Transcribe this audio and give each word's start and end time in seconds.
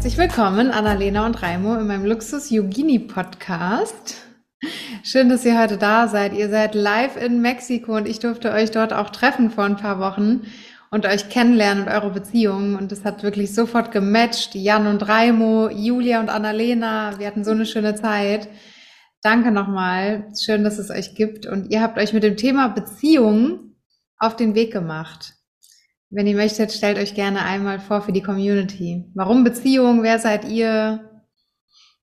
Herzlich 0.00 0.16
willkommen, 0.16 0.70
Annalena 0.70 1.26
und 1.26 1.42
Raimo, 1.42 1.74
in 1.74 1.86
meinem 1.86 2.06
Luxus 2.06 2.48
Yogini 2.48 2.98
Podcast. 2.98 4.16
Schön, 5.02 5.28
dass 5.28 5.44
ihr 5.44 5.60
heute 5.60 5.76
da 5.76 6.08
seid. 6.08 6.32
Ihr 6.32 6.48
seid 6.48 6.74
live 6.74 7.18
in 7.22 7.42
Mexiko 7.42 7.98
und 7.98 8.08
ich 8.08 8.18
durfte 8.18 8.50
euch 8.50 8.70
dort 8.70 8.94
auch 8.94 9.10
treffen 9.10 9.50
vor 9.50 9.64
ein 9.64 9.76
paar 9.76 10.00
Wochen 10.00 10.46
und 10.90 11.04
euch 11.04 11.28
kennenlernen 11.28 11.84
und 11.84 11.92
eure 11.92 12.08
Beziehungen. 12.08 12.76
Und 12.76 12.90
es 12.92 13.04
hat 13.04 13.22
wirklich 13.22 13.54
sofort 13.54 13.92
gematcht. 13.92 14.54
Jan 14.54 14.86
und 14.86 15.06
Raimo, 15.06 15.68
Julia 15.68 16.20
und 16.20 16.30
Annalena, 16.30 17.18
wir 17.18 17.26
hatten 17.26 17.44
so 17.44 17.50
eine 17.50 17.66
schöne 17.66 17.94
Zeit. 17.94 18.48
Danke 19.20 19.52
nochmal. 19.52 20.28
Schön, 20.34 20.64
dass 20.64 20.78
es 20.78 20.88
euch 20.88 21.14
gibt. 21.14 21.44
Und 21.44 21.70
ihr 21.70 21.82
habt 21.82 21.98
euch 21.98 22.14
mit 22.14 22.22
dem 22.22 22.38
Thema 22.38 22.68
Beziehungen 22.68 23.76
auf 24.16 24.34
den 24.34 24.54
Weg 24.54 24.72
gemacht. 24.72 25.34
Wenn 26.10 26.26
ihr 26.26 26.36
möchtet, 26.36 26.72
stellt 26.72 26.98
euch 26.98 27.14
gerne 27.14 27.44
einmal 27.44 27.78
vor 27.78 28.02
für 28.02 28.10
die 28.10 28.22
Community. 28.22 29.04
Warum 29.14 29.44
Beziehung? 29.44 30.02
Wer 30.02 30.18
seid 30.18 30.44
ihr? 30.44 31.08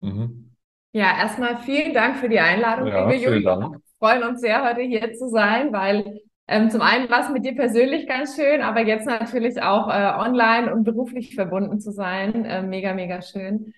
Mhm. 0.03 0.55
Ja, 0.93 1.17
erstmal 1.19 1.59
vielen 1.59 1.95
Dank 1.95 2.17
für 2.19 2.29
die 2.29 2.39
Einladung, 2.39 2.89
ja, 2.89 3.09
liebe 3.09 3.25
Julia. 3.25 3.59
Wir 3.59 3.81
freuen 3.99 4.23
uns 4.23 4.41
sehr, 4.43 4.65
heute 4.65 4.83
hier 4.83 5.15
zu 5.15 5.29
sein, 5.29 5.73
weil 5.73 6.21
ähm, 6.47 6.71
zum 6.71 6.83
einen 6.83 7.09
war 7.11 7.21
es 7.21 7.31
mit 7.31 7.45
dir 7.45 7.55
persönlich 7.55 8.07
ganz 8.07 8.37
schön, 8.37 8.61
aber 8.61 8.83
jetzt 8.83 9.07
natürlich 9.07 9.63
auch 9.63 9.89
äh, 9.89 10.13
online 10.21 10.73
und 10.73 10.85
beruflich 10.85 11.35
verbunden 11.35 11.81
zu 11.81 11.91
sein. 11.91 12.45
Äh, 12.45 12.63
mega, 12.63 12.93
mega 12.93 13.23
schön. 13.23 13.73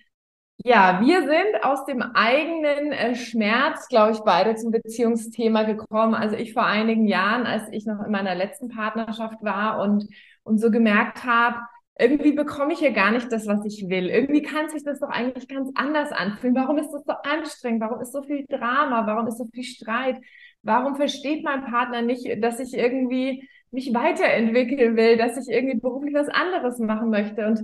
Ja, 0.64 1.00
wir 1.00 1.20
sind 1.22 1.62
aus 1.64 1.84
dem 1.86 2.02
eigenen 2.02 2.92
äh, 2.92 3.14
Schmerz, 3.14 3.86
glaube 3.88 4.12
ich, 4.12 4.18
beide 4.20 4.56
zum 4.56 4.72
Beziehungsthema 4.72 5.62
gekommen. 5.62 6.14
Also 6.14 6.34
ich 6.36 6.52
vor 6.52 6.64
einigen 6.64 7.06
Jahren, 7.06 7.46
als 7.46 7.68
ich 7.70 7.86
noch 7.86 8.04
in 8.04 8.10
meiner 8.10 8.34
letzten 8.34 8.68
Partnerschaft 8.68 9.42
war 9.42 9.80
und, 9.80 10.04
und 10.42 10.58
so 10.58 10.70
gemerkt 10.70 11.24
habe, 11.24 11.58
irgendwie 11.96 12.32
bekomme 12.32 12.72
ich 12.72 12.80
hier 12.80 12.92
gar 12.92 13.12
nicht 13.12 13.30
das, 13.32 13.46
was 13.46 13.64
ich 13.64 13.88
will. 13.88 14.08
Irgendwie 14.08 14.42
kann 14.42 14.68
sich 14.68 14.82
das 14.84 14.98
doch 15.00 15.08
eigentlich 15.10 15.48
ganz 15.48 15.70
anders 15.76 16.10
anfühlen. 16.12 16.54
Warum 16.56 16.78
ist 16.78 16.90
das 16.90 17.04
so 17.04 17.12
anstrengend? 17.12 17.80
Warum 17.80 18.00
ist 18.00 18.12
so 18.12 18.22
viel 18.22 18.44
Drama? 18.48 19.06
Warum 19.06 19.26
ist 19.28 19.38
so 19.38 19.46
viel 19.52 19.64
Streit? 19.64 20.20
Warum 20.62 20.96
versteht 20.96 21.44
mein 21.44 21.64
Partner 21.64 22.02
nicht, 22.02 22.26
dass 22.42 22.58
ich 22.60 22.74
irgendwie 22.74 23.48
mich 23.70 23.94
weiterentwickeln 23.94 24.96
will, 24.96 25.16
dass 25.16 25.36
ich 25.36 25.52
irgendwie 25.52 25.78
beruflich 25.78 26.14
was 26.14 26.28
anderes 26.28 26.78
machen 26.78 27.10
möchte? 27.10 27.46
Und 27.46 27.60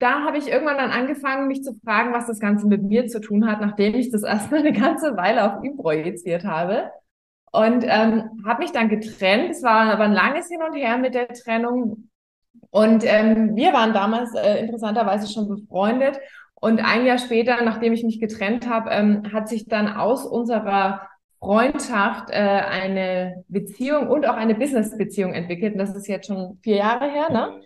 da 0.00 0.24
habe 0.24 0.38
ich 0.38 0.48
irgendwann 0.48 0.78
dann 0.78 0.90
angefangen, 0.90 1.46
mich 1.46 1.62
zu 1.62 1.74
fragen, 1.84 2.12
was 2.12 2.26
das 2.26 2.40
Ganze 2.40 2.66
mit 2.66 2.82
mir 2.82 3.06
zu 3.06 3.20
tun 3.20 3.46
hat, 3.46 3.60
nachdem 3.60 3.94
ich 3.94 4.10
das 4.10 4.22
erstmal 4.24 4.60
eine 4.60 4.72
ganze 4.72 5.16
Weile 5.16 5.44
auf 5.44 5.62
ihn 5.62 5.76
projiziert 5.76 6.44
habe. 6.44 6.90
Und 7.52 7.84
ähm, 7.86 8.42
habe 8.46 8.62
mich 8.62 8.72
dann 8.72 8.88
getrennt. 8.88 9.50
Es 9.50 9.62
war 9.62 9.92
aber 9.92 10.04
ein 10.04 10.12
langes 10.12 10.48
Hin 10.48 10.62
und 10.62 10.74
Her 10.74 10.98
mit 10.98 11.14
der 11.14 11.28
Trennung. 11.28 12.08
Und 12.70 13.04
ähm, 13.04 13.56
wir 13.56 13.72
waren 13.72 13.92
damals 13.92 14.34
äh, 14.34 14.60
interessanterweise 14.60 15.30
schon 15.30 15.48
befreundet. 15.48 16.18
Und 16.54 16.78
ein 16.78 17.04
Jahr 17.04 17.18
später, 17.18 17.62
nachdem 17.62 17.92
ich 17.92 18.04
mich 18.04 18.20
getrennt 18.20 18.68
habe, 18.68 18.90
ähm, 18.90 19.32
hat 19.32 19.48
sich 19.48 19.66
dann 19.66 19.88
aus 19.88 20.24
unserer 20.24 21.08
Freundschaft 21.40 22.30
äh, 22.30 22.34
eine 22.34 23.44
Beziehung 23.48 24.08
und 24.08 24.26
auch 24.26 24.36
eine 24.36 24.54
Business-Beziehung 24.54 25.34
entwickelt. 25.34 25.72
Und 25.72 25.78
das 25.78 25.96
ist 25.96 26.06
jetzt 26.06 26.28
schon 26.28 26.58
vier 26.62 26.76
Jahre 26.76 27.10
her, 27.10 27.30
ne? 27.30 27.60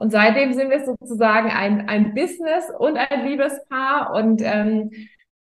Und 0.00 0.12
seitdem 0.12 0.54
sind 0.54 0.70
wir 0.70 0.82
sozusagen 0.82 1.50
ein, 1.50 1.86
ein 1.86 2.14
Business 2.14 2.64
und 2.78 2.96
ein 2.96 3.26
Liebespaar 3.28 4.14
und 4.14 4.40
ähm, 4.42 4.90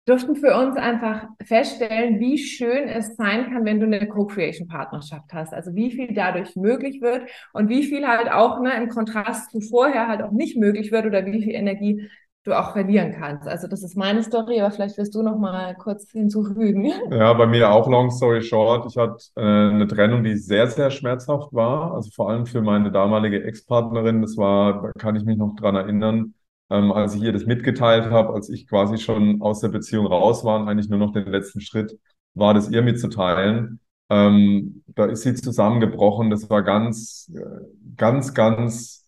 durften 0.05 0.35
für 0.35 0.53
uns 0.57 0.75
einfach 0.75 1.29
feststellen, 1.41 2.19
wie 2.19 2.37
schön 2.37 2.89
es 2.89 3.15
sein 3.15 3.53
kann, 3.53 3.63
wenn 3.63 3.79
du 3.79 3.85
eine 3.85 4.05
Co-Creation-Partnerschaft 4.05 5.31
hast. 5.31 5.53
Also 5.53 5.75
wie 5.75 5.91
viel 5.91 6.13
dadurch 6.13 6.57
möglich 6.57 6.99
wird 6.99 7.29
und 7.53 7.69
wie 7.69 7.83
viel 7.83 8.05
halt 8.05 8.29
auch 8.29 8.59
ne, 8.59 8.73
im 8.75 8.89
Kontrast 8.89 9.49
zu 9.49 9.61
vorher 9.61 10.07
halt 10.07 10.21
auch 10.21 10.31
nicht 10.31 10.57
möglich 10.57 10.91
wird 10.91 11.05
oder 11.05 11.25
wie 11.25 11.41
viel 11.41 11.55
Energie 11.55 12.09
du 12.49 12.59
auch 12.59 12.73
verlieren 12.73 13.13
kannst. 13.17 13.47
Also 13.47 13.67
das 13.67 13.83
ist 13.83 13.95
meine 13.95 14.23
Story, 14.23 14.59
aber 14.59 14.71
vielleicht 14.71 14.97
wirst 14.97 15.15
du 15.15 15.21
noch 15.21 15.37
mal 15.37 15.75
kurz 15.75 16.11
hinzufügen. 16.11 16.91
Ja, 17.11 17.33
bei 17.33 17.47
mir 17.47 17.71
auch 17.71 17.87
long 17.87 18.11
story 18.11 18.41
short. 18.41 18.85
Ich 18.89 18.97
hatte 18.97 19.23
äh, 19.35 19.41
eine 19.41 19.87
Trennung, 19.87 20.23
die 20.23 20.35
sehr, 20.35 20.67
sehr 20.67 20.91
schmerzhaft 20.91 21.53
war. 21.53 21.93
Also 21.93 22.11
vor 22.11 22.29
allem 22.29 22.45
für 22.45 22.61
meine 22.61 22.91
damalige 22.91 23.43
Ex-Partnerin. 23.43 24.21
Das 24.21 24.35
war, 24.37 24.81
da 24.81 24.91
kann 24.97 25.15
ich 25.15 25.23
mich 25.23 25.37
noch 25.37 25.55
dran 25.55 25.75
erinnern, 25.75 26.33
ähm, 26.69 26.91
als 26.91 27.15
ich 27.15 27.21
ihr 27.21 27.33
das 27.33 27.45
mitgeteilt 27.45 28.09
habe, 28.11 28.33
als 28.33 28.49
ich 28.49 28.67
quasi 28.67 28.97
schon 28.97 29.41
aus 29.41 29.61
der 29.61 29.69
Beziehung 29.69 30.05
raus 30.05 30.43
war 30.43 30.59
und 30.59 30.67
eigentlich 30.67 30.89
nur 30.89 30.99
noch 30.99 31.13
den 31.13 31.25
letzten 31.25 31.61
Schritt 31.61 31.97
war, 32.33 32.53
das 32.53 32.69
ihr 32.69 32.81
mitzuteilen. 32.81 33.79
Ähm, 34.09 34.83
da 34.87 35.05
ist 35.05 35.21
sie 35.21 35.35
zusammengebrochen. 35.35 36.29
Das 36.29 36.49
war 36.49 36.63
ganz, 36.63 37.31
äh, 37.35 37.61
ganz, 37.95 38.33
ganz 38.33 38.98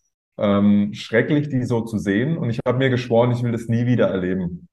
ähm, 0.42 0.94
schrecklich, 0.94 1.50
die 1.50 1.64
so 1.64 1.82
zu 1.82 1.98
sehen. 1.98 2.38
Und 2.38 2.50
ich 2.50 2.60
habe 2.66 2.80
mir 2.80 2.90
geschworen, 2.90 3.32
ich 3.32 3.44
will 3.44 3.52
das 3.52 3.68
nie 3.68 3.86
wieder 3.86 4.08
erleben. 4.08 4.68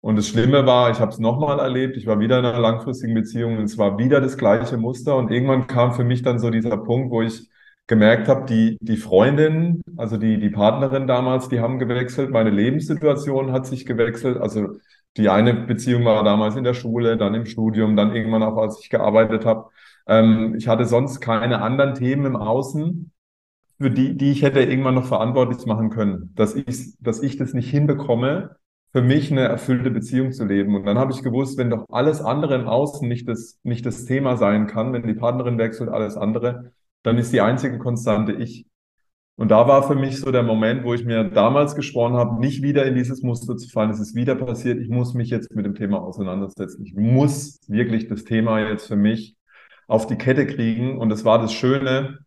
Und 0.00 0.16
das 0.16 0.28
Schlimme 0.28 0.66
war, 0.66 0.90
ich 0.90 1.00
habe 1.00 1.12
es 1.12 1.18
nochmal 1.18 1.60
erlebt. 1.60 1.96
Ich 1.96 2.06
war 2.06 2.20
wieder 2.20 2.38
in 2.38 2.44
einer 2.44 2.58
langfristigen 2.58 3.14
Beziehung 3.14 3.58
und 3.58 3.64
es 3.64 3.78
war 3.78 3.98
wieder 3.98 4.20
das 4.20 4.36
gleiche 4.36 4.76
Muster. 4.76 5.16
Und 5.16 5.30
irgendwann 5.30 5.66
kam 5.66 5.92
für 5.94 6.04
mich 6.04 6.22
dann 6.22 6.38
so 6.38 6.50
dieser 6.50 6.76
Punkt, 6.76 7.10
wo 7.10 7.22
ich 7.22 7.48
gemerkt 7.86 8.28
habe, 8.28 8.46
die, 8.46 8.78
die 8.80 8.96
Freundin, 8.96 9.82
also 9.96 10.16
die, 10.16 10.38
die 10.38 10.50
Partnerin 10.50 11.06
damals, 11.06 11.48
die 11.48 11.60
haben 11.60 11.78
gewechselt. 11.78 12.30
Meine 12.30 12.50
Lebenssituation 12.50 13.52
hat 13.52 13.66
sich 13.66 13.86
gewechselt. 13.86 14.38
Also 14.38 14.76
die 15.16 15.28
eine 15.28 15.54
Beziehung 15.54 16.04
war 16.04 16.24
damals 16.24 16.56
in 16.56 16.64
der 16.64 16.74
Schule, 16.74 17.16
dann 17.16 17.34
im 17.34 17.46
Studium, 17.46 17.96
dann 17.96 18.14
irgendwann 18.14 18.42
auch, 18.42 18.56
als 18.56 18.80
ich 18.80 18.90
gearbeitet 18.90 19.44
habe. 19.44 19.70
Ähm, 20.06 20.54
ich 20.56 20.68
hatte 20.68 20.84
sonst 20.86 21.20
keine 21.20 21.62
anderen 21.62 21.94
Themen 21.94 22.26
im 22.26 22.36
Außen 22.36 23.10
für 23.78 23.90
die, 23.90 24.16
die 24.16 24.30
ich 24.30 24.42
hätte 24.42 24.60
irgendwann 24.60 24.94
noch 24.94 25.06
verantwortlich 25.06 25.66
machen 25.66 25.90
können, 25.90 26.32
dass 26.34 26.54
ich, 26.54 26.96
dass 27.00 27.22
ich 27.22 27.36
das 27.36 27.54
nicht 27.54 27.70
hinbekomme, 27.70 28.56
für 28.92 29.02
mich 29.02 29.32
eine 29.32 29.42
erfüllte 29.42 29.90
Beziehung 29.90 30.30
zu 30.30 30.44
leben. 30.44 30.76
Und 30.76 30.84
dann 30.86 30.98
habe 30.98 31.12
ich 31.12 31.22
gewusst, 31.22 31.58
wenn 31.58 31.70
doch 31.70 31.84
alles 31.90 32.20
andere 32.20 32.54
im 32.54 32.68
Außen 32.68 33.08
nicht 33.08 33.28
das, 33.28 33.58
nicht 33.64 33.84
das 33.84 34.04
Thema 34.04 34.36
sein 34.36 34.68
kann, 34.68 34.92
wenn 34.92 35.04
die 35.04 35.14
Partnerin 35.14 35.58
wechselt, 35.58 35.90
alles 35.90 36.16
andere, 36.16 36.72
dann 37.02 37.18
ist 37.18 37.32
die 37.32 37.40
einzige 37.40 37.78
Konstante 37.78 38.32
ich. 38.32 38.66
Und 39.36 39.50
da 39.50 39.66
war 39.66 39.82
für 39.82 39.96
mich 39.96 40.20
so 40.20 40.30
der 40.30 40.44
Moment, 40.44 40.84
wo 40.84 40.94
ich 40.94 41.04
mir 41.04 41.24
damals 41.24 41.74
geschworen 41.74 42.14
habe, 42.14 42.38
nicht 42.38 42.62
wieder 42.62 42.86
in 42.86 42.94
dieses 42.94 43.22
Muster 43.22 43.56
zu 43.56 43.68
fallen. 43.68 43.90
Es 43.90 43.98
ist 43.98 44.14
wieder 44.14 44.36
passiert. 44.36 44.78
Ich 44.78 44.88
muss 44.88 45.12
mich 45.12 45.28
jetzt 45.28 45.54
mit 45.56 45.66
dem 45.66 45.74
Thema 45.74 46.00
auseinandersetzen. 46.00 46.84
Ich 46.86 46.94
muss 46.94 47.58
wirklich 47.66 48.06
das 48.06 48.22
Thema 48.22 48.60
jetzt 48.60 48.86
für 48.86 48.96
mich 48.96 49.36
auf 49.88 50.06
die 50.06 50.16
Kette 50.16 50.46
kriegen. 50.46 50.98
Und 50.98 51.08
das 51.08 51.24
war 51.24 51.40
das 51.40 51.52
Schöne, 51.52 52.20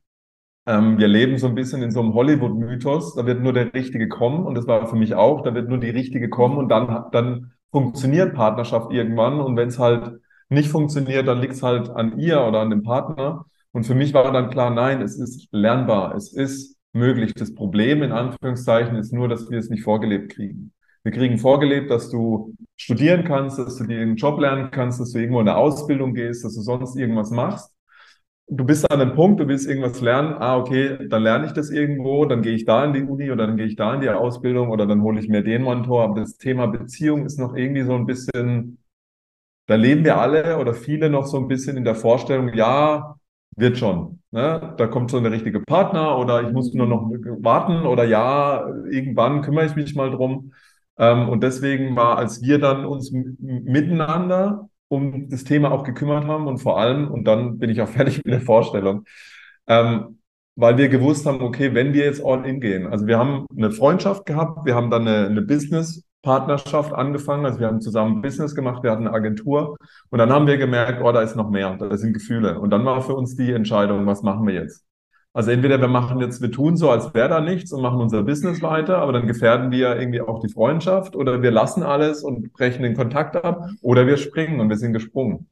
ähm, 0.68 0.98
wir 0.98 1.08
leben 1.08 1.38
so 1.38 1.48
ein 1.48 1.56
bisschen 1.56 1.82
in 1.82 1.92
so 1.92 2.02
einem 2.02 2.14
Hollywood-Mythos. 2.14 3.16
Da 3.16 3.26
wird 3.26 3.42
nur 3.42 3.54
der 3.54 3.74
Richtige 3.74 4.10
kommen 4.10 4.46
und 4.46 4.56
das 4.56 4.68
war 4.68 4.86
für 4.88 4.98
mich 4.98 5.16
auch. 5.16 5.42
Da 5.42 5.56
wird 5.56 5.70
nur 5.70 5.80
die 5.80 5.90
Richtige 5.90 6.30
kommen 6.30 6.58
und 6.58 6.68
dann, 6.70 7.06
dann 7.12 7.54
funktioniert 7.72 8.36
Partnerschaft 8.36 8.92
irgendwann. 8.92 9.40
Und 9.40 9.56
wenn 9.56 9.70
es 9.70 9.80
halt 9.80 10.20
nicht 10.50 10.70
funktioniert, 10.70 11.28
dann 11.28 11.40
liegt 11.40 11.54
es 11.54 11.64
halt 11.64 11.90
an 11.90 12.20
ihr 12.20 12.42
oder 12.46 12.60
an 12.60 12.70
dem 12.70 12.84
Partner. 12.84 13.46
Und 13.72 13.86
für 13.86 13.96
mich 13.96 14.14
war 14.14 14.32
dann 14.34 14.50
klar, 14.50 14.70
nein, 14.70 15.02
es 15.02 15.18
ist 15.18 15.48
lernbar, 15.52 16.16
es 16.16 16.34
ist 16.34 16.78
möglich. 16.92 17.34
Das 17.34 17.54
Problem 17.56 18.04
in 18.04 18.12
Anführungszeichen 18.12 18.98
ist 18.98 19.14
nur, 19.14 19.30
dass 19.30 19.50
wir 19.50 19.60
es 19.60 19.70
nicht 19.70 19.84
vorgelebt 19.84 20.34
kriegen. 20.34 20.74
Wir 21.04 21.14
kriegen 21.14 21.38
vorgelebt, 21.38 21.90
dass 21.90 22.10
du 22.10 22.54
studieren 22.76 23.24
kannst, 23.24 23.58
dass 23.58 23.78
du 23.78 23.86
dir 23.86 24.02
einen 24.02 24.18
Job 24.18 24.40
lernen 24.42 24.70
kannst, 24.72 25.00
dass 25.00 25.12
du 25.14 25.20
irgendwo 25.20 25.40
in 25.40 25.48
eine 25.48 25.58
Ausbildung 25.58 26.14
gehst, 26.14 26.44
dass 26.44 26.56
du 26.56 26.62
sonst 26.62 26.98
irgendwas 26.98 27.32
machst 27.32 27.77
du 28.50 28.66
bist 28.66 28.90
an 28.90 29.02
einem 29.02 29.14
Punkt, 29.16 29.40
du 29.40 29.48
willst 29.48 29.68
irgendwas 29.68 30.02
lernen, 30.02 30.34
ah, 30.40 30.58
okay, 30.58 31.08
dann 31.10 31.24
lerne 31.24 31.46
ich 31.48 31.52
das 31.54 31.70
irgendwo, 31.70 32.26
dann 32.26 32.42
gehe 32.42 32.54
ich 32.56 32.66
da 32.66 32.86
in 32.86 32.94
die 32.94 33.04
Uni 33.04 33.32
oder 33.32 33.48
dann 33.48 33.58
gehe 33.58 33.66
ich 33.66 33.76
da 33.76 33.94
in 33.94 34.02
die 34.02 34.10
Ausbildung 34.10 34.70
oder 34.70 34.86
dann 34.88 35.02
hole 35.02 35.20
ich 35.20 35.28
mir 35.30 35.44
den 35.44 35.64
Mentor. 35.64 36.04
Aber 36.04 36.22
das 36.22 36.38
Thema 36.38 36.68
Beziehung 36.68 37.26
ist 37.26 37.40
noch 37.40 37.56
irgendwie 37.56 37.84
so 37.84 37.94
ein 37.96 38.06
bisschen, 38.06 38.80
da 39.68 39.76
leben 39.76 40.04
wir 40.06 40.20
alle 40.20 40.60
oder 40.60 40.74
viele 40.74 41.10
noch 41.10 41.28
so 41.28 41.38
ein 41.38 41.48
bisschen 41.48 41.78
in 41.78 41.86
der 41.86 41.96
Vorstellung, 41.96 42.54
ja, 42.54 43.16
wird 43.58 43.78
schon. 43.78 44.22
Ne? 44.32 44.76
Da 44.78 44.88
kommt 44.88 45.12
so 45.12 45.18
eine 45.18 45.32
richtige 45.32 45.62
Partner 45.62 46.18
oder 46.18 46.44
ich 46.44 46.54
muss 46.54 46.74
nur 46.74 46.88
noch 46.88 47.10
warten 47.42 47.86
oder 47.86 48.06
ja, 48.06 48.68
irgendwann 48.90 49.42
kümmere 49.42 49.66
ich 49.66 49.76
mich 49.76 49.96
mal 49.96 50.12
drum. 50.12 50.54
Ähm, 50.98 51.30
und 51.30 51.44
deswegen 51.44 51.96
war, 51.96 52.18
als 52.18 52.42
wir 52.42 52.60
dann 52.60 52.86
uns 52.86 53.12
miteinander 53.12 54.70
um 54.90 55.30
das 55.30 55.44
Thema 55.44 55.72
auch 55.72 55.84
gekümmert 55.84 56.26
haben 56.26 56.48
und 56.48 56.60
vor 56.60 56.80
allem, 56.80 57.10
und 57.12 57.26
dann 57.26 57.60
bin 57.60 57.70
ich 57.70 57.82
auch 57.82 57.88
fertig 57.90 58.18
mit 58.24 58.34
der 58.34 58.42
Vorstellung, 58.42 59.06
ähm, 59.68 60.20
weil 60.56 60.78
wir 60.78 60.90
gewusst 60.90 61.26
haben, 61.26 61.42
okay, 61.42 61.74
wenn 61.76 61.94
wir 61.94 62.06
jetzt 62.06 62.24
all 62.24 62.46
in 62.46 62.60
gehen, 62.60 62.88
also 62.88 63.06
wir 63.06 63.20
haben 63.20 63.46
eine 63.56 63.72
Freundschaft 63.72 64.26
gehabt, 64.26 64.66
wir 64.66 64.76
haben 64.76 64.90
dann 64.90 65.08
eine, 65.08 65.28
eine 65.28 65.42
business 65.42 66.04
Partnerschaft 66.28 66.94
angefangen. 66.94 67.46
Also 67.46 67.60
wir 67.60 67.68
haben 67.68 67.80
zusammen 67.80 68.22
Business 68.22 68.54
gemacht, 68.54 68.84
wir 68.84 68.92
hatten 68.92 69.08
eine 69.08 69.16
Agentur 69.16 69.78
und 70.10 70.20
dann 70.20 70.32
haben 70.32 70.46
wir 70.46 70.58
gemerkt, 70.58 71.02
oh, 71.02 71.12
da 71.12 71.22
ist 71.22 71.36
noch 71.38 71.50
mehr, 71.50 71.78
da 71.78 71.96
sind 71.98 72.14
Gefühle. 72.14 72.60
Und 72.60 72.70
dann 72.72 72.84
war 72.86 73.02
für 73.02 73.16
uns 73.16 73.36
die 73.36 73.52
Entscheidung, 73.54 74.06
was 74.06 74.24
machen 74.24 74.46
wir 74.46 74.54
jetzt? 74.54 74.84
Also 75.38 75.52
entweder 75.52 75.80
wir 75.80 75.88
machen 75.88 76.20
jetzt, 76.20 76.42
wir 76.42 76.52
tun 76.52 76.78
so, 76.78 76.90
als 76.90 77.14
wäre 77.14 77.30
da 77.30 77.42
nichts 77.42 77.72
und 77.72 77.84
machen 77.84 78.02
unser 78.02 78.24
Business 78.24 78.64
weiter, 78.64 78.98
aber 78.98 79.14
dann 79.14 79.28
gefährden 79.28 79.70
wir 79.70 79.96
irgendwie 79.96 80.20
auch 80.20 80.40
die 80.40 80.52
Freundschaft 80.52 81.16
oder 81.16 81.44
wir 81.44 81.52
lassen 81.52 81.84
alles 81.84 82.24
und 82.24 82.52
brechen 82.54 82.82
den 82.82 82.96
Kontakt 82.96 83.36
ab 83.36 83.70
oder 83.84 84.08
wir 84.08 84.18
springen 84.18 84.60
und 84.60 84.70
wir 84.70 84.78
sind 84.78 84.94
gesprungen. 84.94 85.48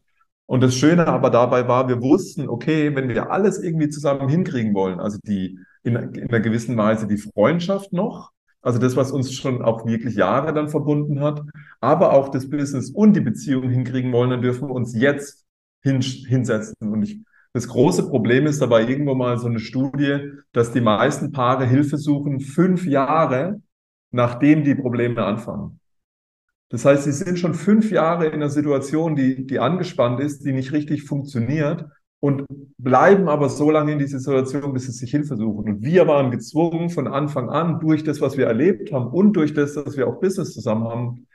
Und 0.48 0.64
das 0.64 0.74
Schöne 0.74 1.06
aber 1.06 1.30
dabei 1.30 1.68
war, 1.68 1.88
wir 1.88 2.02
wussten, 2.02 2.50
okay, 2.50 2.96
wenn 2.96 3.10
wir 3.10 3.30
alles 3.30 3.62
irgendwie 3.62 3.88
zusammen 3.90 4.28
hinkriegen 4.28 4.74
wollen, 4.74 5.00
also 5.00 5.20
die 5.24 5.60
in, 5.84 5.96
in 5.96 6.30
einer 6.30 6.40
gewissen 6.40 6.76
Weise 6.78 7.06
die 7.06 7.18
Freundschaft 7.18 7.94
noch, 7.94 8.32
also 8.64 8.80
das, 8.80 8.96
was 8.96 9.12
uns 9.12 9.34
schon 9.34 9.62
auch 9.62 9.86
wirklich 9.86 10.16
Jahre 10.16 10.52
dann 10.52 10.70
verbunden 10.70 11.20
hat, 11.22 11.44
aber 11.80 12.14
auch 12.14 12.30
das 12.30 12.50
Business 12.50 12.90
und 12.90 13.14
die 13.14 13.22
Beziehung 13.22 13.70
hinkriegen 13.70 14.12
wollen, 14.12 14.32
dann 14.32 14.42
dürfen 14.42 14.68
wir 14.68 14.74
uns 14.74 14.96
jetzt 14.96 15.46
hin, 15.84 16.02
hinsetzen. 16.02 16.74
Und 16.92 17.04
ich, 17.04 17.20
das 17.56 17.70
große 17.70 18.10
Problem 18.10 18.48
ist 18.48 18.62
dabei 18.62 18.86
irgendwo 18.86 19.16
mal 19.16 19.38
so 19.38 19.48
eine 19.48 19.60
Studie, 19.60 20.34
dass 20.52 20.74
die 20.74 20.82
meisten 20.82 21.32
Paare 21.32 21.66
Hilfe 21.66 21.96
suchen 21.96 22.42
fünf 22.42 22.86
Jahre, 22.86 23.62
nachdem 24.12 24.66
die 24.66 24.76
Probleme 24.76 25.24
anfangen. 25.24 25.80
Das 26.68 26.84
heißt, 26.84 27.06
sie 27.06 27.14
sind 27.14 27.40
schon 27.40 27.54
fünf 27.54 27.92
Jahre 27.92 28.26
in 28.26 28.34
einer 28.34 28.50
Situation, 28.50 29.16
die, 29.16 29.48
die 29.48 29.60
angespannt 29.60 30.20
ist, 30.20 30.44
die 30.44 30.52
nicht 30.52 30.74
richtig 30.74 31.04
funktioniert 31.04 31.86
und 32.20 32.44
bleiben 32.78 33.30
aber 33.30 33.48
so 33.48 33.72
lange 33.72 33.94
in 33.94 34.00
dieser 34.00 34.20
Situation, 34.20 34.74
bis 34.74 34.88
sie 34.88 34.92
sich 34.92 35.12
Hilfe 35.12 35.38
suchen. 35.38 35.76
Und 35.76 35.82
wir 35.82 36.10
waren 36.10 36.32
gezwungen, 36.32 36.90
von 36.90 37.08
Anfang 37.08 37.50
an, 37.50 37.80
durch 37.80 38.04
das, 38.04 38.20
was 38.20 38.36
wir 38.36 38.48
erlebt 38.48 38.92
haben 38.92 39.08
und 39.08 39.32
durch 39.32 39.54
das, 39.54 39.76
dass 39.76 39.96
wir 39.96 40.10
auch 40.10 40.20
Business 40.20 40.54
zusammen 40.54 40.90
haben, 40.90 41.28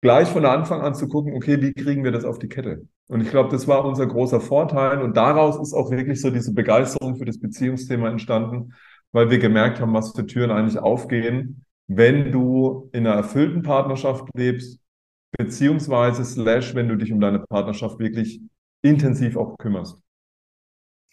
gleich 0.00 0.28
von 0.28 0.44
Anfang 0.44 0.80
an 0.80 0.94
zu 0.94 1.08
gucken, 1.08 1.34
okay, 1.34 1.60
wie 1.60 1.72
kriegen 1.72 2.04
wir 2.04 2.12
das 2.12 2.24
auf 2.24 2.38
die 2.38 2.48
Kette? 2.48 2.86
Und 3.08 3.20
ich 3.20 3.30
glaube, 3.30 3.50
das 3.50 3.66
war 3.66 3.84
unser 3.84 4.06
großer 4.06 4.40
Vorteil. 4.40 5.02
Und 5.02 5.16
daraus 5.16 5.58
ist 5.60 5.74
auch 5.74 5.90
wirklich 5.90 6.20
so 6.20 6.30
diese 6.30 6.52
Begeisterung 6.52 7.16
für 7.16 7.24
das 7.24 7.40
Beziehungsthema 7.40 8.08
entstanden, 8.08 8.74
weil 9.12 9.30
wir 9.30 9.38
gemerkt 9.38 9.80
haben, 9.80 9.94
was 9.94 10.12
für 10.14 10.26
Türen 10.26 10.50
eigentlich 10.50 10.78
aufgehen, 10.78 11.64
wenn 11.86 12.30
du 12.30 12.90
in 12.92 13.06
einer 13.06 13.16
erfüllten 13.16 13.62
Partnerschaft 13.62 14.28
lebst, 14.34 14.78
beziehungsweise 15.36 16.24
slash, 16.24 16.74
wenn 16.74 16.88
du 16.88 16.96
dich 16.96 17.12
um 17.12 17.20
deine 17.20 17.40
Partnerschaft 17.40 17.98
wirklich 17.98 18.40
intensiv 18.82 19.36
auch 19.36 19.56
kümmerst. 19.58 19.98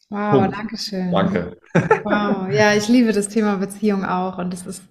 Wow, 0.10 0.32
Punkt. 0.32 0.58
danke 0.58 0.78
schön. 0.78 1.12
Danke. 1.12 1.58
Wow, 2.04 2.50
ja, 2.52 2.76
ich 2.76 2.88
liebe 2.88 3.12
das 3.12 3.30
Thema 3.30 3.56
Beziehung 3.58 4.06
auch 4.06 4.38
und 4.38 4.54
es 4.54 4.66
ist, 4.66 4.84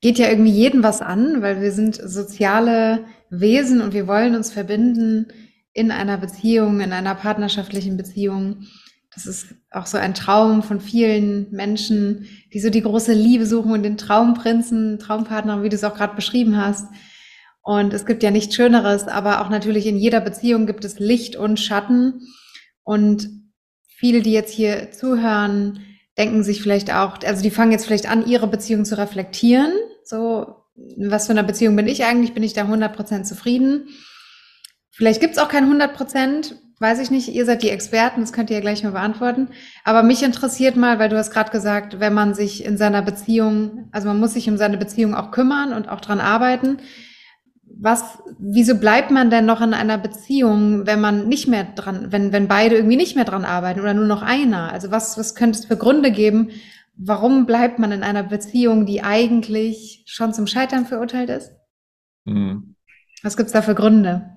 geht 0.00 0.18
ja 0.18 0.28
irgendwie 0.28 0.52
jeden 0.52 0.82
was 0.82 1.02
an, 1.02 1.42
weil 1.42 1.60
wir 1.60 1.72
sind 1.72 1.96
soziale 1.96 3.04
Wesen 3.32 3.80
und 3.80 3.94
wir 3.94 4.06
wollen 4.06 4.34
uns 4.34 4.52
verbinden 4.52 5.28
in 5.72 5.90
einer 5.90 6.18
Beziehung, 6.18 6.80
in 6.80 6.92
einer 6.92 7.14
partnerschaftlichen 7.14 7.96
Beziehung. 7.96 8.66
Das 9.14 9.26
ist 9.26 9.54
auch 9.70 9.86
so 9.86 9.96
ein 9.96 10.14
Traum 10.14 10.62
von 10.62 10.80
vielen 10.80 11.50
Menschen, 11.50 12.26
die 12.52 12.60
so 12.60 12.68
die 12.68 12.82
große 12.82 13.14
Liebe 13.14 13.46
suchen 13.46 13.72
und 13.72 13.82
den 13.82 13.96
Traumprinzen, 13.96 14.98
Traumpartner, 14.98 15.62
wie 15.62 15.70
du 15.70 15.76
es 15.76 15.84
auch 15.84 15.94
gerade 15.94 16.14
beschrieben 16.14 16.58
hast. 16.58 16.86
Und 17.62 17.94
es 17.94 18.04
gibt 18.04 18.22
ja 18.22 18.30
nichts 18.30 18.54
Schöneres, 18.54 19.08
aber 19.08 19.40
auch 19.40 19.48
natürlich 19.48 19.86
in 19.86 19.96
jeder 19.96 20.20
Beziehung 20.20 20.66
gibt 20.66 20.84
es 20.84 20.98
Licht 20.98 21.36
und 21.36 21.58
Schatten. 21.58 22.20
Und 22.82 23.30
viele, 23.86 24.20
die 24.20 24.32
jetzt 24.32 24.52
hier 24.52 24.90
zuhören, 24.90 25.80
denken 26.18 26.42
sich 26.42 26.60
vielleicht 26.60 26.92
auch, 26.92 27.18
also 27.24 27.42
die 27.42 27.50
fangen 27.50 27.72
jetzt 27.72 27.86
vielleicht 27.86 28.10
an, 28.10 28.26
ihre 28.26 28.48
Beziehung 28.48 28.84
zu 28.84 28.98
reflektieren. 28.98 29.72
So, 30.04 30.61
was 30.74 31.26
für 31.26 31.32
eine 31.32 31.44
Beziehung 31.44 31.76
bin 31.76 31.86
ich 31.86 32.04
eigentlich? 32.04 32.34
Bin 32.34 32.42
ich 32.42 32.54
da 32.54 32.62
100% 32.62 33.24
zufrieden? 33.24 33.88
Vielleicht 34.90 35.20
gibt's 35.20 35.38
auch 35.38 35.48
kein 35.48 35.70
100%, 35.70 36.54
weiß 36.78 37.00
ich 37.00 37.10
nicht. 37.10 37.28
Ihr 37.28 37.44
seid 37.44 37.62
die 37.62 37.70
Experten, 37.70 38.20
das 38.20 38.32
könnt 38.32 38.50
ihr 38.50 38.56
ja 38.56 38.62
gleich 38.62 38.82
mal 38.82 38.92
beantworten. 38.92 39.48
Aber 39.84 40.02
mich 40.02 40.22
interessiert 40.22 40.76
mal, 40.76 40.98
weil 40.98 41.08
du 41.08 41.16
hast 41.16 41.30
gerade 41.30 41.50
gesagt, 41.50 42.00
wenn 42.00 42.14
man 42.14 42.34
sich 42.34 42.64
in 42.64 42.76
seiner 42.76 43.02
Beziehung, 43.02 43.88
also 43.92 44.08
man 44.08 44.20
muss 44.20 44.34
sich 44.34 44.48
um 44.48 44.56
seine 44.56 44.78
Beziehung 44.78 45.14
auch 45.14 45.30
kümmern 45.30 45.72
und 45.72 45.88
auch 45.88 46.00
dran 46.00 46.20
arbeiten 46.20 46.78
was, 47.80 48.22
wieso 48.38 48.76
bleibt 48.76 49.10
man 49.10 49.30
denn 49.30 49.44
noch 49.44 49.60
in 49.60 49.74
einer 49.74 49.98
Beziehung, 49.98 50.86
wenn 50.86 51.00
man 51.00 51.28
nicht 51.28 51.48
mehr 51.48 51.64
dran, 51.64 52.06
wenn, 52.10 52.32
wenn 52.32 52.48
beide 52.48 52.76
irgendwie 52.76 52.96
nicht 52.96 53.16
mehr 53.16 53.24
dran 53.24 53.44
arbeiten 53.44 53.80
oder 53.80 53.94
nur 53.94 54.06
noch 54.06 54.22
einer? 54.22 54.72
Also 54.72 54.90
was, 54.90 55.18
was 55.18 55.34
könnte 55.34 55.58
es 55.58 55.64
für 55.64 55.76
Gründe 55.76 56.10
geben? 56.10 56.50
Warum 56.94 57.46
bleibt 57.46 57.78
man 57.78 57.92
in 57.92 58.02
einer 58.02 58.22
Beziehung, 58.22 58.86
die 58.86 59.02
eigentlich 59.02 60.04
schon 60.06 60.32
zum 60.32 60.46
Scheitern 60.46 60.86
verurteilt 60.86 61.30
ist? 61.30 61.52
Mhm. 62.24 62.76
Was 63.22 63.36
gibt's 63.36 63.52
da 63.52 63.62
für 63.62 63.74
Gründe? 63.74 64.28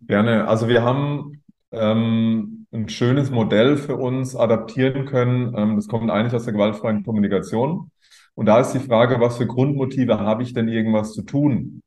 Gerne. 0.00 0.46
Also 0.48 0.68
wir 0.68 0.82
haben 0.82 1.42
ähm, 1.72 2.66
ein 2.72 2.88
schönes 2.88 3.30
Modell 3.30 3.76
für 3.76 3.96
uns 3.96 4.36
adaptieren 4.36 5.06
können. 5.06 5.54
Ähm, 5.56 5.76
das 5.76 5.88
kommt 5.88 6.10
eigentlich 6.10 6.34
aus 6.34 6.44
der 6.44 6.52
gewaltfreien 6.52 7.04
Kommunikation. 7.04 7.90
Und 8.34 8.46
da 8.46 8.60
ist 8.60 8.72
die 8.72 8.80
Frage, 8.80 9.20
was 9.20 9.38
für 9.38 9.46
Grundmotive 9.46 10.18
habe 10.18 10.42
ich 10.42 10.52
denn 10.52 10.68
irgendwas 10.68 11.12
zu 11.12 11.22
tun? 11.22 11.82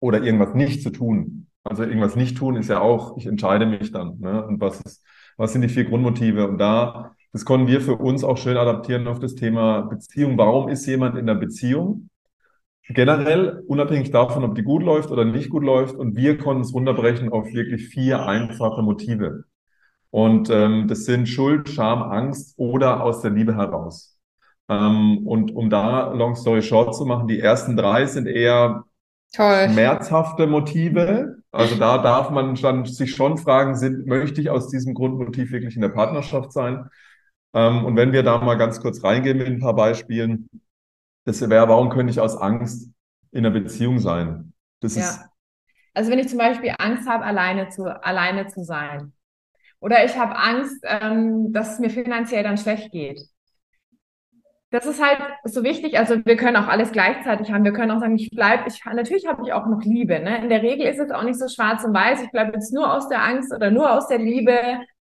oder 0.00 0.22
irgendwas 0.22 0.54
nicht 0.54 0.82
zu 0.82 0.90
tun. 0.90 1.48
Also 1.64 1.82
irgendwas 1.82 2.16
nicht 2.16 2.36
tun 2.36 2.56
ist 2.56 2.68
ja 2.68 2.80
auch, 2.80 3.16
ich 3.16 3.26
entscheide 3.26 3.66
mich 3.66 3.90
dann. 3.92 4.18
Ne? 4.20 4.46
Und 4.46 4.60
was, 4.60 4.80
ist, 4.80 5.04
was 5.36 5.52
sind 5.52 5.62
die 5.62 5.68
vier 5.68 5.84
Grundmotive? 5.84 6.48
Und 6.48 6.58
da, 6.58 7.15
das 7.32 7.44
konnten 7.44 7.66
wir 7.66 7.80
für 7.80 7.96
uns 7.96 8.24
auch 8.24 8.36
schön 8.38 8.56
adaptieren 8.56 9.06
auf 9.08 9.18
das 9.18 9.34
Thema 9.34 9.82
Beziehung. 9.82 10.38
Warum 10.38 10.68
ist 10.68 10.86
jemand 10.86 11.16
in 11.16 11.26
der 11.26 11.34
Beziehung? 11.34 12.08
Generell, 12.88 13.64
unabhängig 13.66 14.10
davon, 14.12 14.44
ob 14.44 14.54
die 14.54 14.62
gut 14.62 14.82
läuft 14.82 15.10
oder 15.10 15.24
nicht 15.24 15.50
gut 15.50 15.64
läuft. 15.64 15.96
Und 15.96 16.16
wir 16.16 16.38
konnten 16.38 16.62
es 16.62 16.72
runterbrechen 16.72 17.30
auf 17.30 17.52
wirklich 17.52 17.88
vier 17.88 18.26
einfache 18.26 18.82
Motive. 18.82 19.44
Und 20.10 20.50
ähm, 20.50 20.86
das 20.88 21.04
sind 21.04 21.28
Schuld, 21.28 21.68
Scham, 21.68 22.02
Angst 22.02 22.54
oder 22.56 23.02
aus 23.02 23.22
der 23.22 23.32
Liebe 23.32 23.56
heraus. 23.56 24.18
Ähm, 24.68 25.26
und 25.26 25.54
um 25.54 25.68
da 25.70 26.12
Long 26.12 26.36
Story 26.36 26.62
Short 26.62 26.94
zu 26.94 27.04
machen, 27.06 27.28
die 27.28 27.40
ersten 27.40 27.76
drei 27.76 28.06
sind 28.06 28.26
eher 28.26 28.84
Toll. 29.34 29.68
schmerzhafte 29.72 30.46
Motive. 30.46 31.36
Also 31.50 31.76
da 31.76 31.98
darf 31.98 32.30
man 32.30 32.54
dann 32.54 32.84
sich 32.84 33.14
schon 33.14 33.38
fragen, 33.38 33.76
sind, 33.76 34.06
möchte 34.06 34.40
ich 34.40 34.50
aus 34.50 34.68
diesem 34.68 34.94
Grundmotiv 34.94 35.52
wirklich 35.52 35.76
in 35.76 35.82
der 35.82 35.88
Partnerschaft 35.90 36.52
sein? 36.52 36.88
Ähm, 37.56 37.84
und 37.84 37.96
wenn 37.96 38.12
wir 38.12 38.22
da 38.22 38.38
mal 38.38 38.56
ganz 38.56 38.80
kurz 38.80 39.02
reingehen 39.02 39.38
mit 39.38 39.46
ein 39.46 39.58
paar 39.58 39.74
Beispielen, 39.74 40.48
das 41.24 41.40
wäre, 41.40 41.68
warum 41.68 41.88
könnte 41.88 42.10
ich 42.12 42.20
aus 42.20 42.36
Angst 42.36 42.90
in 43.32 43.44
einer 43.44 43.50
Beziehung 43.50 43.98
sein? 43.98 44.52
Das 44.80 44.94
ja. 44.94 45.02
ist. 45.02 45.20
Also 45.94 46.10
wenn 46.10 46.18
ich 46.18 46.28
zum 46.28 46.38
Beispiel 46.38 46.74
Angst 46.78 47.08
habe, 47.08 47.24
alleine 47.24 47.70
zu, 47.70 47.84
alleine 47.84 48.46
zu 48.46 48.62
sein. 48.62 49.14
Oder 49.80 50.04
ich 50.04 50.16
habe 50.18 50.36
Angst, 50.36 50.84
ähm, 50.84 51.52
dass 51.52 51.74
es 51.74 51.78
mir 51.78 51.90
finanziell 51.90 52.42
dann 52.42 52.58
schlecht 52.58 52.92
geht 52.92 53.20
das 54.70 54.84
ist 54.84 55.02
halt 55.02 55.18
so 55.44 55.62
wichtig. 55.62 55.98
Also 55.98 56.24
wir 56.24 56.36
können 56.36 56.56
auch 56.56 56.68
alles 56.68 56.92
gleichzeitig 56.92 57.52
haben. 57.52 57.64
Wir 57.64 57.72
können 57.72 57.90
auch 57.92 58.00
sagen, 58.00 58.16
ich 58.16 58.30
bleibe, 58.30 58.64
ich, 58.68 58.84
natürlich 58.84 59.26
habe 59.26 59.42
ich 59.44 59.52
auch 59.52 59.66
noch 59.66 59.82
Liebe. 59.82 60.20
Ne? 60.20 60.42
In 60.42 60.48
der 60.48 60.62
Regel 60.62 60.86
ist 60.86 60.98
es 60.98 61.10
auch 61.10 61.22
nicht 61.22 61.38
so 61.38 61.48
schwarz 61.48 61.84
und 61.84 61.94
weiß. 61.94 62.22
Ich 62.22 62.30
bleibe 62.30 62.52
jetzt 62.52 62.74
nur 62.74 62.92
aus 62.92 63.08
der 63.08 63.22
Angst 63.22 63.52
oder 63.54 63.70
nur 63.70 63.92
aus 63.92 64.08
der 64.08 64.18
Liebe 64.18 64.58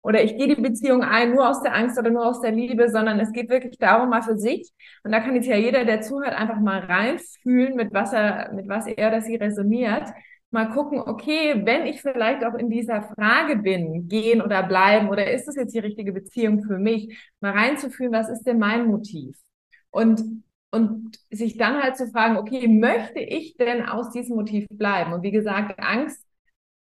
oder 0.01 0.23
ich 0.23 0.37
gehe 0.37 0.47
die 0.47 0.61
Beziehung 0.61 1.03
ein 1.03 1.33
nur 1.33 1.49
aus 1.49 1.61
der 1.61 1.75
Angst 1.75 1.97
oder 1.99 2.09
nur 2.09 2.25
aus 2.25 2.41
der 2.41 2.51
Liebe, 2.51 2.89
sondern 2.89 3.19
es 3.19 3.31
geht 3.31 3.49
wirklich 3.49 3.77
darum, 3.77 4.09
mal 4.09 4.21
für 4.21 4.37
sich. 4.37 4.71
Und 5.03 5.11
da 5.11 5.19
kann 5.19 5.35
jetzt 5.35 5.47
ja 5.47 5.57
jeder, 5.57 5.85
der 5.85 6.01
zuhört, 6.01 6.33
einfach 6.33 6.59
mal 6.59 6.79
reinfühlen, 6.79 7.75
mit 7.75 7.93
was 7.93 8.13
er, 8.13 8.53
mit 8.53 8.67
was 8.69 8.87
er 8.87 9.09
oder 9.09 9.21
sie 9.21 9.35
resoniert. 9.35 10.07
Mal 10.49 10.69
gucken, 10.69 10.99
okay, 10.99 11.61
wenn 11.65 11.85
ich 11.85 12.01
vielleicht 12.01 12.45
auch 12.45 12.53
in 12.53 12.69
dieser 12.69 13.01
Frage 13.01 13.57
bin, 13.57 14.07
gehen 14.07 14.41
oder 14.41 14.63
bleiben, 14.63 15.09
oder 15.09 15.29
ist 15.29 15.45
das 15.45 15.57
jetzt 15.57 15.75
die 15.75 15.79
richtige 15.79 16.13
Beziehung 16.13 16.63
für 16.63 16.77
mich, 16.77 17.17
mal 17.41 17.51
reinzufühlen, 17.51 18.13
was 18.13 18.29
ist 18.29 18.43
denn 18.43 18.59
mein 18.59 18.87
Motiv? 18.87 19.35
Und, 19.89 20.43
und 20.71 21.17
sich 21.31 21.57
dann 21.57 21.81
halt 21.83 21.97
zu 21.97 22.07
fragen, 22.07 22.37
okay, 22.37 22.67
möchte 22.69 23.19
ich 23.19 23.57
denn 23.57 23.83
aus 23.85 24.11
diesem 24.11 24.37
Motiv 24.37 24.67
bleiben? 24.69 25.11
Und 25.13 25.23
wie 25.23 25.31
gesagt, 25.31 25.79
Angst 25.79 26.26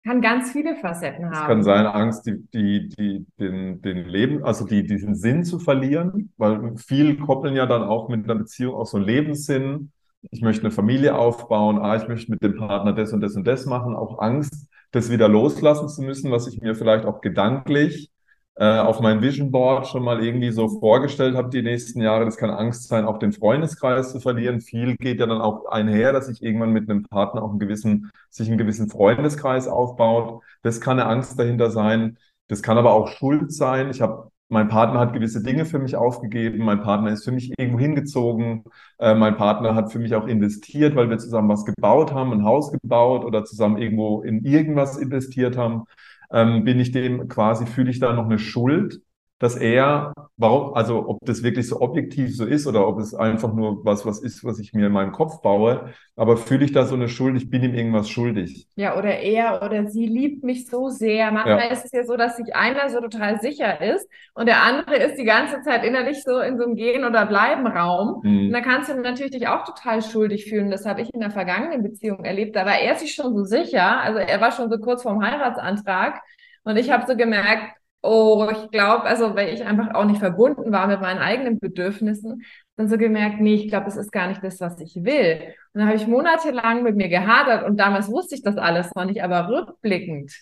kann 0.04 0.22
ganz 0.22 0.52
viele 0.52 0.76
Facetten 0.76 1.26
haben. 1.26 1.34
Es 1.34 1.48
kann 1.48 1.64
sein, 1.64 1.86
Angst, 1.86 2.26
die, 2.26 2.44
die, 2.54 2.90
die, 2.90 3.26
den, 3.40 3.82
den 3.82 4.06
Leben, 4.06 4.44
also 4.44 4.66
die, 4.66 4.86
diesen 4.86 5.16
Sinn 5.16 5.44
zu 5.44 5.60
verlieren, 5.60 6.32
weil 6.38 6.76
viel 6.78 7.18
koppeln 7.18 7.56
ja 7.56 7.66
dann 7.66 7.84
auch 7.84 8.10
mit 8.10 8.24
einer 8.24 8.36
Beziehung 8.36 8.76
auch 8.76 8.88
so 8.88 8.98
einen 8.98 9.06
Lebenssinn. 9.06 9.92
Ich 10.32 10.42
möchte 10.42 10.64
eine 10.64 10.72
Familie 10.72 11.16
aufbauen, 11.16 11.80
ah, 11.80 11.96
ich 11.96 12.08
möchte 12.08 12.32
mit 12.32 12.44
dem 12.44 12.58
Partner 12.58 12.94
das 12.94 13.14
und 13.14 13.22
das 13.22 13.36
und 13.36 13.46
das 13.46 13.66
machen, 13.66 13.96
auch 13.96 14.20
Angst, 14.20 14.68
das 14.92 15.10
wieder 15.10 15.28
loslassen 15.28 15.88
zu 15.88 16.02
müssen, 16.02 16.32
was 16.32 16.48
ich 16.48 16.62
mir 16.62 16.76
vielleicht 16.76 17.06
auch 17.06 17.22
gedanklich 17.22 18.12
auf 18.56 19.00
meinem 19.00 19.22
Vision 19.22 19.50
Board 19.50 19.88
schon 19.88 20.04
mal 20.04 20.24
irgendwie 20.24 20.52
so 20.52 20.68
vorgestellt 20.68 21.36
habe 21.36 21.50
die 21.50 21.62
nächsten 21.62 22.02
Jahre. 22.02 22.26
Das 22.26 22.38
kann 22.38 22.50
Angst 22.50 22.88
sein, 22.90 23.06
auch 23.06 23.18
den 23.18 23.32
Freundeskreis 23.32 24.12
zu 24.12 24.20
verlieren. 24.20 24.62
Viel 24.62 24.98
geht 24.98 25.20
ja 25.20 25.26
dann 25.26 25.42
auch 25.42 25.66
einher, 25.66 26.14
dass 26.14 26.28
sich 26.28 26.44
irgendwann 26.44 26.72
mit 26.72 26.90
einem 26.90 27.04
Partner 27.04 27.44
auch 27.44 27.52
einen 27.52 27.60
gewissen, 27.60 28.12
sich 28.30 28.50
einen 28.50 28.58
gewissen 28.58 28.90
Freundeskreis 28.90 29.68
aufbaut. 29.68 30.44
Das 30.64 30.82
kann 30.82 31.00
eine 31.00 31.10
Angst 31.10 31.40
dahinter 31.40 31.72
sein. 31.72 32.18
Das 32.50 32.62
kann 32.62 32.78
aber 32.78 32.94
auch 32.94 33.08
Schuld 33.08 33.54
sein. 33.54 33.90
Ich 33.90 34.02
habe 34.02 34.32
mein 34.52 34.68
Partner 34.68 35.00
hat 35.00 35.14
gewisse 35.14 35.42
Dinge 35.42 35.64
für 35.64 35.80
mich 35.80 35.96
aufgegeben, 35.96 36.66
mein 36.66 36.82
Partner 36.82 37.12
ist 37.12 37.24
für 37.24 37.32
mich 37.32 37.54
irgendwo 37.58 37.80
hingezogen, 37.80 38.66
äh, 39.00 39.16
mein 39.16 39.38
Partner 39.38 39.76
hat 39.76 39.94
für 39.94 40.00
mich 40.00 40.14
auch 40.14 40.28
investiert, 40.28 40.94
weil 40.98 41.10
wir 41.10 41.18
zusammen 41.20 41.48
was 41.48 41.64
gebaut 41.64 42.14
haben, 42.14 42.34
ein 42.34 42.44
Haus 42.44 42.70
gebaut 42.70 43.24
oder 43.24 43.46
zusammen 43.46 43.78
irgendwo 43.78 44.22
in 44.24 44.44
irgendwas 44.44 44.98
investiert 44.98 45.56
haben, 45.56 45.86
ähm, 46.34 46.64
bin 46.64 46.80
ich 46.80 46.92
dem 46.92 47.28
quasi, 47.28 47.66
fühle 47.66 47.92
ich 47.92 48.00
da 48.00 48.14
noch 48.14 48.26
eine 48.26 48.40
Schuld 48.40 49.02
dass 49.42 49.56
er, 49.56 50.14
warum, 50.38 50.76
also 50.76 51.10
ob 51.10 51.18
das 51.26 51.42
wirklich 51.42 51.68
so 51.68 51.82
objektiv 51.82 52.38
so 52.38 52.46
ist 52.46 52.68
oder 52.68 52.88
ob 52.88 53.00
es 53.00 53.16
einfach 53.16 53.52
nur 53.56 53.84
was, 53.84 54.06
was 54.06 54.20
ist, 54.20 54.44
was 54.44 54.60
ich 54.60 54.74
mir 54.74 54.86
in 54.86 54.94
meinem 54.94 55.14
Kopf 55.14 55.42
baue, 55.42 55.90
aber 56.16 56.38
fühle 56.38 56.64
ich 56.64 56.74
da 56.74 56.86
so 56.86 56.94
eine 56.94 57.10
Schuld, 57.10 57.36
ich 57.38 57.50
bin 57.50 57.64
ihm 57.64 57.74
irgendwas 57.74 58.08
schuldig. 58.08 58.68
Ja, 58.76 58.96
oder 59.00 59.18
er 59.18 59.64
oder 59.64 59.88
sie 59.88 60.06
liebt 60.06 60.44
mich 60.44 60.68
so 60.68 60.90
sehr. 60.90 61.32
Manchmal 61.32 61.58
ja. 61.58 61.72
ist 61.72 61.86
es 61.86 61.92
ja 61.92 62.04
so, 62.04 62.18
dass 62.18 62.38
sich 62.38 62.56
einer 62.56 62.88
so 62.92 63.02
total 63.02 63.42
sicher 63.42 63.82
ist 63.82 64.08
und 64.36 64.46
der 64.46 64.62
andere 64.62 64.98
ist 64.98 65.18
die 65.18 65.26
ganze 65.26 65.62
Zeit 65.64 65.84
innerlich 65.84 66.22
so 66.24 66.40
in 66.40 66.60
so 66.60 66.64
einem 66.64 66.76
Gehen- 66.76 67.04
oder 67.04 67.26
Bleiben-Raum. 67.26 68.22
Mhm. 68.24 68.46
Und 68.46 68.52
da 68.52 68.62
kannst 68.62 68.92
du 68.92 69.02
natürlich 69.02 69.32
dich 69.32 69.48
auch 69.48 69.66
total 69.66 70.04
schuldig 70.04 70.46
fühlen. 70.46 70.70
Das 70.70 70.86
habe 70.86 71.02
ich 71.02 71.12
in 71.16 71.20
der 71.20 71.32
vergangenen 71.32 71.82
Beziehung 71.82 72.24
erlebt. 72.26 72.56
Da 72.56 72.68
war 72.68 72.78
er 72.78 72.94
sich 72.94 73.16
schon 73.16 73.36
so 73.36 73.44
sicher, 73.44 74.02
also 74.02 74.20
er 74.20 74.40
war 74.40 74.52
schon 74.52 74.70
so 74.70 74.78
kurz 74.78 75.02
vorm 75.02 75.26
Heiratsantrag. 75.26 76.22
Und 76.64 76.78
ich 76.78 76.92
habe 76.92 77.08
so 77.08 77.18
gemerkt, 77.18 77.81
Oh, 78.04 78.50
ich 78.52 78.72
glaube, 78.72 79.04
also 79.04 79.36
weil 79.36 79.54
ich 79.54 79.64
einfach 79.64 79.94
auch 79.94 80.06
nicht 80.06 80.20
verbunden 80.20 80.72
war 80.72 80.88
mit 80.88 81.02
meinen 81.02 81.20
eigenen 81.20 81.60
Bedürfnissen, 81.60 82.42
dann 82.76 82.90
so 82.90 82.98
gemerkt, 82.98 83.40
nee, 83.40 83.54
ich 83.54 83.68
glaube, 83.70 83.88
es 83.88 83.96
ist 83.96 84.12
gar 84.12 84.28
nicht 84.28 84.44
das, 84.44 84.60
was 84.60 84.80
ich 84.80 84.96
will. 85.04 85.54
Und 85.74 85.80
dann 85.82 85.86
habe 85.88 85.98
ich 85.98 86.08
monatelang 86.08 86.82
mit 86.82 86.96
mir 86.96 87.10
gehadert 87.10 87.64
und 87.64 87.78
damals 87.78 88.08
wusste 88.10 88.34
ich 88.36 88.42
das 88.42 88.58
alles 88.58 88.90
noch 88.96 89.06
nicht, 89.06 89.22
aber 89.24 89.48
rückblickend 89.50 90.34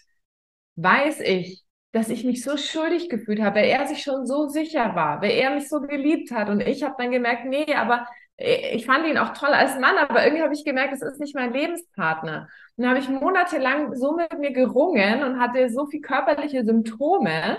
weiß 0.78 1.20
ich, 1.22 1.63
dass 1.92 2.10
ich 2.10 2.24
mich 2.24 2.44
so 2.44 2.58
schuldig 2.58 3.10
gefühlt 3.10 3.42
habe, 3.42 3.58
weil 3.58 3.66
er 3.70 3.88
sich 3.88 4.04
schon 4.04 4.25
so 4.25 4.48
sicher 4.48 4.96
war, 4.96 5.22
weil 5.22 5.32
er 5.32 5.51
mich 5.56 5.68
so 5.70 5.82
geliebt 5.82 6.32
hat 6.32 6.50
und 6.50 6.62
ich 6.62 6.84
habe 6.84 6.96
dann 6.98 7.12
gemerkt, 7.12 7.46
nee, 7.46 7.74
aber 7.75 8.08
ich 8.38 8.86
fand 8.86 9.06
ihn 9.06 9.18
auch 9.18 9.34
toll 9.34 9.50
als 9.50 9.78
Mann, 9.80 9.98
aber 9.98 10.24
irgendwie 10.24 10.44
habe 10.44 10.54
ich 10.54 10.63
gemerkt, 10.63 10.94
es 10.94 11.01
ist 11.01 11.20
nicht 11.20 11.36
mein 11.36 11.51
Lebenspartner. 11.51 12.48
Dann 12.79 12.91
habe 12.91 13.00
ich 13.00 13.09
monatelang 13.09 13.93
so 13.93 14.15
mit 14.15 14.39
mir 14.39 14.53
gerungen 14.53 15.21
und 15.24 15.38
hatte 15.38 15.69
so 15.69 15.88
viel 15.88 16.00
körperliche 16.00 16.63
Symptome. 16.63 17.57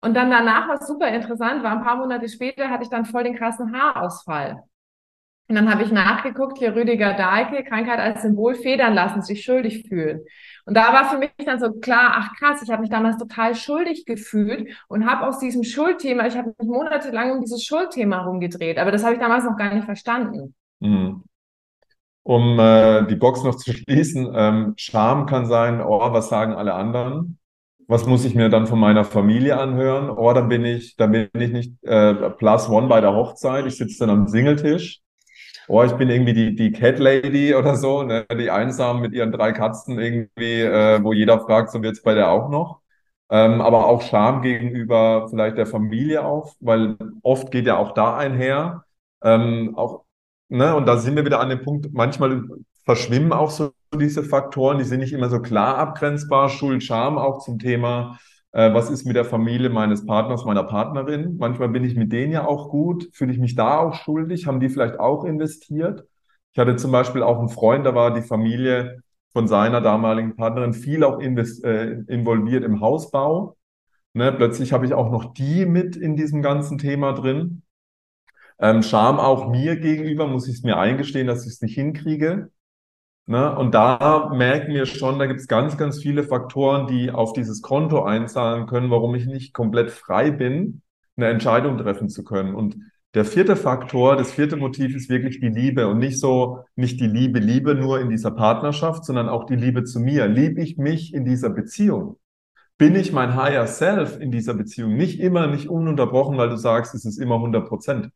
Und 0.00 0.14
dann 0.14 0.30
danach, 0.30 0.66
was 0.66 0.86
super 0.86 1.08
interessant 1.08 1.62
war, 1.62 1.72
ein 1.72 1.82
paar 1.82 1.96
Monate 1.96 2.26
später 2.26 2.70
hatte 2.70 2.84
ich 2.84 2.88
dann 2.88 3.04
voll 3.04 3.24
den 3.24 3.36
krassen 3.36 3.78
Haarausfall. 3.78 4.62
Und 5.48 5.56
dann 5.56 5.70
habe 5.70 5.82
ich 5.82 5.92
nachgeguckt, 5.92 6.56
hier 6.56 6.74
Rüdiger 6.74 7.12
Dahlke, 7.14 7.64
Krankheit 7.64 7.98
als 7.98 8.22
Symbol, 8.22 8.54
Federn 8.54 8.94
lassen, 8.94 9.20
sich 9.20 9.44
schuldig 9.44 9.86
fühlen. 9.88 10.20
Und 10.64 10.74
da 10.74 10.94
war 10.94 11.10
für 11.10 11.18
mich 11.18 11.30
dann 11.44 11.60
so 11.60 11.72
klar, 11.72 12.12
ach 12.14 12.34
krass, 12.38 12.62
ich 12.62 12.70
habe 12.70 12.80
mich 12.80 12.90
damals 12.90 13.18
total 13.18 13.54
schuldig 13.54 14.06
gefühlt 14.06 14.74
und 14.88 15.04
habe 15.04 15.26
aus 15.26 15.38
diesem 15.38 15.64
Schuldthema, 15.64 16.26
ich 16.26 16.36
habe 16.36 16.54
mich 16.58 16.66
monatelang 16.66 17.32
um 17.32 17.40
dieses 17.42 17.62
Schuldthema 17.62 18.22
rumgedreht, 18.22 18.78
aber 18.78 18.90
das 18.90 19.04
habe 19.04 19.16
ich 19.16 19.20
damals 19.20 19.44
noch 19.44 19.56
gar 19.58 19.74
nicht 19.74 19.84
verstanden. 19.84 20.54
Mhm. 20.80 21.24
Um 22.28 22.58
äh, 22.58 23.06
die 23.06 23.16
Box 23.16 23.42
noch 23.42 23.54
zu 23.56 23.72
schließen, 23.74 24.32
ähm, 24.34 24.74
Scham 24.76 25.26
kann 25.26 25.46
sein, 25.46 25.80
oh, 25.80 26.12
was 26.12 26.28
sagen 26.28 26.52
alle 26.54 26.74
anderen? 26.74 27.38
Was 27.86 28.06
muss 28.06 28.24
ich 28.26 28.34
mir 28.34 28.50
dann 28.50 28.66
von 28.66 28.78
meiner 28.78 29.04
Familie 29.04 29.58
anhören? 29.58 30.10
Oh, 30.10 30.32
dann 30.34 30.48
bin 30.48 30.64
ich, 30.64 30.96
dann 30.96 31.12
bin 31.12 31.30
ich 31.38 31.52
nicht 31.52 31.84
äh, 31.84 32.30
plus 32.30 32.68
one 32.68 32.88
bei 32.88 33.00
der 33.00 33.14
Hochzeit. 33.14 33.66
Ich 33.66 33.78
sitze 33.78 34.00
dann 34.00 34.10
am 34.10 34.28
Singletisch 34.28 35.00
oh, 35.68 35.82
ich 35.84 35.92
bin 35.92 36.08
irgendwie 36.08 36.32
die, 36.34 36.54
die 36.54 36.72
Cat 36.72 36.98
Lady 36.98 37.54
oder 37.54 37.76
so, 37.76 38.02
ne? 38.02 38.26
die 38.38 38.50
einsam 38.50 39.00
mit 39.00 39.12
ihren 39.12 39.32
drei 39.32 39.52
Katzen 39.52 39.98
irgendwie, 39.98 40.62
äh, 40.62 41.02
wo 41.02 41.12
jeder 41.12 41.40
fragt, 41.40 41.70
so 41.70 41.82
wird's 41.82 42.02
bei 42.02 42.14
der 42.14 42.30
auch 42.30 42.48
noch. 42.48 42.80
Ähm, 43.30 43.60
aber 43.60 43.86
auch 43.86 44.02
Scham 44.02 44.42
gegenüber 44.42 45.28
vielleicht 45.28 45.58
der 45.58 45.66
Familie 45.66 46.24
auf, 46.24 46.56
weil 46.60 46.96
oft 47.22 47.50
geht 47.50 47.66
ja 47.66 47.76
auch 47.76 47.92
da 47.92 48.16
einher. 48.16 48.84
Ähm, 49.22 49.74
auch, 49.76 50.04
ne, 50.48 50.74
und 50.74 50.86
da 50.86 50.96
sind 50.98 51.16
wir 51.16 51.24
wieder 51.24 51.40
an 51.40 51.48
dem 51.48 51.62
Punkt, 51.62 51.88
manchmal 51.92 52.42
verschwimmen 52.84 53.32
auch 53.32 53.50
so 53.50 53.72
diese 53.94 54.22
Faktoren, 54.22 54.78
die 54.78 54.84
sind 54.84 55.00
nicht 55.00 55.12
immer 55.12 55.30
so 55.30 55.40
klar 55.40 55.78
abgrenzbar. 55.78 56.48
Schuld, 56.48 56.82
Scham 56.82 57.18
auch 57.18 57.38
zum 57.38 57.58
Thema 57.58 58.18
äh, 58.52 58.72
was 58.72 58.90
ist 58.90 59.04
mit 59.06 59.16
der 59.16 59.24
Familie 59.24 59.70
meines 59.70 60.06
Partners, 60.06 60.44
meiner 60.44 60.64
Partnerin. 60.64 61.36
Manchmal 61.38 61.68
bin 61.68 61.84
ich 61.84 61.96
mit 61.96 62.12
denen 62.12 62.32
ja 62.32 62.46
auch 62.46 62.70
gut, 62.70 63.08
fühle 63.12 63.32
ich 63.32 63.38
mich 63.38 63.54
da 63.54 63.78
auch 63.78 63.94
schuldig, 63.94 64.46
haben 64.46 64.60
die 64.60 64.68
vielleicht 64.68 64.98
auch 64.98 65.24
investiert. 65.24 66.04
Ich 66.52 66.58
hatte 66.58 66.76
zum 66.76 66.90
Beispiel 66.90 67.22
auch 67.22 67.38
einen 67.38 67.50
Freund, 67.50 67.86
da 67.86 67.94
war 67.94 68.12
die 68.12 68.22
Familie 68.22 69.02
von 69.32 69.46
seiner 69.46 69.80
damaligen 69.80 70.34
Partnerin 70.36 70.72
viel 70.72 71.04
auch 71.04 71.20
äh, 71.20 72.02
involviert 72.08 72.64
im 72.64 72.80
Hausbau. 72.80 73.56
Ne, 74.14 74.32
plötzlich 74.32 74.72
habe 74.72 74.86
ich 74.86 74.94
auch 74.94 75.10
noch 75.10 75.34
die 75.34 75.66
mit 75.66 75.96
in 75.96 76.16
diesem 76.16 76.42
ganzen 76.42 76.78
Thema 76.78 77.12
drin. 77.12 77.62
Ähm, 78.60 78.82
Scham 78.82 79.18
auch 79.20 79.48
mir 79.48 79.76
gegenüber, 79.76 80.26
muss 80.26 80.48
ich 80.48 80.56
es 80.56 80.62
mir 80.62 80.78
eingestehen, 80.78 81.26
dass 81.26 81.46
ich 81.46 81.52
es 81.54 81.62
nicht 81.62 81.74
hinkriege. 81.74 82.50
Ne? 83.26 83.54
Und 83.56 83.74
da 83.74 84.30
merken 84.34 84.72
wir 84.72 84.86
schon, 84.86 85.18
da 85.18 85.26
gibt 85.26 85.40
es 85.40 85.48
ganz, 85.48 85.76
ganz 85.76 86.00
viele 86.00 86.24
Faktoren, 86.24 86.86
die 86.86 87.10
auf 87.10 87.34
dieses 87.34 87.60
Konto 87.62 88.02
einzahlen 88.02 88.66
können, 88.66 88.90
warum 88.90 89.14
ich 89.14 89.26
nicht 89.26 89.52
komplett 89.52 89.90
frei 89.90 90.30
bin, 90.30 90.82
eine 91.16 91.28
Entscheidung 91.28 91.76
treffen 91.76 92.08
zu 92.08 92.24
können. 92.24 92.54
Und 92.54 92.76
der 93.14 93.24
vierte 93.24 93.56
Faktor, 93.56 94.16
das 94.16 94.32
vierte 94.32 94.56
Motiv 94.56 94.94
ist 94.94 95.08
wirklich 95.08 95.40
die 95.40 95.48
Liebe 95.48 95.88
und 95.88 95.98
nicht 95.98 96.18
so, 96.18 96.64
nicht 96.74 97.00
die 97.00 97.06
Liebe, 97.06 97.38
Liebe 97.38 97.74
nur 97.74 98.00
in 98.00 98.10
dieser 98.10 98.30
Partnerschaft, 98.30 99.04
sondern 99.04 99.28
auch 99.28 99.44
die 99.44 99.56
Liebe 99.56 99.84
zu 99.84 100.00
mir. 100.00 100.26
Liebe 100.26 100.62
ich 100.62 100.78
mich 100.78 101.12
in 101.14 101.24
dieser 101.24 101.50
Beziehung? 101.50 102.18
Bin 102.78 102.94
ich 102.94 103.12
mein 103.12 103.34
Higher 103.34 103.66
Self 103.66 104.20
in 104.20 104.30
dieser 104.30 104.54
Beziehung? 104.54 104.94
Nicht 104.96 105.20
immer, 105.20 105.48
nicht 105.48 105.68
ununterbrochen, 105.68 106.38
weil 106.38 106.48
du 106.48 106.56
sagst, 106.56 106.94
es 106.94 107.04
ist 107.04 107.18
immer 107.18 107.34
100 107.34 107.66
Prozent. 107.68 108.10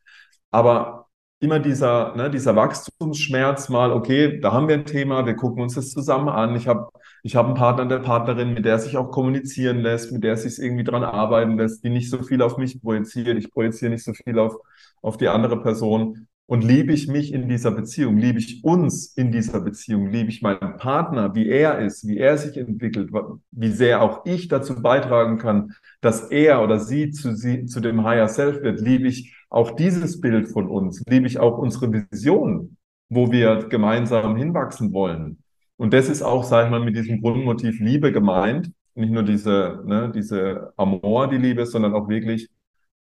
Aber 0.52 1.08
immer 1.40 1.58
dieser, 1.58 2.14
ne, 2.14 2.30
dieser 2.30 2.54
Wachstumsschmerz 2.54 3.68
mal, 3.68 3.90
okay, 3.90 4.38
da 4.40 4.52
haben 4.52 4.68
wir 4.68 4.76
ein 4.76 4.84
Thema, 4.84 5.26
wir 5.26 5.34
gucken 5.34 5.62
uns 5.62 5.74
das 5.74 5.90
zusammen 5.90 6.28
an. 6.28 6.54
Ich 6.54 6.68
habe 6.68 6.88
ich 7.24 7.34
hab 7.36 7.46
einen 7.46 7.54
Partner, 7.56 7.82
eine 7.82 8.00
Partnerin, 8.00 8.54
mit 8.54 8.64
der 8.64 8.78
sich 8.78 8.96
auch 8.96 9.10
kommunizieren 9.10 9.80
lässt, 9.80 10.12
mit 10.12 10.22
der 10.24 10.36
sich 10.36 10.58
irgendwie 10.58 10.84
dran 10.84 11.02
arbeiten 11.04 11.58
lässt, 11.58 11.82
die 11.84 11.90
nicht 11.90 12.10
so 12.10 12.22
viel 12.22 12.42
auf 12.42 12.58
mich 12.58 12.80
projiziert. 12.80 13.38
Ich 13.38 13.50
projiziere 13.52 13.90
nicht 13.90 14.04
so 14.04 14.12
viel 14.12 14.38
auf, 14.38 14.56
auf 15.02 15.16
die 15.16 15.28
andere 15.28 15.60
Person. 15.60 16.28
Und 16.46 16.64
liebe 16.64 16.92
ich 16.92 17.08
mich 17.08 17.32
in 17.32 17.48
dieser 17.48 17.70
Beziehung? 17.70 18.18
Liebe 18.18 18.38
ich 18.38 18.62
uns 18.62 19.06
in 19.16 19.32
dieser 19.32 19.60
Beziehung? 19.60 20.08
Liebe 20.08 20.28
ich 20.28 20.42
meinen 20.42 20.76
Partner, 20.76 21.34
wie 21.34 21.48
er 21.48 21.78
ist, 21.78 22.06
wie 22.06 22.18
er 22.18 22.36
sich 22.36 22.56
entwickelt, 22.56 23.10
wie 23.52 23.70
sehr 23.70 24.02
auch 24.02 24.26
ich 24.26 24.48
dazu 24.48 24.82
beitragen 24.82 25.38
kann, 25.38 25.72
dass 26.00 26.30
er 26.30 26.62
oder 26.62 26.78
sie 26.78 27.10
zu, 27.10 27.34
sie, 27.34 27.64
zu 27.66 27.80
dem 27.80 28.04
Higher 28.04 28.28
Self 28.28 28.62
wird? 28.62 28.80
Liebe 28.80 29.08
ich 29.08 29.34
auch 29.52 29.72
dieses 29.72 30.20
Bild 30.20 30.48
von 30.48 30.68
uns? 30.68 31.02
Liebe 31.06 31.26
ich 31.26 31.38
auch 31.38 31.58
unsere 31.58 31.92
Vision, 31.92 32.76
wo 33.08 33.30
wir 33.30 33.68
gemeinsam 33.68 34.36
hinwachsen 34.36 34.92
wollen? 34.92 35.42
Und 35.76 35.92
das 35.92 36.08
ist 36.08 36.22
auch, 36.22 36.44
sage 36.44 36.66
ich 36.66 36.70
mal, 36.70 36.84
mit 36.84 36.96
diesem 36.96 37.20
Grundmotiv 37.20 37.80
Liebe 37.80 38.12
gemeint. 38.12 38.72
Nicht 38.94 39.12
nur 39.12 39.22
diese, 39.22 39.82
ne, 39.86 40.12
diese 40.14 40.72
Amor, 40.76 41.28
die 41.28 41.38
Liebe, 41.38 41.66
sondern 41.66 41.94
auch 41.94 42.08
wirklich 42.08 42.48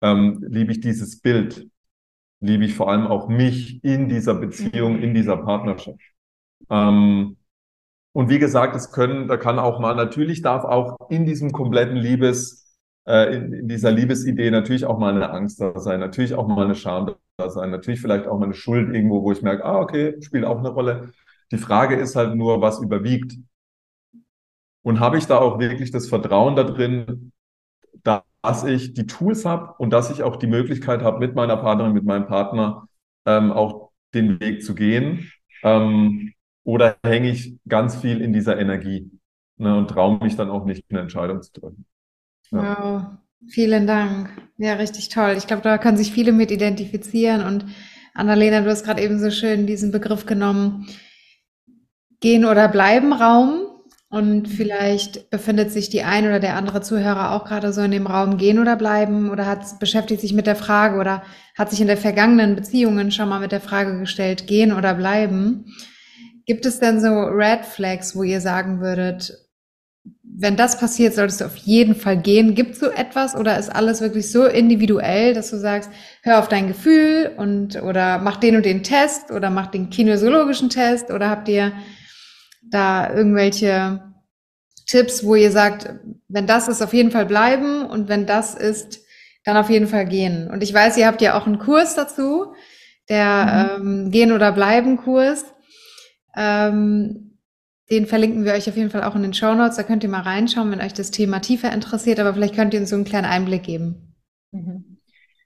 ähm, 0.02 0.44
liebe 0.48 0.72
ich 0.72 0.80
dieses 0.80 1.20
Bild 1.20 1.70
liebe 2.40 2.64
ich 2.64 2.74
vor 2.74 2.90
allem 2.90 3.06
auch 3.06 3.28
mich 3.28 3.84
in 3.84 4.08
dieser 4.08 4.34
Beziehung, 4.34 5.00
in 5.00 5.14
dieser 5.14 5.36
Partnerschaft. 5.36 6.00
Ähm, 6.70 7.36
und 8.12 8.28
wie 8.28 8.38
gesagt, 8.38 8.74
es 8.74 8.90
können, 8.90 9.28
da 9.28 9.36
kann 9.36 9.58
auch 9.58 9.78
mal, 9.78 9.94
natürlich 9.94 10.42
darf 10.42 10.64
auch 10.64 10.96
in 11.10 11.26
diesem 11.26 11.52
kompletten 11.52 11.96
Liebes, 11.96 12.69
äh, 13.10 13.36
in, 13.36 13.52
in 13.52 13.68
dieser 13.68 13.90
Liebesidee 13.90 14.50
natürlich 14.50 14.84
auch 14.86 14.98
mal 14.98 15.14
eine 15.14 15.30
Angst 15.30 15.60
da 15.60 15.78
sein, 15.80 16.00
natürlich 16.00 16.34
auch 16.34 16.46
mal 16.46 16.64
eine 16.64 16.74
Scham 16.74 17.14
da 17.36 17.50
sein, 17.50 17.70
natürlich 17.70 18.00
vielleicht 18.00 18.26
auch 18.26 18.38
mal 18.38 18.46
eine 18.46 18.54
Schuld 18.54 18.94
irgendwo, 18.94 19.22
wo 19.22 19.32
ich 19.32 19.42
merke, 19.42 19.64
ah, 19.64 19.80
okay, 19.80 20.20
spielt 20.22 20.44
auch 20.44 20.58
eine 20.58 20.70
Rolle. 20.70 21.12
Die 21.52 21.58
Frage 21.58 21.96
ist 21.96 22.16
halt 22.16 22.34
nur, 22.36 22.60
was 22.62 22.80
überwiegt. 22.80 23.36
Und 24.82 25.00
habe 25.00 25.18
ich 25.18 25.26
da 25.26 25.38
auch 25.38 25.58
wirklich 25.58 25.90
das 25.90 26.08
Vertrauen 26.08 26.56
da 26.56 26.64
drin, 26.64 27.32
da 28.02 28.24
dass 28.42 28.64
ich 28.64 28.94
die 28.94 29.06
Tools 29.06 29.44
habe 29.44 29.74
und 29.78 29.90
dass 29.90 30.10
ich 30.10 30.22
auch 30.22 30.36
die 30.36 30.46
Möglichkeit 30.46 31.02
habe, 31.02 31.18
mit 31.18 31.34
meiner 31.34 31.56
Partnerin, 31.56 31.92
mit 31.92 32.04
meinem 32.04 32.26
Partner 32.26 32.88
ähm, 33.26 33.52
auch 33.52 33.90
den 34.14 34.40
Weg 34.40 34.62
zu 34.62 34.74
gehen? 34.74 35.30
Ähm, 35.62 36.32
oder 36.64 36.96
hänge 37.04 37.30
ich 37.30 37.56
ganz 37.68 37.96
viel 37.96 38.20
in 38.20 38.32
dieser 38.32 38.58
Energie 38.58 39.10
ne, 39.56 39.76
und 39.76 39.88
traue 39.88 40.18
mich 40.22 40.36
dann 40.36 40.50
auch 40.50 40.64
nicht, 40.64 40.84
eine 40.90 41.00
Entscheidung 41.00 41.42
zu 41.42 41.52
treffen? 41.52 41.84
Ja. 42.50 42.78
Wow, 42.78 43.02
vielen 43.48 43.86
Dank. 43.86 44.30
Ja, 44.58 44.74
richtig 44.74 45.08
toll. 45.08 45.34
Ich 45.38 45.46
glaube, 45.46 45.62
da 45.62 45.78
können 45.78 45.96
sich 45.96 46.12
viele 46.12 46.32
mit 46.32 46.50
identifizieren. 46.50 47.42
Und 47.44 47.64
Annalena, 48.14 48.60
du 48.60 48.70
hast 48.70 48.84
gerade 48.84 49.02
eben 49.02 49.18
so 49.18 49.30
schön 49.30 49.66
diesen 49.66 49.92
Begriff 49.92 50.26
genommen. 50.26 50.86
Gehen 52.20 52.44
oder 52.44 52.68
bleiben 52.68 53.12
Raum. 53.12 53.66
Und 54.12 54.48
vielleicht 54.48 55.30
befindet 55.30 55.70
sich 55.70 55.88
die 55.88 56.02
ein 56.02 56.26
oder 56.26 56.40
der 56.40 56.56
andere 56.56 56.80
Zuhörer 56.80 57.30
auch 57.30 57.44
gerade 57.44 57.72
so 57.72 57.80
in 57.80 57.92
dem 57.92 58.08
Raum 58.08 58.38
gehen 58.38 58.58
oder 58.58 58.74
bleiben 58.74 59.30
oder 59.30 59.46
hat 59.46 59.78
beschäftigt 59.78 60.20
sich 60.20 60.32
mit 60.32 60.48
der 60.48 60.56
Frage 60.56 60.98
oder 60.98 61.22
hat 61.56 61.70
sich 61.70 61.80
in 61.80 61.86
der 61.86 61.96
vergangenen 61.96 62.56
Beziehungen 62.56 63.12
schon 63.12 63.28
mal 63.28 63.38
mit 63.38 63.52
der 63.52 63.60
Frage 63.60 64.00
gestellt, 64.00 64.48
gehen 64.48 64.72
oder 64.72 64.94
bleiben. 64.94 65.66
Gibt 66.44 66.66
es 66.66 66.80
denn 66.80 67.00
so 67.00 67.06
Red 67.06 67.64
Flags, 67.64 68.16
wo 68.16 68.24
ihr 68.24 68.40
sagen 68.40 68.80
würdet, 68.80 69.32
wenn 70.40 70.56
das 70.56 70.78
passiert, 70.78 71.14
solltest 71.14 71.42
du 71.42 71.44
auf 71.44 71.56
jeden 71.56 71.94
Fall 71.94 72.16
gehen. 72.16 72.54
Gibt 72.54 72.72
es 72.72 72.80
so 72.80 72.88
etwas 72.90 73.36
oder 73.36 73.58
ist 73.58 73.68
alles 73.68 74.00
wirklich 74.00 74.32
so 74.32 74.46
individuell, 74.46 75.34
dass 75.34 75.50
du 75.50 75.58
sagst, 75.58 75.90
hör 76.22 76.38
auf 76.38 76.48
dein 76.48 76.66
Gefühl 76.66 77.32
und 77.36 77.82
oder 77.82 78.18
mach 78.18 78.38
den 78.38 78.56
und 78.56 78.64
den 78.64 78.82
Test 78.82 79.30
oder 79.30 79.50
mach 79.50 79.66
den 79.66 79.90
kinesiologischen 79.90 80.70
Test 80.70 81.10
oder 81.10 81.28
habt 81.28 81.48
ihr 81.48 81.72
da 82.62 83.12
irgendwelche 83.14 84.00
Tipps, 84.86 85.24
wo 85.24 85.34
ihr 85.34 85.50
sagt, 85.50 85.90
wenn 86.28 86.46
das 86.46 86.68
ist, 86.68 86.80
auf 86.80 86.94
jeden 86.94 87.10
Fall 87.10 87.26
bleiben 87.26 87.84
und 87.84 88.08
wenn 88.08 88.26
das 88.26 88.54
ist, 88.54 89.00
dann 89.44 89.58
auf 89.58 89.68
jeden 89.68 89.88
Fall 89.88 90.06
gehen. 90.06 90.48
Und 90.50 90.62
ich 90.62 90.72
weiß, 90.72 90.96
ihr 90.96 91.06
habt 91.06 91.20
ja 91.20 91.38
auch 91.38 91.46
einen 91.46 91.58
Kurs 91.58 91.94
dazu, 91.96 92.54
der 93.10 93.78
mhm. 93.78 93.88
ähm, 94.04 94.10
Gehen 94.10 94.32
oder 94.32 94.52
Bleiben 94.52 94.96
Kurs. 94.96 95.44
Ähm, 96.34 97.29
den 97.90 98.06
verlinken 98.06 98.44
wir 98.44 98.52
euch 98.52 98.68
auf 98.68 98.76
jeden 98.76 98.90
Fall 98.90 99.02
auch 99.02 99.16
in 99.16 99.22
den 99.22 99.34
Show 99.34 99.54
Notes. 99.54 99.76
Da 99.76 99.82
könnt 99.82 100.04
ihr 100.04 100.10
mal 100.10 100.22
reinschauen, 100.22 100.70
wenn 100.70 100.80
euch 100.80 100.94
das 100.94 101.10
Thema 101.10 101.40
tiefer 101.40 101.72
interessiert. 101.72 102.20
Aber 102.20 102.34
vielleicht 102.34 102.54
könnt 102.54 102.72
ihr 102.72 102.80
uns 102.80 102.90
so 102.90 102.96
einen 102.96 103.04
kleinen 103.04 103.26
Einblick 103.26 103.64
geben. 103.64 104.14
Mhm. 104.52 104.98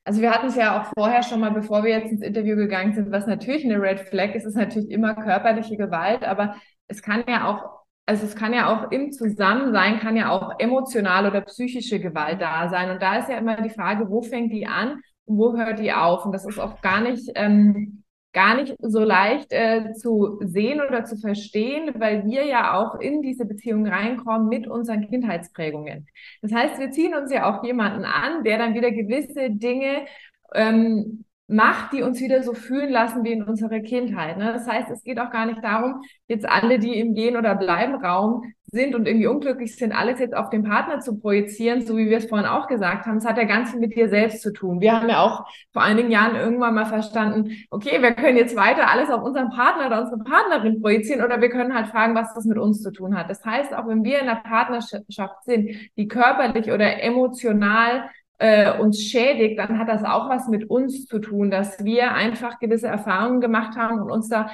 Also 0.04 0.20
wir 0.20 0.30
hatten 0.30 0.48
es 0.48 0.56
ja 0.56 0.80
auch 0.80 0.92
vorher 0.94 1.22
schon 1.22 1.40
mal, 1.40 1.50
bevor 1.50 1.82
wir 1.82 1.90
jetzt 1.90 2.12
ins 2.12 2.20
Interview 2.20 2.56
gegangen 2.56 2.92
sind, 2.92 3.10
was 3.10 3.26
natürlich 3.26 3.64
eine 3.64 3.80
Red 3.80 4.00
Flag 4.00 4.34
ist, 4.34 4.44
ist 4.44 4.54
natürlich 4.56 4.90
immer 4.90 5.14
körperliche 5.14 5.78
Gewalt, 5.78 6.24
aber 6.24 6.56
es 6.88 7.00
kann 7.00 7.24
ja 7.26 7.48
auch, 7.48 7.84
also 8.04 8.26
es 8.26 8.36
kann 8.36 8.52
ja 8.52 8.68
auch 8.68 8.92
im 8.92 9.12
Zusammensein, 9.12 10.00
kann 10.00 10.14
ja 10.14 10.28
auch 10.28 10.58
emotionale 10.58 11.30
oder 11.30 11.40
psychische 11.40 12.00
Gewalt 12.00 12.42
da 12.42 12.68
sein. 12.68 12.90
Und 12.90 13.00
da 13.00 13.16
ist 13.16 13.30
ja 13.30 13.38
immer 13.38 13.62
die 13.62 13.70
Frage, 13.70 14.10
wo 14.10 14.20
fängt 14.20 14.52
die 14.52 14.66
an 14.66 15.00
und 15.24 15.38
wo 15.38 15.56
hört 15.56 15.78
die 15.78 15.94
auf? 15.94 16.26
Und 16.26 16.32
das 16.32 16.44
ist 16.44 16.58
auch 16.58 16.82
gar 16.82 17.00
nicht 17.00 17.30
ähm, 17.34 18.03
gar 18.34 18.56
nicht 18.56 18.76
so 18.80 19.00
leicht 19.00 19.52
äh, 19.52 19.92
zu 19.94 20.38
sehen 20.42 20.80
oder 20.80 21.04
zu 21.04 21.16
verstehen, 21.16 21.94
weil 21.96 22.26
wir 22.26 22.44
ja 22.44 22.74
auch 22.74 23.00
in 23.00 23.22
diese 23.22 23.46
Beziehung 23.46 23.86
reinkommen 23.86 24.48
mit 24.48 24.66
unseren 24.66 25.08
Kindheitsprägungen. 25.08 26.06
Das 26.42 26.52
heißt, 26.52 26.78
wir 26.78 26.90
ziehen 26.90 27.14
uns 27.14 27.32
ja 27.32 27.48
auch 27.48 27.64
jemanden 27.64 28.04
an, 28.04 28.44
der 28.44 28.58
dann 28.58 28.74
wieder 28.74 28.90
gewisse 28.90 29.50
Dinge 29.50 30.04
ähm, 30.52 31.24
macht, 31.46 31.92
die 31.92 32.02
uns 32.02 32.20
wieder 32.20 32.42
so 32.42 32.54
fühlen 32.54 32.90
lassen 32.90 33.22
wie 33.22 33.32
in 33.32 33.44
unserer 33.44 33.80
Kindheit. 33.80 34.38
Ne? 34.38 34.52
Das 34.52 34.66
heißt, 34.66 34.90
es 34.90 35.02
geht 35.02 35.18
auch 35.18 35.30
gar 35.30 35.46
nicht 35.46 35.62
darum, 35.62 36.02
jetzt 36.26 36.46
alle, 36.48 36.78
die 36.78 36.98
im 36.98 37.14
Gehen 37.14 37.36
oder 37.36 37.54
Bleiben 37.54 37.94
Raum 37.94 38.52
sind 38.74 38.94
und 38.94 39.06
irgendwie 39.06 39.26
unglücklich 39.26 39.76
sind, 39.76 39.92
alles 39.92 40.18
jetzt 40.18 40.36
auf 40.36 40.50
den 40.50 40.64
Partner 40.64 41.00
zu 41.00 41.18
projizieren, 41.18 41.86
so 41.86 41.96
wie 41.96 42.10
wir 42.10 42.18
es 42.18 42.26
vorhin 42.26 42.46
auch 42.46 42.66
gesagt 42.66 43.06
haben. 43.06 43.16
Es 43.16 43.24
hat 43.24 43.38
ja 43.38 43.44
ganz 43.44 43.70
viel 43.70 43.80
mit 43.80 43.94
dir 43.94 44.10
selbst 44.10 44.42
zu 44.42 44.52
tun. 44.52 44.82
Wir 44.82 45.00
haben 45.00 45.08
ja 45.08 45.22
auch 45.22 45.46
vor 45.72 45.82
einigen 45.82 46.10
Jahren 46.10 46.36
irgendwann 46.36 46.74
mal 46.74 46.84
verstanden, 46.84 47.52
okay, 47.70 48.02
wir 48.02 48.12
können 48.12 48.36
jetzt 48.36 48.56
weiter 48.56 48.90
alles 48.90 49.08
auf 49.08 49.22
unseren 49.22 49.48
Partner 49.48 49.86
oder 49.86 50.02
unsere 50.02 50.18
Partnerin 50.18 50.82
projizieren 50.82 51.24
oder 51.24 51.40
wir 51.40 51.48
können 51.48 51.74
halt 51.74 51.86
fragen, 51.86 52.14
was 52.14 52.34
das 52.34 52.44
mit 52.44 52.58
uns 52.58 52.82
zu 52.82 52.92
tun 52.92 53.16
hat. 53.16 53.30
Das 53.30 53.44
heißt, 53.44 53.74
auch 53.74 53.88
wenn 53.88 54.04
wir 54.04 54.20
in 54.20 54.28
einer 54.28 54.40
Partnerschaft 54.40 55.44
sind, 55.44 55.70
die 55.96 56.08
körperlich 56.08 56.70
oder 56.70 57.02
emotional 57.02 58.10
äh, 58.38 58.78
uns 58.78 59.00
schädigt, 59.00 59.58
dann 59.58 59.78
hat 59.78 59.88
das 59.88 60.04
auch 60.04 60.28
was 60.28 60.48
mit 60.48 60.68
uns 60.68 61.06
zu 61.06 61.18
tun, 61.18 61.50
dass 61.50 61.84
wir 61.84 62.12
einfach 62.12 62.58
gewisse 62.58 62.88
Erfahrungen 62.88 63.40
gemacht 63.40 63.76
haben 63.76 64.00
und 64.00 64.10
uns 64.10 64.28
da 64.28 64.50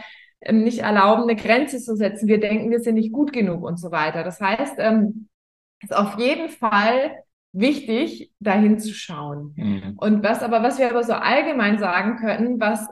nicht 0.49 0.80
erlauben, 0.80 1.23
eine 1.23 1.37
Grenze 1.37 1.78
zu 1.78 1.97
setzen. 1.97 2.28
Wir 2.28 2.40
denken, 2.40 2.70
wir 2.70 2.80
sind 2.80 2.94
nicht 2.94 3.12
gut 3.12 3.32
genug 3.32 3.62
und 3.62 3.78
so 3.78 3.90
weiter. 3.90 4.25
Das 4.25 4.40
heißt, 4.40 4.75
ähm, 4.78 5.28
ist 5.82 5.94
auf 5.94 6.18
jeden 6.18 6.49
Fall 6.49 7.12
wichtig, 7.52 8.32
dahin 8.38 8.78
zu 8.78 8.94
schauen. 8.94 9.54
Mhm. 9.56 9.94
Und 9.97 10.23
was 10.23 10.42
aber, 10.42 10.62
was 10.62 10.78
wir 10.78 10.90
aber 10.90 11.04
so 11.04 11.12
allgemein 11.12 11.78
sagen 11.78 12.16
können, 12.16 12.61
was 12.61 12.87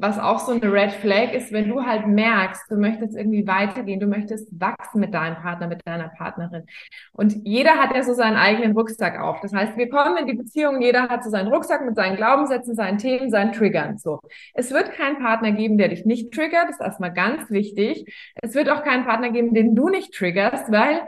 was 0.00 0.18
auch 0.18 0.38
so 0.38 0.52
eine 0.52 0.72
Red 0.72 0.92
Flag 0.92 1.32
ist, 1.32 1.52
wenn 1.52 1.68
du 1.68 1.84
halt 1.84 2.06
merkst, 2.06 2.70
du 2.70 2.76
möchtest 2.76 3.16
irgendwie 3.16 3.46
weitergehen, 3.46 3.98
du 3.98 4.06
möchtest 4.06 4.48
wachsen 4.60 5.00
mit 5.00 5.12
deinem 5.12 5.36
Partner, 5.36 5.66
mit 5.66 5.80
deiner 5.84 6.08
Partnerin. 6.08 6.64
Und 7.12 7.34
jeder 7.44 7.72
hat 7.72 7.94
ja 7.94 8.02
so 8.04 8.14
seinen 8.14 8.36
eigenen 8.36 8.72
Rucksack 8.72 9.18
auf. 9.20 9.40
Das 9.40 9.52
heißt, 9.52 9.76
wir 9.76 9.88
kommen 9.88 10.16
in 10.16 10.26
die 10.26 10.34
Beziehung, 10.34 10.80
jeder 10.80 11.08
hat 11.08 11.24
so 11.24 11.30
seinen 11.30 11.48
Rucksack 11.48 11.84
mit 11.84 11.96
seinen 11.96 12.16
Glaubenssätzen, 12.16 12.74
seinen 12.76 12.98
Themen, 12.98 13.30
seinen 13.30 13.52
Triggern. 13.52 13.98
So. 13.98 14.20
Es 14.54 14.70
wird 14.70 14.92
keinen 14.92 15.18
Partner 15.18 15.52
geben, 15.52 15.78
der 15.78 15.88
dich 15.88 16.04
nicht 16.04 16.32
triggert. 16.32 16.68
Das 16.68 16.76
ist 16.76 16.80
erstmal 16.80 17.12
ganz 17.12 17.50
wichtig. 17.50 18.04
Es 18.40 18.54
wird 18.54 18.70
auch 18.70 18.84
keinen 18.84 19.04
Partner 19.04 19.30
geben, 19.30 19.52
den 19.52 19.74
du 19.74 19.88
nicht 19.88 20.14
triggerst, 20.14 20.70
weil 20.70 21.00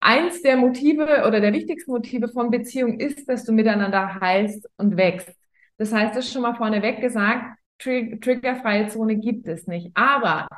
eins 0.00 0.42
der 0.42 0.56
Motive 0.56 1.24
oder 1.28 1.40
der 1.40 1.52
wichtigsten 1.52 1.92
Motive 1.92 2.28
von 2.28 2.50
Beziehung 2.50 2.98
ist, 2.98 3.28
dass 3.28 3.44
du 3.44 3.52
miteinander 3.52 4.20
heilst 4.20 4.68
und 4.76 4.96
wächst. 4.96 5.32
Das 5.78 5.92
heißt, 5.92 6.16
das 6.16 6.26
ist 6.26 6.32
schon 6.32 6.42
mal 6.42 6.54
vorneweg 6.54 7.00
gesagt, 7.00 7.56
triggerfreie 7.82 8.88
Zone 8.88 9.16
gibt 9.16 9.46
es 9.46 9.66
nicht. 9.66 9.90
Aber 9.94 10.48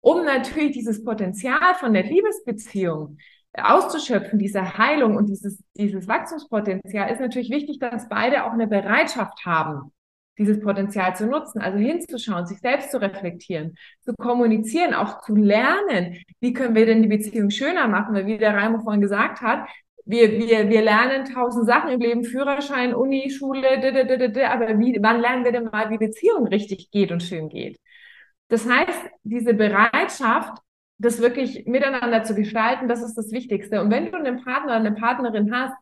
um 0.00 0.24
natürlich 0.24 0.72
dieses 0.72 1.04
Potenzial 1.04 1.74
von 1.78 1.92
der 1.94 2.04
Liebesbeziehung 2.04 3.18
auszuschöpfen, 3.54 4.38
diese 4.38 4.78
Heilung 4.78 5.16
und 5.16 5.26
dieses, 5.26 5.62
dieses 5.76 6.08
Wachstumspotenzial, 6.08 7.10
ist 7.10 7.20
natürlich 7.20 7.50
wichtig, 7.50 7.78
dass 7.78 8.08
beide 8.08 8.44
auch 8.44 8.52
eine 8.52 8.66
Bereitschaft 8.66 9.44
haben, 9.44 9.92
dieses 10.38 10.60
Potenzial 10.60 11.14
zu 11.14 11.26
nutzen, 11.26 11.60
also 11.60 11.78
hinzuschauen, 11.78 12.46
sich 12.46 12.58
selbst 12.60 12.90
zu 12.90 13.00
reflektieren, 13.00 13.76
zu 14.00 14.14
kommunizieren, 14.14 14.94
auch 14.94 15.20
zu 15.20 15.36
lernen, 15.36 16.16
wie 16.40 16.52
können 16.52 16.74
wir 16.74 16.86
denn 16.86 17.02
die 17.02 17.08
Beziehung 17.08 17.50
schöner 17.50 17.88
machen, 17.88 18.14
weil 18.14 18.26
wie 18.26 18.38
der 18.38 18.54
Raimo 18.54 18.80
vorhin 18.80 19.02
gesagt 19.02 19.42
hat, 19.42 19.68
wir, 20.04 20.30
wir, 20.32 20.68
wir 20.68 20.82
lernen 20.82 21.24
tausend 21.24 21.66
Sachen 21.66 21.90
im 21.90 22.00
Leben, 22.00 22.24
Führerschein, 22.24 22.94
Uni, 22.94 23.30
Schule, 23.30 23.68
aber 24.50 24.78
wie, 24.78 24.98
wann 25.00 25.20
lernen 25.20 25.44
wir 25.44 25.52
denn 25.52 25.64
mal, 25.64 25.90
wie 25.90 25.98
Beziehung 25.98 26.46
richtig 26.46 26.90
geht 26.90 27.12
und 27.12 27.22
schön 27.22 27.48
geht? 27.48 27.78
Das 28.48 28.68
heißt, 28.68 29.10
diese 29.22 29.54
Bereitschaft, 29.54 30.58
das 30.98 31.20
wirklich 31.20 31.64
miteinander 31.66 32.22
zu 32.22 32.34
gestalten, 32.34 32.88
das 32.88 33.02
ist 33.02 33.14
das 33.14 33.32
Wichtigste. 33.32 33.80
Und 33.80 33.90
wenn 33.90 34.10
du 34.10 34.16
einen 34.16 34.44
Partner 34.44 34.76
oder 34.76 34.86
eine 34.86 34.92
Partnerin 34.92 35.52
hast, 35.54 35.74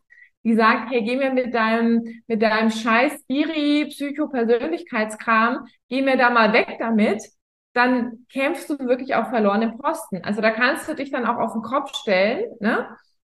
die 0.43 0.55
sagt, 0.55 0.89
hey, 0.89 1.03
geh 1.03 1.17
mir 1.17 1.31
mit 1.31 1.53
deinem, 1.53 2.23
mit 2.27 2.41
deinem 2.41 2.71
scheiß 2.71 3.21
Spiri, 3.23 3.85
Psycho-Persönlichkeitskram, 3.89 5.67
geh 5.89 6.01
mir 6.01 6.17
da 6.17 6.29
mal 6.31 6.53
weg 6.53 6.77
damit, 6.79 7.21
dann 7.73 8.25
kämpfst 8.31 8.69
du 8.69 8.79
wirklich 8.79 9.15
auf 9.15 9.29
verlorenen 9.29 9.77
Posten. 9.77 10.23
Also 10.23 10.41
da 10.41 10.51
kannst 10.51 10.87
du 10.87 10.95
dich 10.95 11.11
dann 11.11 11.25
auch 11.25 11.37
auf 11.37 11.53
den 11.53 11.61
Kopf 11.61 11.95
stellen, 11.95 12.45
ne? 12.59 12.87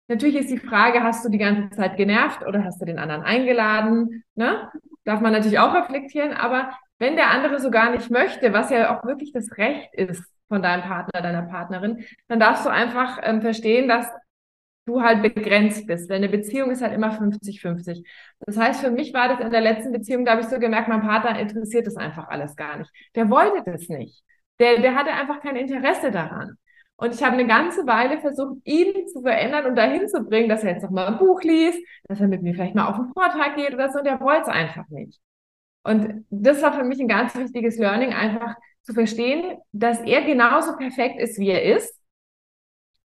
Natürlich 0.07 0.35
ist 0.35 0.49
die 0.51 0.57
Frage, 0.57 1.01
hast 1.01 1.23
du 1.25 1.29
die 1.29 1.37
ganze 1.37 1.75
Zeit 1.75 1.97
genervt 1.97 2.45
oder 2.45 2.63
hast 2.63 2.81
du 2.81 2.85
den 2.85 2.99
anderen 2.99 3.23
eingeladen? 3.23 4.23
Ne? 4.35 4.69
Darf 5.05 5.21
man 5.21 5.31
natürlich 5.31 5.59
auch 5.59 5.73
reflektieren, 5.73 6.33
aber 6.33 6.71
wenn 6.99 7.15
der 7.15 7.31
andere 7.31 7.59
so 7.59 7.71
gar 7.71 7.91
nicht 7.91 8.09
möchte, 8.11 8.53
was 8.53 8.69
ja 8.69 8.97
auch 8.97 9.05
wirklich 9.05 9.31
das 9.31 9.57
Recht 9.57 9.93
ist 9.93 10.23
von 10.47 10.61
deinem 10.61 10.83
Partner, 10.83 11.21
deiner 11.21 11.41
Partnerin, 11.43 12.05
dann 12.27 12.39
darfst 12.39 12.65
du 12.65 12.69
einfach 12.69 13.19
ähm, 13.23 13.41
verstehen, 13.41 13.87
dass 13.87 14.07
du 14.85 15.01
halt 15.01 15.21
begrenzt 15.21 15.87
bist. 15.87 16.09
Denn 16.09 16.17
eine 16.17 16.29
Beziehung 16.29 16.71
ist 16.71 16.81
halt 16.81 16.93
immer 16.93 17.11
50-50. 17.11 18.05
Das 18.41 18.57
heißt, 18.57 18.81
für 18.81 18.91
mich 18.91 19.13
war 19.13 19.29
das 19.29 19.39
in 19.39 19.51
der 19.51 19.61
letzten 19.61 19.91
Beziehung, 19.91 20.25
da 20.25 20.31
habe 20.31 20.41
ich 20.41 20.47
so 20.47 20.59
gemerkt, 20.59 20.89
mein 20.89 21.01
Partner 21.01 21.39
interessiert 21.39 21.87
das 21.87 21.95
einfach 21.95 22.27
alles 22.27 22.55
gar 22.55 22.77
nicht. 22.77 22.91
Der 23.15 23.29
wollte 23.29 23.63
das 23.65 23.87
nicht. 23.89 24.23
Der, 24.59 24.79
der 24.81 24.95
hatte 24.95 25.11
einfach 25.11 25.41
kein 25.41 25.55
Interesse 25.55 26.11
daran. 26.11 26.57
Und 27.03 27.13
ich 27.13 27.21
habe 27.21 27.33
eine 27.33 27.45
ganze 27.45 27.85
Weile 27.85 28.21
versucht, 28.21 28.61
ihn 28.63 29.09
zu 29.09 29.23
verändern 29.23 29.65
und 29.65 29.75
dahin 29.75 30.07
zu 30.07 30.23
bringen, 30.23 30.47
dass 30.47 30.63
er 30.63 30.71
jetzt 30.71 30.83
noch 30.83 30.89
mal 30.89 31.07
ein 31.07 31.17
Buch 31.17 31.41
liest, 31.41 31.77
dass 32.07 32.21
er 32.21 32.29
mit 32.29 32.41
mir 32.43 32.53
vielleicht 32.53 32.75
mal 32.75 32.87
auf 32.87 32.95
einen 32.95 33.11
Vortrag 33.11 33.57
geht 33.57 33.73
oder 33.73 33.91
so. 33.91 33.99
Und 33.99 34.05
er 34.05 34.21
wollte 34.21 34.43
es 34.43 34.47
einfach 34.47 34.87
nicht. 34.87 35.19
Und 35.83 36.25
das 36.29 36.61
war 36.61 36.71
für 36.71 36.85
mich 36.85 37.01
ein 37.01 37.09
ganz 37.09 37.35
wichtiges 37.35 37.77
Learning, 37.77 38.13
einfach 38.13 38.55
zu 38.83 38.93
verstehen, 38.93 39.57
dass 39.73 39.99
er 39.99 40.21
genauso 40.21 40.77
perfekt 40.77 41.19
ist, 41.19 41.37
wie 41.39 41.49
er 41.49 41.75
ist, 41.75 41.93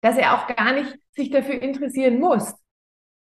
dass 0.00 0.18
er 0.18 0.34
auch 0.34 0.48
gar 0.48 0.72
nicht 0.72 0.98
sich 1.12 1.30
dafür 1.30 1.62
interessieren 1.62 2.18
muss. 2.18 2.52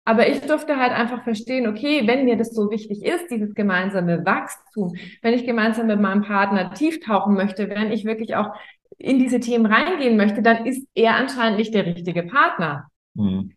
Aber 0.03 0.27
ich 0.29 0.39
durfte 0.41 0.77
halt 0.77 0.91
einfach 0.91 1.23
verstehen, 1.23 1.67
okay, 1.67 2.07
wenn 2.07 2.23
mir 2.25 2.35
das 2.35 2.53
so 2.53 2.71
wichtig 2.71 3.03
ist, 3.03 3.29
dieses 3.29 3.53
gemeinsame 3.55 4.25
Wachstum, 4.25 4.95
wenn 5.21 5.33
ich 5.33 5.45
gemeinsam 5.45 5.87
mit 5.87 5.99
meinem 5.99 6.23
Partner 6.23 6.73
tief 6.73 7.01
tauchen 7.01 7.35
möchte, 7.35 7.69
wenn 7.69 7.91
ich 7.91 8.05
wirklich 8.05 8.35
auch 8.35 8.53
in 8.97 9.19
diese 9.19 9.39
Themen 9.39 9.65
reingehen 9.65 10.17
möchte, 10.17 10.41
dann 10.41 10.65
ist 10.65 10.87
er 10.95 11.15
anscheinend 11.15 11.59
nicht 11.59 11.73
der 11.73 11.85
richtige 11.85 12.23
Partner. 12.23 12.87
Hm. 13.15 13.53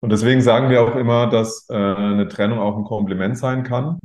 Und 0.00 0.12
deswegen 0.12 0.42
sagen 0.42 0.68
wir 0.68 0.82
auch 0.82 0.96
immer, 0.96 1.28
dass 1.28 1.66
äh, 1.70 1.74
eine 1.74 2.28
Trennung 2.28 2.58
auch 2.58 2.76
ein 2.76 2.84
Kompliment 2.84 3.38
sein 3.38 3.62
kann 3.62 3.98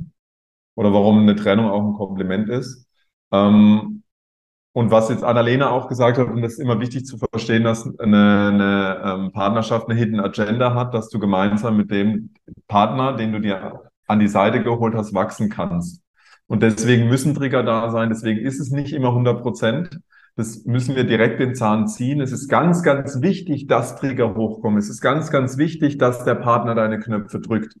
oder 0.74 0.92
warum 0.92 1.20
eine 1.20 1.36
Trennung 1.36 1.70
auch 1.70 1.84
ein 1.84 1.94
Kompliment 1.94 2.48
ist. 2.48 2.86
Ähm, 3.32 4.02
und 4.72 4.90
was 4.90 5.08
jetzt 5.08 5.24
Annalena 5.24 5.70
auch 5.70 5.88
gesagt 5.88 6.16
hat, 6.16 6.28
und 6.28 6.42
das 6.42 6.52
ist 6.52 6.58
immer 6.60 6.80
wichtig 6.80 7.04
zu 7.04 7.18
verstehen, 7.18 7.64
dass 7.64 7.84
eine, 7.98 8.48
eine 8.48 9.02
ähm, 9.04 9.32
Partnerschaft 9.32 9.88
eine 9.88 9.98
Hidden 9.98 10.20
Agenda 10.20 10.74
hat, 10.74 10.94
dass 10.94 11.08
du 11.08 11.18
gemeinsam 11.18 11.76
mit 11.76 11.90
dem 11.90 12.32
Partner, 12.68 13.16
den 13.16 13.32
du 13.32 13.40
dir 13.40 13.90
an 14.06 14.20
die 14.20 14.28
Seite 14.28 14.62
geholt 14.62 14.94
hast, 14.94 15.12
wachsen 15.12 15.50
kannst. 15.50 16.02
Und 16.46 16.62
deswegen 16.62 17.08
müssen 17.08 17.34
Trigger 17.34 17.62
da 17.62 17.90
sein, 17.90 18.08
deswegen 18.08 18.40
ist 18.40 18.60
es 18.60 18.70
nicht 18.70 18.92
immer 18.92 19.08
100 19.08 19.42
Prozent. 19.42 20.00
Das 20.36 20.64
müssen 20.64 20.96
wir 20.96 21.04
direkt 21.04 21.40
den 21.40 21.54
Zahn 21.54 21.86
ziehen. 21.88 22.20
Es 22.20 22.32
ist 22.32 22.48
ganz, 22.48 22.82
ganz 22.82 23.20
wichtig, 23.20 23.66
dass 23.66 23.96
Trigger 23.96 24.34
hochkommen. 24.34 24.78
Es 24.78 24.88
ist 24.88 25.00
ganz, 25.00 25.30
ganz 25.30 25.58
wichtig, 25.58 25.98
dass 25.98 26.24
der 26.24 26.36
Partner 26.36 26.74
deine 26.74 26.98
Knöpfe 26.98 27.40
drückt, 27.40 27.74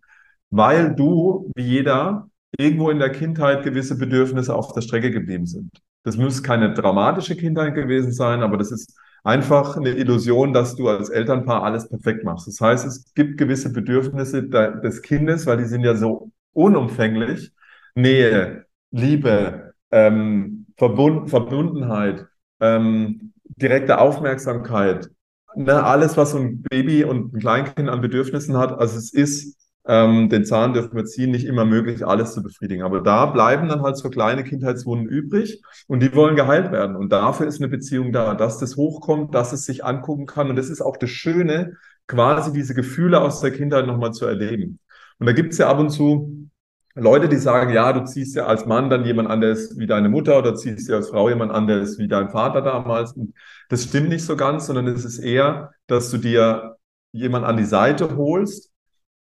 weil 0.50 0.94
du, 0.94 1.50
wie 1.54 1.62
jeder, 1.62 2.28
irgendwo 2.58 2.90
in 2.90 2.98
der 2.98 3.10
Kindheit 3.10 3.62
gewisse 3.62 3.96
Bedürfnisse 3.96 4.54
auf 4.54 4.72
der 4.72 4.80
Strecke 4.80 5.10
geblieben 5.10 5.46
sind. 5.46 5.70
Das 6.02 6.16
muss 6.16 6.42
keine 6.42 6.72
dramatische 6.72 7.36
Kindheit 7.36 7.74
gewesen 7.74 8.12
sein, 8.12 8.42
aber 8.42 8.56
das 8.56 8.72
ist 8.72 8.98
einfach 9.22 9.76
eine 9.76 9.90
Illusion, 9.90 10.52
dass 10.52 10.76
du 10.76 10.88
als 10.88 11.10
Elternpaar 11.10 11.62
alles 11.62 11.88
perfekt 11.88 12.24
machst. 12.24 12.48
Das 12.48 12.60
heißt, 12.60 12.86
es 12.86 13.12
gibt 13.14 13.38
gewisse 13.38 13.72
Bedürfnisse 13.72 14.48
des 14.48 15.02
Kindes, 15.02 15.46
weil 15.46 15.58
die 15.58 15.64
sind 15.64 15.84
ja 15.84 15.94
so 15.94 16.30
unumfänglich. 16.52 17.52
Nähe, 17.94 18.64
Liebe, 18.90 19.74
ähm, 19.90 20.66
Verbund, 20.76 21.28
Verbundenheit, 21.28 22.26
ähm, 22.60 23.32
direkte 23.44 23.98
Aufmerksamkeit, 23.98 25.10
ne, 25.56 25.82
alles, 25.84 26.16
was 26.16 26.32
so 26.32 26.38
ein 26.38 26.62
Baby 26.62 27.04
und 27.04 27.34
ein 27.34 27.40
Kleinkind 27.40 27.88
an 27.88 28.00
Bedürfnissen 28.00 28.56
hat. 28.56 28.72
Also 28.78 28.98
es 28.98 29.12
ist 29.12 29.60
ähm, 29.86 30.28
den 30.28 30.44
Zahn 30.44 30.74
dürfen 30.74 30.94
wir 30.94 31.04
ziehen, 31.04 31.30
nicht 31.30 31.46
immer 31.46 31.64
möglich, 31.64 32.06
alles 32.06 32.34
zu 32.34 32.42
befriedigen. 32.42 32.82
Aber 32.82 33.00
da 33.00 33.26
bleiben 33.26 33.68
dann 33.68 33.82
halt 33.82 33.96
so 33.96 34.10
kleine 34.10 34.44
Kindheitswunden 34.44 35.08
übrig 35.08 35.62
und 35.86 36.00
die 36.00 36.14
wollen 36.14 36.36
geheilt 36.36 36.70
werden. 36.70 36.96
Und 36.96 37.10
dafür 37.10 37.46
ist 37.46 37.60
eine 37.60 37.68
Beziehung 37.68 38.12
da, 38.12 38.34
dass 38.34 38.58
das 38.58 38.76
hochkommt, 38.76 39.34
dass 39.34 39.52
es 39.52 39.64
sich 39.64 39.84
angucken 39.84 40.26
kann. 40.26 40.50
Und 40.50 40.56
das 40.56 40.68
ist 40.68 40.82
auch 40.82 40.96
das 40.96 41.10
Schöne, 41.10 41.76
quasi 42.06 42.52
diese 42.52 42.74
Gefühle 42.74 43.20
aus 43.20 43.40
der 43.40 43.52
Kindheit 43.52 43.86
nochmal 43.86 44.12
zu 44.12 44.26
erleben. 44.26 44.78
Und 45.18 45.26
da 45.26 45.32
gibt 45.32 45.52
es 45.52 45.58
ja 45.58 45.68
ab 45.68 45.78
und 45.78 45.90
zu 45.90 46.48
Leute, 46.94 47.28
die 47.28 47.36
sagen, 47.36 47.72
ja, 47.72 47.92
du 47.92 48.04
ziehst 48.04 48.34
ja 48.34 48.46
als 48.46 48.66
Mann 48.66 48.90
dann 48.90 49.04
jemand 49.04 49.30
anderes 49.30 49.78
wie 49.78 49.86
deine 49.86 50.08
Mutter 50.08 50.38
oder 50.38 50.54
ziehst 50.56 50.88
ja 50.88 50.96
als 50.96 51.10
Frau 51.10 51.28
jemand 51.28 51.52
anderes 51.52 51.98
wie 51.98 52.08
dein 52.08 52.30
Vater 52.30 52.62
damals. 52.62 53.12
Und 53.12 53.34
das 53.68 53.84
stimmt 53.84 54.08
nicht 54.08 54.24
so 54.24 54.36
ganz, 54.36 54.66
sondern 54.66 54.86
es 54.88 55.04
ist 55.04 55.18
eher, 55.18 55.72
dass 55.86 56.10
du 56.10 56.18
dir 56.18 56.76
jemand 57.12 57.44
an 57.44 57.56
die 57.56 57.64
Seite 57.64 58.16
holst, 58.16 58.72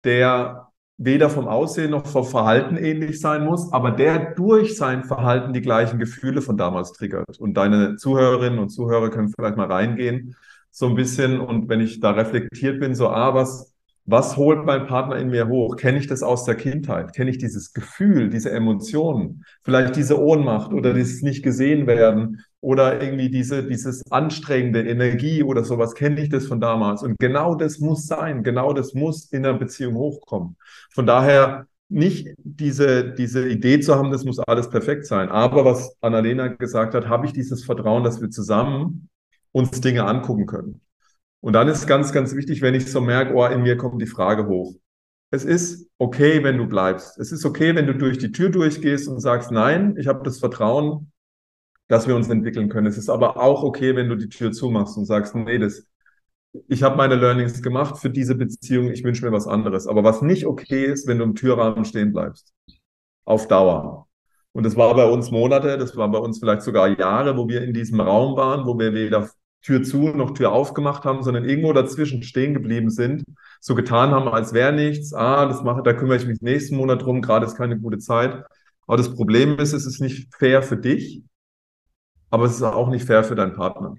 der 0.04 0.70
weder 0.98 1.30
vom 1.30 1.48
Aussehen 1.48 1.92
noch 1.92 2.08
vom 2.08 2.26
Verhalten 2.26 2.76
ähnlich 2.76 3.22
sein 3.22 3.46
muss, 3.46 3.72
aber 3.72 3.92
der 3.92 4.34
durch 4.34 4.76
sein 4.76 5.06
Verhalten 5.06 5.54
die 5.54 5.62
gleichen 5.62 5.98
Gefühle 5.98 6.42
von 6.42 6.58
damals 6.58 6.92
triggert. 6.92 7.40
Und 7.40 7.54
deine 7.54 7.96
Zuhörerinnen 7.96 8.60
und 8.60 8.70
Zuhörer 8.70 9.10
können 9.10 9.30
vielleicht 9.30 9.56
mal 9.56 9.72
reingehen, 9.72 10.36
so 10.72 10.88
ein 10.88 10.96
bisschen. 10.96 11.40
Und 11.40 11.70
wenn 11.70 11.80
ich 11.80 12.00
da 12.02 12.12
reflektiert 12.12 12.80
bin, 12.80 12.96
so, 12.96 13.10
ah, 13.10 13.34
was, 13.34 13.74
was 14.10 14.38
holt 14.38 14.66
mein 14.66 14.88
Partner 14.88 15.18
in 15.18 15.30
mir 15.30 15.48
hoch? 15.48 15.76
Kenne 15.76 16.00
ich 16.00 16.08
das 16.08 16.24
aus 16.24 16.44
der 16.44 16.56
Kindheit? 16.56 17.14
Kenne 17.14 17.30
ich 17.30 17.38
dieses 17.38 17.74
Gefühl, 17.74 18.30
diese 18.30 18.52
Emotionen? 18.52 19.46
Vielleicht 19.64 19.96
diese 19.96 20.20
Ohnmacht 20.20 20.74
oder 20.74 20.94
dieses 20.94 21.22
nicht 21.22 21.44
gesehen 21.44 21.86
werden 21.86 22.44
oder 22.60 23.02
irgendwie 23.02 23.30
diese, 23.30 23.64
dieses 23.64 24.12
anstrengende 24.12 24.82
Energie 24.82 25.44
oder 25.44 25.64
sowas, 25.64 25.94
kenne 25.94 26.22
ich 26.22 26.30
das 26.30 26.48
von 26.48 26.60
damals. 26.60 27.04
Und 27.04 27.20
genau 27.20 27.54
das 27.54 27.80
muss 27.80 28.08
sein, 28.08 28.44
genau 28.44 28.74
das 28.74 28.96
muss 28.96 29.32
in 29.32 29.44
der 29.44 29.54
Beziehung 29.54 29.96
hochkommen. 29.96 30.58
Von 30.92 31.06
daher 31.06 31.68
nicht 31.88 32.34
diese, 32.38 33.14
diese 33.14 33.48
Idee 33.48 33.80
zu 33.80 33.96
haben, 33.96 34.12
das 34.12 34.26
muss 34.26 34.40
alles 34.40 34.70
perfekt 34.70 35.06
sein. 35.06 35.30
Aber 35.30 35.66
was 35.66 35.96
Annalena 36.02 36.48
gesagt 36.48 36.96
hat, 36.96 37.08
habe 37.08 37.28
ich 37.28 37.34
dieses 37.34 37.64
Vertrauen, 37.64 38.04
dass 38.04 38.22
wir 38.22 38.32
zusammen 38.32 39.10
uns 39.52 39.82
Dinge 39.82 40.06
angucken 40.06 40.48
können. 40.48 40.82
Und 41.42 41.54
dann 41.54 41.68
ist 41.68 41.88
ganz, 41.88 42.12
ganz 42.12 42.36
wichtig, 42.36 42.62
wenn 42.62 42.76
ich 42.76 42.92
so 42.92 43.02
merke, 43.02 43.34
oh, 43.34 43.46
in 43.46 43.62
mir 43.62 43.78
kommt 43.78 44.02
die 44.02 44.08
Frage 44.08 44.48
hoch. 44.48 44.76
Es 45.32 45.46
ist 45.46 45.90
okay, 45.98 46.44
wenn 46.44 46.58
du 46.58 46.68
bleibst. 46.68 47.18
Es 47.20 47.32
ist 47.32 47.46
okay, 47.46 47.76
wenn 47.76 47.88
du 47.88 47.96
durch 47.96 48.18
die 48.18 48.32
Tür 48.32 48.50
durchgehst 48.50 49.08
und 49.08 49.20
sagst, 49.20 49.52
nein, 49.52 49.96
ich 49.98 50.08
habe 50.08 50.24
das 50.24 50.40
Vertrauen, 50.40 51.12
dass 51.88 52.08
wir 52.08 52.16
uns 52.16 52.30
entwickeln 52.30 52.70
können. 52.70 52.88
Es 52.88 52.98
ist 52.98 53.10
aber 53.10 53.38
auch 53.38 53.64
okay, 53.64 53.96
wenn 53.96 54.10
du 54.10 54.16
die 54.16 54.30
Tür 54.30 54.52
zumachst 54.52 54.98
und 54.98 55.06
sagst, 55.06 55.36
nee, 55.36 55.60
das, 55.60 55.88
ich 56.68 56.84
habe 56.84 56.98
meine 56.98 57.16
Learnings 57.16 57.62
gemacht 57.62 58.00
für 58.00 58.10
diese 58.10 58.36
Beziehung, 58.36 58.92
ich 58.92 59.04
wünsche 59.04 59.26
mir 59.26 59.32
was 59.32 59.48
anderes. 59.48 59.88
Aber 59.88 60.04
was 60.04 60.22
nicht 60.22 60.46
okay 60.46 60.86
ist, 60.86 61.08
wenn 61.08 61.20
du 61.20 61.24
im 61.26 61.36
Türrahmen 61.36 61.86
stehen 61.86 62.12
bleibst. 62.12 62.54
Auf 63.24 63.48
Dauer. 63.48 64.08
Und 64.52 64.66
das 64.66 64.76
war 64.76 64.94
bei 64.96 65.06
uns 65.06 65.32
Monate, 65.32 65.78
das 65.78 65.96
war 65.96 66.10
bei 66.10 66.18
uns 66.18 66.40
vielleicht 66.40 66.64
sogar 66.64 66.88
Jahre, 66.90 67.38
wo 67.38 67.48
wir 67.48 67.62
in 67.62 67.74
diesem 67.74 68.02
Raum 68.02 68.36
waren, 68.36 68.66
wo 68.66 68.78
wir 68.80 68.94
weder 68.94 69.30
Tür 69.62 69.84
zu 69.84 70.10
noch 70.10 70.32
Tür 70.32 70.52
aufgemacht 70.52 71.04
haben, 71.04 71.24
sondern 71.24 71.46
irgendwo 71.46 71.74
dazwischen 71.74 72.24
stehen 72.24 72.54
geblieben 72.54 72.90
sind, 72.90 73.24
so 73.60 73.76
getan 73.76 74.12
haben, 74.12 74.28
als 74.28 74.54
wäre 74.54 74.72
nichts. 74.74 75.14
Ah, 75.14 75.46
das 75.48 75.64
mache, 75.64 75.84
da 75.84 75.94
kümmere 75.94 76.18
ich 76.18 76.26
mich 76.26 76.42
nächsten 76.42 76.78
Monat 76.78 77.02
drum, 77.02 77.22
gerade 77.22 77.46
ist 77.46 77.58
keine 77.58 77.78
gute 77.78 77.98
Zeit. 77.98 78.44
Aber 78.88 78.98
das 78.98 79.14
Problem 79.14 79.60
ist, 79.60 79.74
es 79.74 79.86
ist 79.86 80.00
nicht 80.00 80.34
fair 80.34 80.64
für 80.64 80.78
dich, 80.78 81.24
aber 82.30 82.46
es 82.46 82.56
ist 82.56 82.64
auch 82.64 82.90
nicht 82.90 83.06
fair 83.06 83.24
für 83.24 83.36
deinen 83.36 83.54
Partner. 83.54 83.96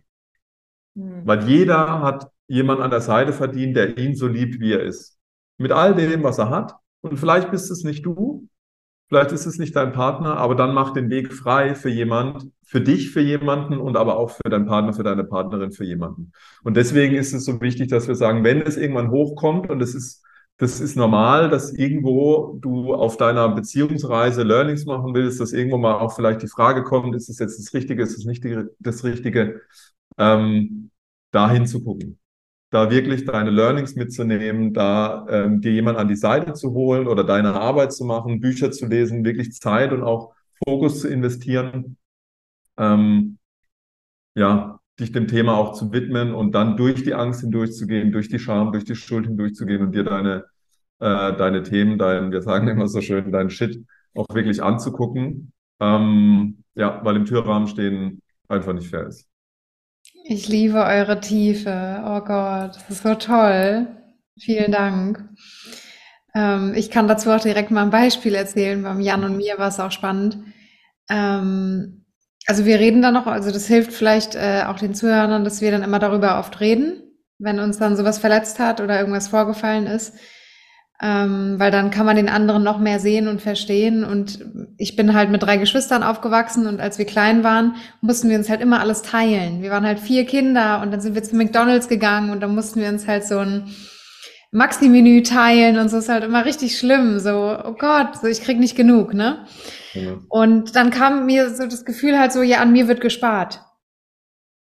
Mhm. 0.95 1.23
Weil 1.25 1.49
jeder 1.49 2.01
hat 2.03 2.31
jemanden 2.49 2.83
an 2.83 2.91
der 2.91 3.01
Seite 3.01 3.33
verdient, 3.33 3.77
der 3.77 3.97
ihn 3.99 4.17
so 4.17 4.27
liebt, 4.27 4.61
wie 4.61 4.73
er 4.73 4.83
ist. 4.83 5.19
Mit 5.59 5.73
all 5.73 5.95
dem, 5.95 6.23
was 6.23 6.39
er 6.39 6.51
hat. 6.51 6.75
Und 7.03 7.19
vielleicht 7.19 7.51
bist 7.51 7.71
es 7.71 7.85
nicht 7.85 8.05
du, 8.05 8.49
Vielleicht 9.11 9.33
ist 9.33 9.45
es 9.45 9.59
nicht 9.59 9.75
dein 9.75 9.93
Partner, 9.93 10.37
aber 10.37 10.55
dann 10.55 10.73
mach 10.73 10.93
den 10.93 11.11
Weg 11.11 11.33
frei 11.35 11.75
für 11.75 11.89
jemand, 11.89 12.47
für 12.63 12.81
dich, 12.81 13.11
für 13.11 13.21
jemanden 13.21 13.77
und 13.79 13.97
aber 13.97 14.17
auch 14.17 14.31
für 14.31 14.49
deinen 14.49 14.67
Partner, 14.67 14.93
für 14.93 15.03
deine 15.03 15.25
Partnerin, 15.25 15.73
für 15.73 15.85
jemanden. 15.85 16.31
Und 16.63 16.77
deswegen 16.77 17.17
ist 17.17 17.33
es 17.33 17.45
so 17.45 17.61
wichtig, 17.61 17.89
dass 17.89 18.07
wir 18.07 18.15
sagen, 18.15 18.45
wenn 18.45 18.63
es 18.63 18.77
irgendwann 18.77 19.11
hochkommt 19.11 19.69
und 19.69 19.83
es 19.83 19.97
ist, 19.97 20.25
das 20.59 20.81
ist 20.81 20.95
normal, 20.95 21.51
dass 21.51 21.73
irgendwo 21.75 22.57
du 22.61 22.95
auf 22.95 23.17
deiner 23.17 23.49
Beziehungsreise 23.49 24.45
Learnings 24.45 24.85
machen 24.87 25.13
willst, 25.13 25.41
dass 25.41 25.53
irgendwo 25.53 25.79
mal 25.79 25.95
auch 25.95 26.15
vielleicht 26.15 26.43
die 26.43 26.49
Frage 26.49 26.85
kommt, 26.85 27.17
ist 27.17 27.29
es 27.29 27.41
jetzt 27.41 27.59
das 27.59 27.75
Richtige, 27.75 28.05
ist 28.05 28.17
es 28.17 28.27
nicht 28.27 28.45
das 28.79 29.03
Richtige, 29.03 29.63
ähm, 30.19 30.91
dahin 31.33 31.67
zu 31.67 31.83
gucken 31.83 32.21
da 32.71 32.91
wirklich 32.91 33.25
deine 33.25 33.51
Learnings 33.51 33.97
mitzunehmen, 33.97 34.73
da 34.73 35.27
ähm, 35.29 35.61
dir 35.61 35.73
jemand 35.73 35.99
an 35.99 36.09
die 36.09 36.17
Seite 36.17 36.53
zu 36.53 36.73
holen 36.73 37.09
oder 37.09 37.25
deine 37.25 37.55
Arbeit 37.55 37.93
zu 37.93 38.05
machen, 38.05 38.41
Bücher 38.41 38.71
zu 38.71 38.87
lesen, 38.87 39.25
wirklich 39.25 39.53
Zeit 39.53 39.93
und 39.93 40.03
auch 40.03 40.33
Fokus 40.65 41.01
zu 41.01 41.09
investieren, 41.09 41.97
ähm, 42.79 43.39
ja, 44.35 44.79
dich 45.01 45.13
dem 45.13 45.27
Thema 45.27 45.57
auch 45.57 45.73
zu 45.73 45.93
widmen 45.93 46.35
und 46.35 46.53
dann 46.55 46.77
durch 46.77 47.03
die 47.03 47.15
Angst 47.15 47.41
hindurchzugehen, 47.41 48.13
durch 48.13 48.29
die 48.29 48.39
Scham, 48.39 48.73
durch 48.73 48.85
die 48.85 48.95
Schuld 48.95 49.27
hindurchzugehen 49.27 49.83
und 49.83 49.95
dir 49.95 50.05
deine, 50.05 50.45
äh, 51.01 51.37
deine 51.37 51.63
Themen, 51.63 51.99
dein, 51.99 52.31
wir 52.31 52.43
sagen 52.43 52.69
immer 52.69 52.87
so 52.87 53.01
schön, 53.01 53.33
deinen 53.33 53.51
Shit 53.51 53.85
auch 54.15 54.27
wirklich 54.33 54.63
anzugucken. 54.63 55.53
Ähm, 55.81 56.65
ja, 56.75 57.01
weil 57.05 57.17
im 57.17 57.25
Türrahmen 57.25 57.69
stehen 57.69 58.23
einfach 58.49 58.73
nicht 58.75 58.89
fair 58.89 59.07
ist. 59.07 59.30
Ich 60.33 60.47
liebe 60.47 60.85
eure 60.85 61.19
Tiefe. 61.19 62.05
Oh 62.07 62.21
Gott, 62.21 62.77
das 62.77 62.89
ist 62.89 63.03
so 63.03 63.17
toll. 63.17 63.89
Vielen 64.39 64.71
Dank. 64.71 65.29
Ähm, 66.37 66.73
ich 66.77 66.93
kann 66.93 67.09
dazu 67.09 67.33
auch 67.33 67.41
direkt 67.41 67.73
mal 67.73 67.83
ein 67.83 67.91
Beispiel 67.91 68.37
erzählen. 68.37 68.81
Beim 68.81 69.01
Jan 69.01 69.25
und 69.25 69.37
mir 69.37 69.59
war 69.59 69.67
es 69.67 69.81
auch 69.81 69.91
spannend. 69.91 70.39
Ähm, 71.11 72.05
also 72.47 72.65
wir 72.65 72.79
reden 72.79 73.03
da 73.03 73.11
noch, 73.11 73.27
also 73.27 73.51
das 73.51 73.67
hilft 73.67 73.93
vielleicht 73.93 74.37
äh, 74.37 74.63
auch 74.69 74.79
den 74.79 74.95
Zuhörern, 74.95 75.43
dass 75.43 75.63
wir 75.63 75.73
dann 75.73 75.83
immer 75.83 75.99
darüber 75.99 76.39
oft 76.39 76.61
reden, 76.61 77.03
wenn 77.41 77.59
uns 77.59 77.79
dann 77.79 77.97
sowas 77.97 78.21
verletzt 78.21 78.61
hat 78.61 78.81
oder 78.81 79.01
irgendwas 79.01 79.27
vorgefallen 79.27 79.89
ist 79.89 80.15
ähm, 81.03 81.55
weil 81.59 81.71
dann 81.71 81.91
kann 81.91 82.05
man 82.05 82.17
den 82.17 82.29
anderen 82.29 82.63
noch 82.63 82.79
mehr 82.79 83.01
sehen 83.01 83.27
und 83.27 83.41
verstehen. 83.41 84.05
Und 84.05 84.45
ich 84.77 84.97
bin 84.97 85.15
halt 85.15 85.31
mit 85.31 85.43
drei 85.43 85.57
Geschwistern 85.57 86.03
aufgewachsen 86.03 86.67
und 86.67 86.81
als 86.81 86.99
wir 86.99 87.07
klein 87.07 87.43
waren, 87.43 87.77
mussten 88.03 88.29
wir 88.29 88.37
uns 88.37 88.51
halt 88.51 88.61
immer 88.61 88.81
alles 88.81 89.03
teilen. 89.03 89.63
Wir 89.63 89.71
waren 89.71 89.87
halt 89.87 89.99
vier 89.99 90.27
Kinder 90.27 90.81
und 90.83 90.91
dann 90.91 91.01
sind 91.01 91.15
wir 91.15 91.23
zu 91.23 91.37
McDonalds 91.37 91.89
gegangen 91.89 92.31
und 92.31 92.41
dann 92.41 92.55
mussten 92.55 92.81
wir 92.81 92.89
uns 92.89 93.09
halt 93.09 93.25
so 93.25 93.39
ein 93.39 93.75
Maxi-Menü 94.53 95.23
teilen 95.23 95.79
und 95.79 95.89
so 95.89 95.99
ist 95.99 96.09
halt 96.09 96.25
immer 96.25 96.45
richtig 96.45 96.77
schlimm. 96.79 97.19
So, 97.19 97.57
oh 97.65 97.75
Gott, 97.79 98.21
so 98.21 98.27
ich 98.27 98.43
krieg 98.43 98.59
nicht 98.59 98.77
genug, 98.77 99.15
ne? 99.15 99.47
Ja. 99.95 100.19
Und 100.29 100.77
dann 100.77 100.91
kam 100.91 101.25
mir 101.25 101.55
so 101.55 101.65
das 101.65 101.85
Gefühl 101.85 102.19
halt 102.19 102.33
so, 102.33 102.43
ja, 102.43 102.59
an 102.59 102.73
mir 102.73 102.89
wird 102.89 103.01
gespart. 103.01 103.61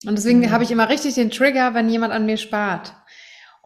Und 0.05 0.17
deswegen 0.17 0.41
mhm. 0.41 0.51
habe 0.51 0.65
ich 0.65 0.71
immer 0.71 0.89
richtig 0.89 1.15
den 1.15 1.31
Trigger, 1.31 1.75
wenn 1.75 1.89
jemand 1.89 2.13
an 2.13 2.27
mir 2.27 2.37
spart. 2.37 2.95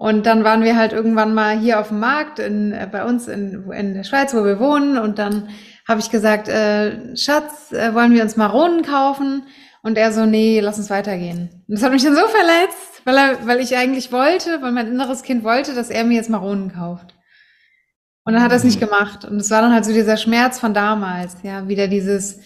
Und 0.01 0.25
dann 0.25 0.45
waren 0.45 0.65
wir 0.65 0.79
halt 0.79 0.95
irgendwann 0.95 1.35
mal 1.35 1.59
hier 1.59 1.79
auf 1.79 1.89
dem 1.89 2.01
Markt 2.01 2.39
in, 2.39 2.73
äh, 2.73 2.89
bei 2.91 3.05
uns 3.05 3.29
in, 3.29 3.71
in 3.71 3.93
der 3.93 4.03
Schweiz, 4.03 4.33
wo 4.33 4.47
wir 4.47 4.59
wohnen. 4.59 4.97
Und 4.97 5.19
dann 5.19 5.51
habe 5.87 6.01
ich 6.01 6.11
gesagt, 6.11 6.49
äh, 6.49 7.15
Schatz, 7.15 7.71
äh, 7.73 7.93
wollen 7.93 8.15
wir 8.15 8.23
uns 8.23 8.35
Maronen 8.35 8.81
kaufen? 8.81 9.43
Und 9.83 9.99
er 9.99 10.11
so, 10.11 10.25
nee, 10.25 10.61
lass 10.61 10.79
uns 10.79 10.89
weitergehen. 10.89 11.51
Und 11.69 11.75
das 11.75 11.83
hat 11.83 11.93
mich 11.93 12.03
dann 12.03 12.17
so 12.17 12.27
verletzt, 12.29 13.03
weil, 13.05 13.15
er, 13.15 13.47
weil 13.47 13.61
ich 13.61 13.77
eigentlich 13.77 14.11
wollte, 14.11 14.63
weil 14.63 14.73
mein 14.73 14.87
inneres 14.87 15.23
Kind 15.23 15.45
wollte, 15.45 15.75
dass 15.75 15.91
er 15.91 16.05
mir 16.05 16.15
jetzt 16.15 16.31
Maronen 16.31 16.73
kauft. 16.73 17.15
Und 18.25 18.33
dann 18.33 18.43
hat 18.43 18.53
er 18.53 18.57
es 18.57 18.65
nicht 18.65 18.81
mhm. 18.81 18.87
gemacht. 18.87 19.27
Und 19.27 19.37
es 19.37 19.51
war 19.51 19.61
dann 19.61 19.75
halt 19.75 19.85
so 19.85 19.93
dieser 19.93 20.17
Schmerz 20.17 20.59
von 20.59 20.73
damals, 20.73 21.37
ja, 21.43 21.69
wieder 21.69 21.89
dieses, 21.89 22.41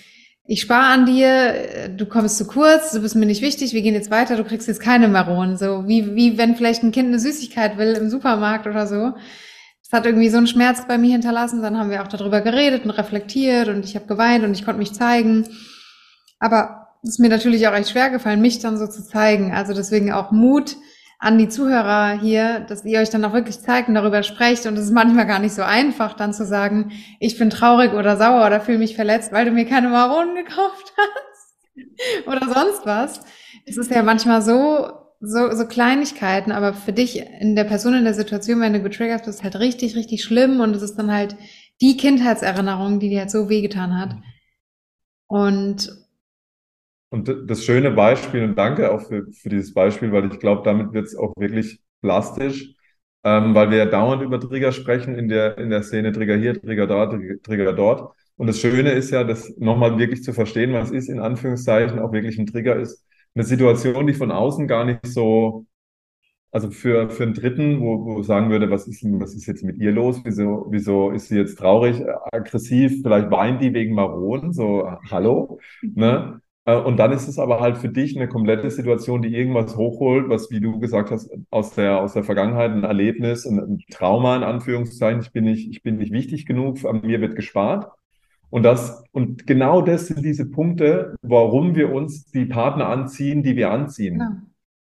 ich 0.47 0.61
spare 0.61 0.93
an 0.93 1.07
dir, 1.07 1.89
du 1.97 2.05
kommst 2.05 2.37
zu 2.37 2.47
kurz, 2.47 2.93
du 2.93 3.01
bist 3.01 3.17
mir 3.17 3.25
nicht 3.25 3.41
wichtig, 3.41 3.73
wir 3.73 3.81
gehen 3.81 3.95
jetzt 3.95 4.11
weiter, 4.11 4.37
du 4.37 4.45
kriegst 4.45 4.69
jetzt 4.69 4.81
keine 4.81 5.09
Maronen. 5.09 5.57
So 5.57 5.89
wie, 5.89 6.15
wie 6.15 6.37
wenn 6.37 6.55
vielleicht 6.55 6.83
ein 6.83 6.93
Kind 6.93 7.09
eine 7.09 7.19
Süßigkeit 7.19 7.79
will 7.79 7.95
im 7.95 8.11
Supermarkt 8.11 8.67
oder 8.67 8.87
so. 8.87 9.15
Das 9.83 9.93
hat 9.93 10.07
irgendwie 10.07 10.29
so 10.29 10.37
einen 10.37 10.47
Schmerz 10.47 10.87
bei 10.87 10.99
mir 10.99 11.13
hinterlassen. 11.13 11.63
Dann 11.63 11.79
haben 11.79 11.91
wir 11.91 12.03
auch 12.03 12.09
darüber 12.09 12.43
geredet 12.43 12.85
und 12.85 12.91
reflektiert 12.91 13.69
und 13.69 13.87
ich 13.87 13.97
habe 13.97 14.07
geweint 14.07 14.45
und 14.45 14.53
ich 14.53 14.67
konnte 14.67 14.79
mich 14.79 14.93
zeigen. 14.93 15.49
Aber 16.41 16.89
es 17.03 17.11
ist 17.11 17.21
mir 17.21 17.31
natürlich 17.31 17.67
auch 17.67 17.75
echt 17.75 17.91
schwer 17.91 18.11
gefallen, 18.11 18.43
mich 18.43 18.59
dann 18.59 18.77
so 18.77 18.87
zu 18.87 19.03
zeigen. 19.03 19.55
Also 19.55 19.73
deswegen 19.73 20.13
auch 20.13 20.31
Mut, 20.31 20.77
an 21.25 21.39
die 21.39 21.49
Zuhörer 21.49 22.19
hier, 22.21 22.61
dass 22.61 22.85
ihr 22.85 23.01
euch 23.01 23.09
dann 23.09 23.25
auch 23.25 23.33
wirklich 23.33 23.59
zeigt 23.61 23.89
und 23.89 23.95
darüber 23.95 24.23
sprecht. 24.23 24.67
Und 24.67 24.77
es 24.77 24.85
ist 24.85 24.93
manchmal 24.93 25.27
gar 25.27 25.39
nicht 25.39 25.55
so 25.55 25.63
einfach, 25.63 26.13
dann 26.13 26.35
zu 26.35 26.45
sagen, 26.45 26.93
ich 27.19 27.39
bin 27.39 27.49
traurig 27.49 27.95
oder 27.95 28.17
sauer 28.17 28.47
oder 28.47 28.61
fühle 28.61 28.79
mich 28.79 28.95
verletzt, 28.95 29.33
weil 29.33 29.47
du 29.47 29.51
mir 29.51 29.65
keine 29.65 29.89
Maronen 29.89 30.35
gekauft 30.35 30.93
hast 30.97 32.27
oder 32.27 32.47
sonst 32.53 32.85
was. 32.85 33.21
Es 33.65 33.79
ist 33.79 33.91
ja 33.91 34.03
manchmal 34.03 34.43
so 34.43 35.05
so, 35.27 35.51
so 35.53 35.67
Kleinigkeiten, 35.67 36.53
aber 36.53 36.75
für 36.75 36.93
dich 36.93 37.19
in 37.41 37.57
der 37.57 37.65
Person 37.65 37.95
in 37.95 38.05
der 38.05 38.13
Situation, 38.13 38.61
wenn 38.61 38.75
du 38.75 38.83
getriggert 38.83 39.25
bist, 39.25 39.43
halt 39.43 39.57
richtig, 39.57 39.97
richtig 39.97 40.23
schlimm 40.23 40.61
und 40.61 40.77
es 40.77 40.83
ist 40.83 40.97
dann 40.97 41.11
halt 41.11 41.37
die 41.81 41.97
Kindheitserinnerung, 41.97 43.01
die 43.01 43.09
dir 43.09 43.21
halt 43.21 43.31
so 43.31 43.49
wehgetan 43.49 43.99
hat. 43.99 44.17
Und 45.27 45.89
und 47.11 47.31
das 47.49 47.65
schöne 47.65 47.91
Beispiel, 47.91 48.43
und 48.45 48.57
danke 48.57 48.91
auch 48.93 49.03
für, 49.03 49.27
für 49.33 49.49
dieses 49.49 49.73
Beispiel, 49.73 50.13
weil 50.13 50.33
ich 50.33 50.39
glaube, 50.41 50.63
damit 50.65 50.93
wird 50.93 51.07
es 51.07 51.17
auch 51.17 51.33
wirklich 51.37 51.81
plastisch, 52.01 52.75
ähm, 53.25 53.55
weil 53.55 53.71
wir 53.71 53.79
ja 53.79 53.87
dauernd 53.87 54.23
über 54.23 54.41
Trigger 54.41 54.73
sprechen 54.73 55.15
in 55.15 55.29
der, 55.29 55.57
in 55.59 55.71
der 55.71 55.83
Szene, 55.83 56.13
Trigger 56.13 56.37
hier, 56.37 56.61
Trigger 56.61 56.87
da, 56.87 57.07
Trigger 57.43 57.73
dort. 57.73 58.15
Und 58.37 58.49
das 58.49 58.59
Schöne 58.61 58.91
ist 58.93 59.11
ja, 59.11 59.25
das 59.25 59.57
nochmal 59.59 59.99
wirklich 59.99 60.23
zu 60.25 60.33
verstehen, 60.33 60.73
was 60.73 60.91
ist 60.91 61.09
in 61.09 61.21
Anführungszeichen 61.21 61.99
auch 62.01 62.13
wirklich 62.13 62.39
ein 62.39 62.47
Trigger 62.47 62.77
ist. 62.77 63.07
Eine 63.35 63.45
Situation, 63.45 64.07
die 64.07 64.15
von 64.15 64.31
außen 64.33 64.67
gar 64.69 64.85
nicht 64.85 65.07
so, 65.07 65.67
also 66.53 66.71
für, 66.71 67.11
für 67.11 67.25
einen 67.25 67.35
Dritten, 67.35 67.81
wo, 67.81 68.05
wo 68.07 68.23
sagen 68.23 68.51
würde, 68.51 68.71
was 68.71 68.87
ist, 68.89 69.03
was 69.05 69.35
ist 69.35 69.47
jetzt 69.47 69.65
mit 69.65 69.79
ihr 69.79 69.93
los? 69.93 70.21
Wieso, 70.25 70.67
wieso 70.71 71.11
ist 71.11 71.29
sie 71.29 71.37
jetzt 71.39 71.59
traurig, 71.59 72.03
aggressiv? 72.33 73.03
Vielleicht 73.03 73.31
weint 73.31 73.63
die 73.63 73.75
wegen 73.75 73.95
Maron, 73.95 74.53
so, 74.53 74.89
hallo, 75.11 75.59
ne? 75.83 76.41
Äh, 76.65 76.77
und 76.77 76.97
dann 76.99 77.13
ist 77.13 77.29
es 77.29 77.39
aber 77.39 77.61
halt 77.61 77.79
für 77.79 77.89
dich 77.89 78.17
eine 78.17 78.29
komplette 78.29 78.71
Situation, 78.71 79.23
die 79.23 79.35
irgendwas 79.35 79.77
hochholt, 79.77 80.29
was, 80.29 80.51
wie 80.51 80.61
du 80.61 80.79
gesagt 80.79 81.11
hast, 81.11 81.31
aus 81.51 81.75
der, 81.75 82.01
aus 82.01 82.15
der 82.15 82.25
Vergangenheit 82.25 82.71
ein 82.71 82.85
Erlebnis, 82.85 83.47
ein, 83.47 83.83
Trauma 83.91 84.37
in 84.37 84.43
Anführungszeichen. 84.43 85.21
Ich 85.21 85.33
bin 85.33 85.45
nicht, 85.45 85.69
ich 85.69 85.83
bin 85.83 85.97
nicht 85.97 86.13
wichtig 86.13 86.47
genug, 86.47 86.85
an 86.85 87.03
mir 87.03 87.21
wird 87.21 87.37
gespart. 87.37 87.91
Und 88.51 88.63
das, 88.63 89.03
und 89.13 89.47
genau 89.47 89.83
das 89.83 90.07
sind 90.07 90.25
diese 90.25 90.49
Punkte, 90.49 91.17
warum 91.23 91.75
wir 91.75 91.93
uns 91.93 92.31
die 92.31 92.47
Partner 92.47 92.87
anziehen, 92.87 93.43
die 93.43 93.57
wir 93.57 93.71
anziehen. 93.71 94.21
Ja. 94.21 94.43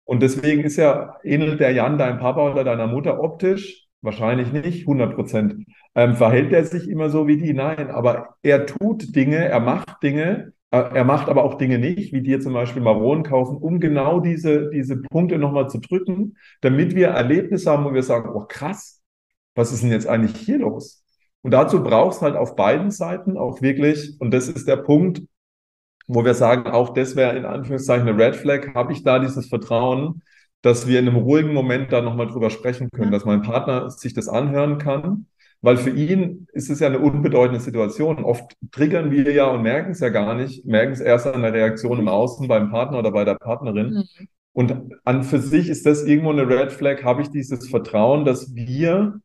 Und 0.04 0.22
deswegen 0.22 0.62
ist 0.62 0.76
ja, 0.76 1.16
ähnelt 1.24 1.58
der 1.58 1.72
Jan 1.72 1.98
dein 1.98 2.18
Papa 2.18 2.52
oder 2.52 2.64
deiner 2.64 2.86
Mutter 2.86 3.20
optisch? 3.20 3.86
Wahrscheinlich 4.02 4.52
nicht, 4.52 4.82
100 4.82 5.14
Prozent. 5.14 5.66
Ähm, 5.94 6.14
verhält 6.14 6.52
er 6.52 6.64
sich 6.64 6.88
immer 6.88 7.08
so 7.08 7.26
wie 7.26 7.38
die? 7.38 7.54
Nein, 7.54 7.90
aber 7.90 8.36
er 8.42 8.66
tut 8.66 9.16
Dinge, 9.16 9.48
er 9.48 9.58
macht 9.58 10.02
Dinge, 10.02 10.52
er 10.70 11.04
macht 11.04 11.28
aber 11.28 11.44
auch 11.44 11.54
Dinge 11.54 11.78
nicht, 11.78 12.12
wie 12.12 12.22
dir 12.22 12.40
zum 12.40 12.52
Beispiel 12.52 12.82
Maronen 12.82 13.22
kaufen, 13.22 13.56
um 13.56 13.80
genau 13.80 14.20
diese, 14.20 14.68
diese 14.70 14.96
Punkte 15.00 15.38
nochmal 15.38 15.68
zu 15.70 15.78
drücken, 15.78 16.36
damit 16.60 16.94
wir 16.94 17.08
Erlebnisse 17.08 17.70
haben, 17.70 17.84
wo 17.84 17.94
wir 17.94 18.02
sagen, 18.02 18.30
oh 18.34 18.44
krass, 18.48 19.00
was 19.54 19.72
ist 19.72 19.82
denn 19.82 19.90
jetzt 19.90 20.08
eigentlich 20.08 20.36
hier 20.36 20.58
los? 20.58 21.04
Und 21.42 21.52
dazu 21.52 21.82
brauchst 21.82 22.22
halt 22.22 22.36
auf 22.36 22.56
beiden 22.56 22.90
Seiten 22.90 23.38
auch 23.38 23.62
wirklich, 23.62 24.20
und 24.20 24.32
das 24.32 24.48
ist 24.48 24.66
der 24.66 24.76
Punkt, 24.78 25.22
wo 26.08 26.24
wir 26.24 26.34
sagen, 26.34 26.70
auch 26.70 26.90
das 26.94 27.16
wäre 27.16 27.36
in 27.36 27.44
Anführungszeichen 27.44 28.08
eine 28.08 28.18
Red 28.18 28.36
Flag, 28.36 28.74
habe 28.74 28.92
ich 28.92 29.02
da 29.02 29.18
dieses 29.18 29.48
Vertrauen, 29.48 30.22
dass 30.62 30.86
wir 30.88 30.98
in 30.98 31.08
einem 31.08 31.18
ruhigen 31.18 31.52
Moment 31.54 31.92
da 31.92 32.02
nochmal 32.02 32.26
drüber 32.26 32.50
sprechen 32.50 32.90
können, 32.90 33.12
dass 33.12 33.24
mein 33.24 33.42
Partner 33.42 33.90
sich 33.90 34.14
das 34.14 34.28
anhören 34.28 34.78
kann 34.78 35.26
weil 35.62 35.76
für 35.76 35.90
ihn 35.90 36.46
ist 36.52 36.70
es 36.70 36.80
ja 36.80 36.88
eine 36.88 36.98
unbedeutende 36.98 37.60
Situation. 37.60 38.24
Oft 38.24 38.56
triggern 38.70 39.10
wir 39.10 39.32
ja 39.32 39.46
und 39.46 39.62
merken 39.62 39.92
es 39.92 40.00
ja 40.00 40.10
gar 40.10 40.34
nicht, 40.34 40.64
merken 40.64 40.92
es 40.92 41.00
erst 41.00 41.26
an 41.26 41.42
der 41.42 41.52
Reaktion 41.52 41.98
im 41.98 42.08
Außen 42.08 42.46
beim 42.48 42.70
Partner 42.70 42.98
oder 42.98 43.10
bei 43.10 43.24
der 43.24 43.34
Partnerin. 43.34 43.94
Mhm. 43.94 44.28
Und 44.52 44.74
an 45.04 45.22
für 45.22 45.38
sich 45.38 45.68
ist 45.68 45.84
das 45.84 46.04
irgendwo 46.04 46.30
eine 46.30 46.48
Red 46.48 46.72
Flag, 46.72 47.04
habe 47.04 47.22
ich 47.22 47.28
dieses 47.28 47.68
Vertrauen, 47.68 48.24
dass 48.24 48.54
wir 48.54 49.20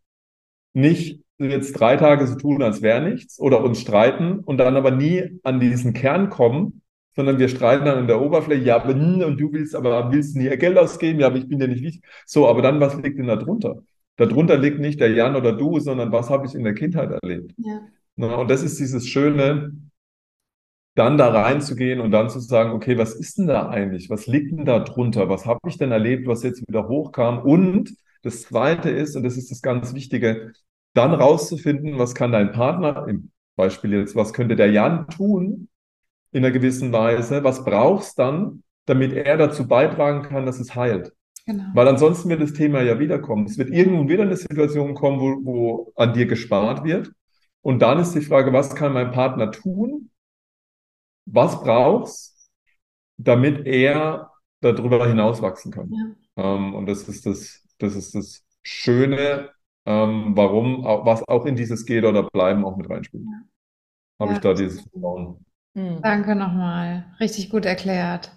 nicht 0.74 1.22
jetzt 1.38 1.74
drei 1.74 1.98
Tage 1.98 2.28
so 2.28 2.36
tun, 2.36 2.62
als 2.62 2.82
wäre 2.82 3.02
nichts 3.02 3.40
oder 3.40 3.64
uns 3.64 3.80
streiten 3.80 4.40
und 4.40 4.58
dann 4.58 4.76
aber 4.76 4.92
nie 4.92 5.40
an 5.44 5.60
diesen 5.60 5.94
Kern 5.94 6.30
kommen, 6.30 6.82
sondern 7.16 7.40
wir 7.40 7.50
streiten 7.50 7.86
dann 7.86 8.00
an 8.00 8.08
der 8.08 8.22
Oberfläche, 8.22 8.64
ja, 8.64 8.76
aber, 8.76 8.94
und 8.94 9.38
du 9.40 9.52
willst 9.52 9.76
aber, 9.76 10.12
willst 10.12 10.36
nie 10.36 10.50
Geld 10.58 10.78
ausgeben, 10.78 11.20
ja, 11.20 11.28
aber 11.28 11.38
ich 11.38 11.48
bin 11.48 11.60
dir 11.60 11.68
nicht 11.68 11.84
wichtig. 11.84 12.04
So, 12.26 12.48
aber 12.48 12.62
dann, 12.62 12.80
was 12.80 12.96
liegt 12.96 13.18
denn 13.18 13.28
da 13.28 13.36
drunter? 13.36 13.84
Darunter 14.18 14.58
liegt 14.58 14.80
nicht 14.80 15.00
der 15.00 15.12
Jan 15.12 15.36
oder 15.36 15.54
du, 15.54 15.80
sondern 15.80 16.12
was 16.12 16.30
habe 16.30 16.46
ich 16.46 16.56
in 16.56 16.64
der 16.64 16.74
Kindheit 16.74 17.12
erlebt. 17.12 17.54
Ja. 17.58 17.82
Na, 18.16 18.36
und 18.36 18.52
das 18.52 18.62
ist 18.62 18.80
dieses 18.80 19.08
Schöne, 19.08 19.74
dann 20.96 21.18
da 21.18 21.30
reinzugehen 21.30 22.02
und 22.02 22.12
dann 22.12 22.30
zu 22.30 22.40
sagen, 22.40 22.72
okay, 22.72 22.98
was 22.98 23.14
ist 23.14 23.38
denn 23.38 23.48
da 23.48 23.70
eigentlich? 23.70 24.10
Was 24.10 24.28
liegt 24.28 24.52
denn 24.52 24.66
da 24.66 24.80
drunter? 24.80 25.30
Was 25.30 25.46
habe 25.46 25.70
ich 25.70 25.78
denn 25.78 25.92
erlebt, 25.92 26.28
was 26.28 26.44
jetzt 26.44 26.68
wieder 26.68 26.88
hochkam? 26.88 27.40
Und 27.40 27.96
das 28.24 28.42
Zweite 28.44 28.90
ist, 28.90 29.16
und 29.16 29.24
das 29.24 29.38
ist 29.38 29.52
das 29.52 29.62
ganz 29.62 29.94
Wichtige, 29.94 30.52
dann 30.94 31.14
rauszufinden, 31.14 31.98
was 31.98 32.14
kann 32.14 32.32
dein 32.32 32.52
Partner, 32.52 33.06
im 33.08 33.32
Beispiel 33.56 33.94
jetzt, 33.94 34.16
was 34.16 34.34
könnte 34.34 34.56
der 34.56 34.72
Jan 34.72 35.08
tun 35.08 35.70
in 36.32 36.44
einer 36.44 36.52
gewissen 36.52 36.92
Weise? 36.92 37.44
Was 37.44 37.64
brauchst 37.64 38.20
dann, 38.20 38.64
damit 38.86 39.14
er 39.14 39.38
dazu 39.38 39.68
beitragen 39.68 40.24
kann, 40.24 40.46
dass 40.46 40.60
es 40.60 40.76
heilt? 40.76 41.14
Genau. 41.46 41.66
Weil 41.74 41.88
ansonsten 41.88 42.30
wird 42.30 42.42
das 42.42 42.54
Thema 42.54 42.82
ja 42.82 43.00
wiederkommen. 43.00 43.46
Es 43.46 43.58
wird 43.58 43.70
irgendwann 43.70 44.10
wieder 44.10 44.24
eine 44.24 44.36
Situation 44.36 44.94
kommen, 44.94 45.20
wo, 45.20 45.46
wo 45.46 45.94
an 45.96 46.14
dir 46.14 46.26
gespart 46.26 46.84
wird. 46.84 47.12
Und 47.62 47.82
dann 47.82 48.00
ist 48.00 48.14
die 48.14 48.22
Frage, 48.22 48.54
was 48.54 48.76
kann 48.76 48.94
mein 48.94 49.12
Partner 49.12 49.52
tun? 49.52 50.10
Was 51.26 51.62
brauchst, 51.62 52.50
damit 53.18 53.66
er 53.66 54.32
darüber 54.62 55.08
hinauswachsen 55.08 55.72
kann? 55.72 55.92
Ja. 55.92 56.56
Ähm, 56.56 56.76
und 56.76 56.88
das 56.88 57.08
ist 57.08 57.26
das, 57.26 57.64
das 57.78 57.96
ist 57.96 58.16
das 58.16 58.44
Schöne, 58.64 59.50
ähm, 59.86 60.34
warum, 60.36 60.84
was 60.84 61.28
auch 61.28 61.46
in 61.46 61.56
dieses 61.56 61.86
Geht 61.86 62.04
oder 62.04 62.24
Bleiben 62.24 62.66
auch 62.66 62.78
mit 62.78 62.90
reinspielt. 62.90 63.24
Ja. 63.24 63.42
Habe 64.20 64.32
ja. 64.32 64.38
ich 64.38 64.42
da 64.42 64.54
dieses 64.54 64.82
Vertrauen. 64.82 65.46
Danke 65.74 66.36
nochmal. 66.36 67.06
Richtig 67.20 67.50
gut 67.50 67.66
erklärt. 67.66 68.32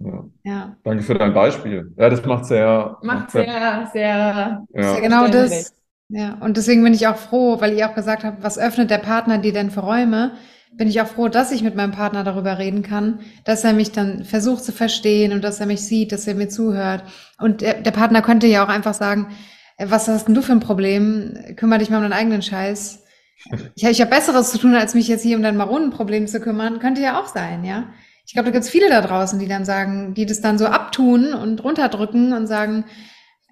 Ja. 0.00 0.24
ja. 0.44 0.76
Danke 0.84 1.02
für 1.02 1.14
dein 1.14 1.34
Beispiel. 1.34 1.92
Ja, 1.96 2.08
das 2.08 2.24
macht 2.24 2.44
sehr. 2.44 2.98
Macht 3.02 3.30
sehr, 3.30 3.88
sehr. 3.92 4.64
sehr 4.72 4.82
ja. 4.82 5.00
genau 5.00 5.28
das. 5.28 5.74
Ja, 6.10 6.38
und 6.40 6.56
deswegen 6.56 6.82
bin 6.82 6.94
ich 6.94 7.06
auch 7.06 7.16
froh, 7.16 7.60
weil 7.60 7.76
ihr 7.76 7.88
auch 7.88 7.94
gesagt 7.94 8.24
habt, 8.24 8.42
was 8.42 8.58
öffnet 8.58 8.90
der 8.90 8.98
Partner 8.98 9.38
dir 9.38 9.52
denn 9.52 9.70
für 9.70 9.80
Räume? 9.80 10.32
Bin 10.72 10.88
ich 10.88 11.00
auch 11.02 11.06
froh, 11.06 11.28
dass 11.28 11.52
ich 11.52 11.62
mit 11.62 11.74
meinem 11.74 11.92
Partner 11.92 12.24
darüber 12.24 12.58
reden 12.58 12.82
kann, 12.82 13.20
dass 13.44 13.64
er 13.64 13.74
mich 13.74 13.92
dann 13.92 14.24
versucht 14.24 14.64
zu 14.64 14.72
verstehen 14.72 15.32
und 15.32 15.42
dass 15.42 15.60
er 15.60 15.66
mich 15.66 15.82
sieht, 15.82 16.12
dass 16.12 16.26
er 16.26 16.34
mir 16.34 16.48
zuhört. 16.48 17.04
Und 17.38 17.60
der, 17.60 17.74
der 17.82 17.90
Partner 17.90 18.22
könnte 18.22 18.46
ja 18.46 18.64
auch 18.64 18.68
einfach 18.68 18.94
sagen, 18.94 19.28
äh, 19.76 19.86
was 19.90 20.08
hast 20.08 20.28
denn 20.28 20.34
du 20.34 20.40
für 20.40 20.52
ein 20.52 20.60
Problem? 20.60 21.36
Kümmer 21.56 21.78
dich 21.78 21.90
mal 21.90 21.96
um 21.96 22.02
deinen 22.02 22.12
eigenen 22.12 22.42
Scheiß. 22.42 23.04
Ich, 23.76 23.84
ich 23.84 24.00
habe 24.00 24.10
Besseres 24.10 24.50
zu 24.50 24.58
tun, 24.58 24.74
als 24.74 24.94
mich 24.94 25.06
jetzt 25.06 25.22
hier 25.22 25.36
um 25.36 25.44
dein 25.44 25.56
Maronenproblem 25.56 26.26
zu 26.26 26.40
kümmern. 26.40 26.80
Könnte 26.80 27.02
ja 27.02 27.20
auch 27.20 27.28
sein, 27.28 27.64
ja. 27.64 27.84
Ich 28.28 28.34
glaube, 28.34 28.50
da 28.50 28.52
gibt 28.52 28.64
es 28.64 28.70
viele 28.70 28.90
da 28.90 29.00
draußen, 29.00 29.38
die 29.38 29.48
dann 29.48 29.64
sagen, 29.64 30.12
die 30.12 30.26
das 30.26 30.42
dann 30.42 30.58
so 30.58 30.66
abtun 30.66 31.32
und 31.32 31.64
runterdrücken 31.64 32.34
und 32.34 32.46
sagen, 32.46 32.84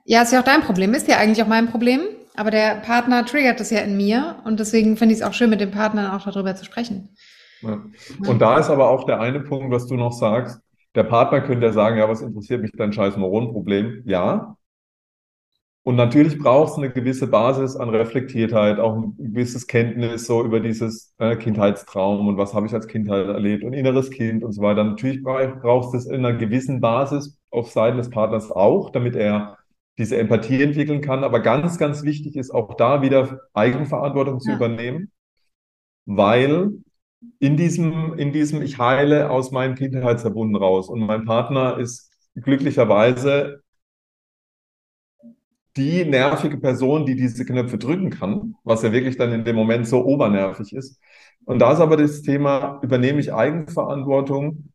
ja, 0.05 0.21
ist 0.21 0.35
ja 0.35 0.41
auch 0.41 0.45
dein 0.45 0.61
Problem, 0.61 0.93
ist 0.93 1.09
ja 1.09 1.17
eigentlich 1.17 1.43
auch 1.43 1.49
mein 1.49 1.71
Problem, 1.71 2.03
aber 2.37 2.51
der 2.51 2.75
Partner 2.75 3.25
triggert 3.25 3.59
das 3.59 3.71
ja 3.71 3.81
in 3.81 3.97
mir 3.97 4.37
und 4.45 4.61
deswegen 4.61 4.99
finde 4.99 5.15
ich 5.15 5.23
es 5.23 5.27
auch 5.27 5.33
schön, 5.33 5.49
mit 5.49 5.63
dem 5.63 5.71
Partner 5.71 6.15
auch 6.15 6.31
darüber 6.31 6.55
zu 6.57 6.67
sprechen. 6.67 7.17
Ja. 7.63 7.83
Und 8.27 8.43
da 8.43 8.59
ist 8.59 8.69
aber 8.69 8.91
auch 8.91 9.05
der 9.05 9.19
eine 9.19 9.41
Punkt, 9.41 9.73
was 9.73 9.87
du 9.87 9.95
noch 9.97 10.13
sagst. 10.13 10.61
Der 10.95 11.05
Partner 11.05 11.41
könnte 11.41 11.65
ja 11.65 11.73
sagen, 11.73 11.97
ja, 11.97 12.07
was 12.07 12.21
interessiert 12.21 12.61
mich 12.61 12.73
dein 12.77 12.93
scheiß 12.93 13.17
Moronenproblem? 13.17 14.03
Ja, 14.05 14.59
und 15.87 15.95
natürlich 15.95 16.37
braucht 16.37 16.73
es 16.73 16.79
eine 16.79 16.91
gewisse 16.91 17.29
Basis 17.29 17.77
an 17.77 17.91
Reflektiertheit, 17.91 18.81
auch 18.81 18.97
ein 18.97 19.15
gewisses 19.19 19.69
Kenntnis 19.69 20.27
so 20.27 20.45
über 20.45 20.59
dieses 20.59 21.15
äh, 21.19 21.37
Kindheitstraum 21.37 22.27
und 22.27 22.37
was 22.37 22.55
habe 22.55 22.67
ich 22.67 22.75
als 22.75 22.89
Kindheit 22.89 23.29
erlebt 23.29 23.63
und 23.63 23.73
inneres 23.73 24.11
Kind 24.11 24.43
und 24.43 24.51
so 24.51 24.63
weiter. 24.63 24.83
Natürlich 24.83 25.23
braucht 25.23 25.95
es 25.95 26.07
in 26.07 26.27
einer 26.27 26.37
gewissen 26.37 26.81
Basis 26.81 27.39
auf 27.51 27.71
Seiten 27.71 27.99
des 27.99 28.11
Partners 28.11 28.51
auch, 28.51 28.91
damit 28.91 29.15
er 29.15 29.59
diese 29.97 30.17
Empathie 30.17 30.61
entwickeln 30.61 31.03
kann. 31.03 31.23
Aber 31.23 31.39
ganz, 31.39 31.79
ganz 31.79 32.03
wichtig 32.03 32.35
ist 32.35 32.51
auch 32.51 32.75
da 32.75 33.01
wieder 33.01 33.43
Eigenverantwortung 33.55 34.41
zu 34.41 34.51
ja. 34.51 34.57
übernehmen, 34.57 35.13
weil 36.05 36.73
in 37.39 37.57
diesem, 37.57 38.19
in 38.19 38.33
diesem, 38.33 38.61
ich 38.61 38.79
heile 38.79 39.31
aus 39.31 39.53
meinen 39.53 39.77
Kindheitsverbunden 39.77 40.57
raus 40.57 40.89
und 40.89 40.99
mein 40.99 41.27
Partner 41.27 41.79
ist 41.79 42.11
glücklicherweise 42.35 43.63
die 45.77 46.05
nervige 46.05 46.59
Person, 46.59 47.07
die 47.07 47.17
diese 47.17 47.45
Knöpfe 47.45 47.79
drücken 47.79 48.11
kann, 48.11 48.55
was 48.65 48.83
ja 48.83 48.93
wirklich 48.93 49.17
dann 49.17 49.33
in 49.33 49.45
dem 49.45 49.57
Moment 49.57 49.87
so 49.87 50.05
obernervig 50.05 50.73
ist. 50.75 51.01
Und 51.45 51.61
da 51.61 51.73
ist 51.73 51.81
aber 51.81 51.97
das 51.97 52.23
Thema, 52.23 52.81
übernehme 52.83 53.21
ich 53.21 53.33
Eigenverantwortung, 53.33 54.73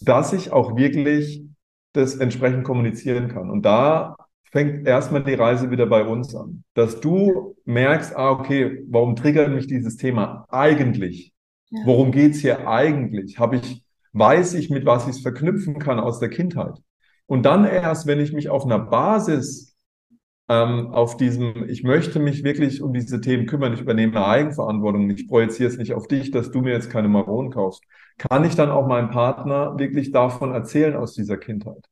dass 0.00 0.32
ich 0.32 0.52
auch 0.52 0.76
wirklich 0.76 1.44
das 1.92 2.16
entsprechend 2.16 2.64
kommunizieren 2.64 3.28
kann. 3.28 3.50
Und 3.50 3.62
da 3.62 4.16
fängt 4.50 4.86
erstmal 4.86 5.24
die 5.24 5.34
Reise 5.34 5.70
wieder 5.70 5.86
bei 5.86 6.04
uns 6.04 6.34
an. 6.34 6.64
Dass 6.74 7.00
du 7.00 7.56
merkst, 7.64 8.16
ah, 8.16 8.30
okay, 8.30 8.84
warum 8.88 9.16
triggert 9.16 9.50
mich 9.50 9.66
dieses 9.66 9.96
Thema 9.96 10.46
eigentlich? 10.48 11.32
Worum 11.84 12.12
geht's 12.12 12.40
hier 12.40 12.68
eigentlich? 12.68 13.38
Habe 13.38 13.56
ich, 13.56 13.82
weiß 14.12 14.54
ich, 14.54 14.68
mit 14.68 14.84
was 14.84 15.04
ich 15.04 15.16
es 15.16 15.22
verknüpfen 15.22 15.78
kann 15.78 16.00
aus 16.00 16.18
der 16.18 16.28
Kindheit? 16.28 16.74
Und 17.26 17.44
dann 17.46 17.64
erst, 17.64 18.06
wenn 18.06 18.20
ich 18.20 18.32
mich 18.32 18.50
auf 18.50 18.64
einer 18.64 18.78
Basis 18.78 19.71
auf 20.54 21.16
diesem, 21.16 21.68
ich 21.68 21.82
möchte 21.82 22.18
mich 22.20 22.44
wirklich 22.44 22.82
um 22.82 22.92
diese 22.92 23.20
Themen 23.20 23.46
kümmern, 23.46 23.72
ich 23.74 23.80
übernehme 23.80 24.24
Eigenverantwortung, 24.24 25.10
ich 25.10 25.28
projiziere 25.28 25.70
es 25.70 25.78
nicht 25.78 25.94
auf 25.94 26.08
dich, 26.08 26.30
dass 26.30 26.50
du 26.50 26.60
mir 26.60 26.72
jetzt 26.72 26.90
keine 26.90 27.08
Maronen 27.08 27.50
kaufst, 27.50 27.84
kann 28.18 28.44
ich 28.44 28.54
dann 28.56 28.70
auch 28.70 28.86
meinem 28.86 29.10
Partner 29.10 29.78
wirklich 29.78 30.10
davon 30.12 30.52
erzählen 30.52 30.96
aus 30.96 31.14
dieser 31.14 31.36
Kindheit. 31.38 31.84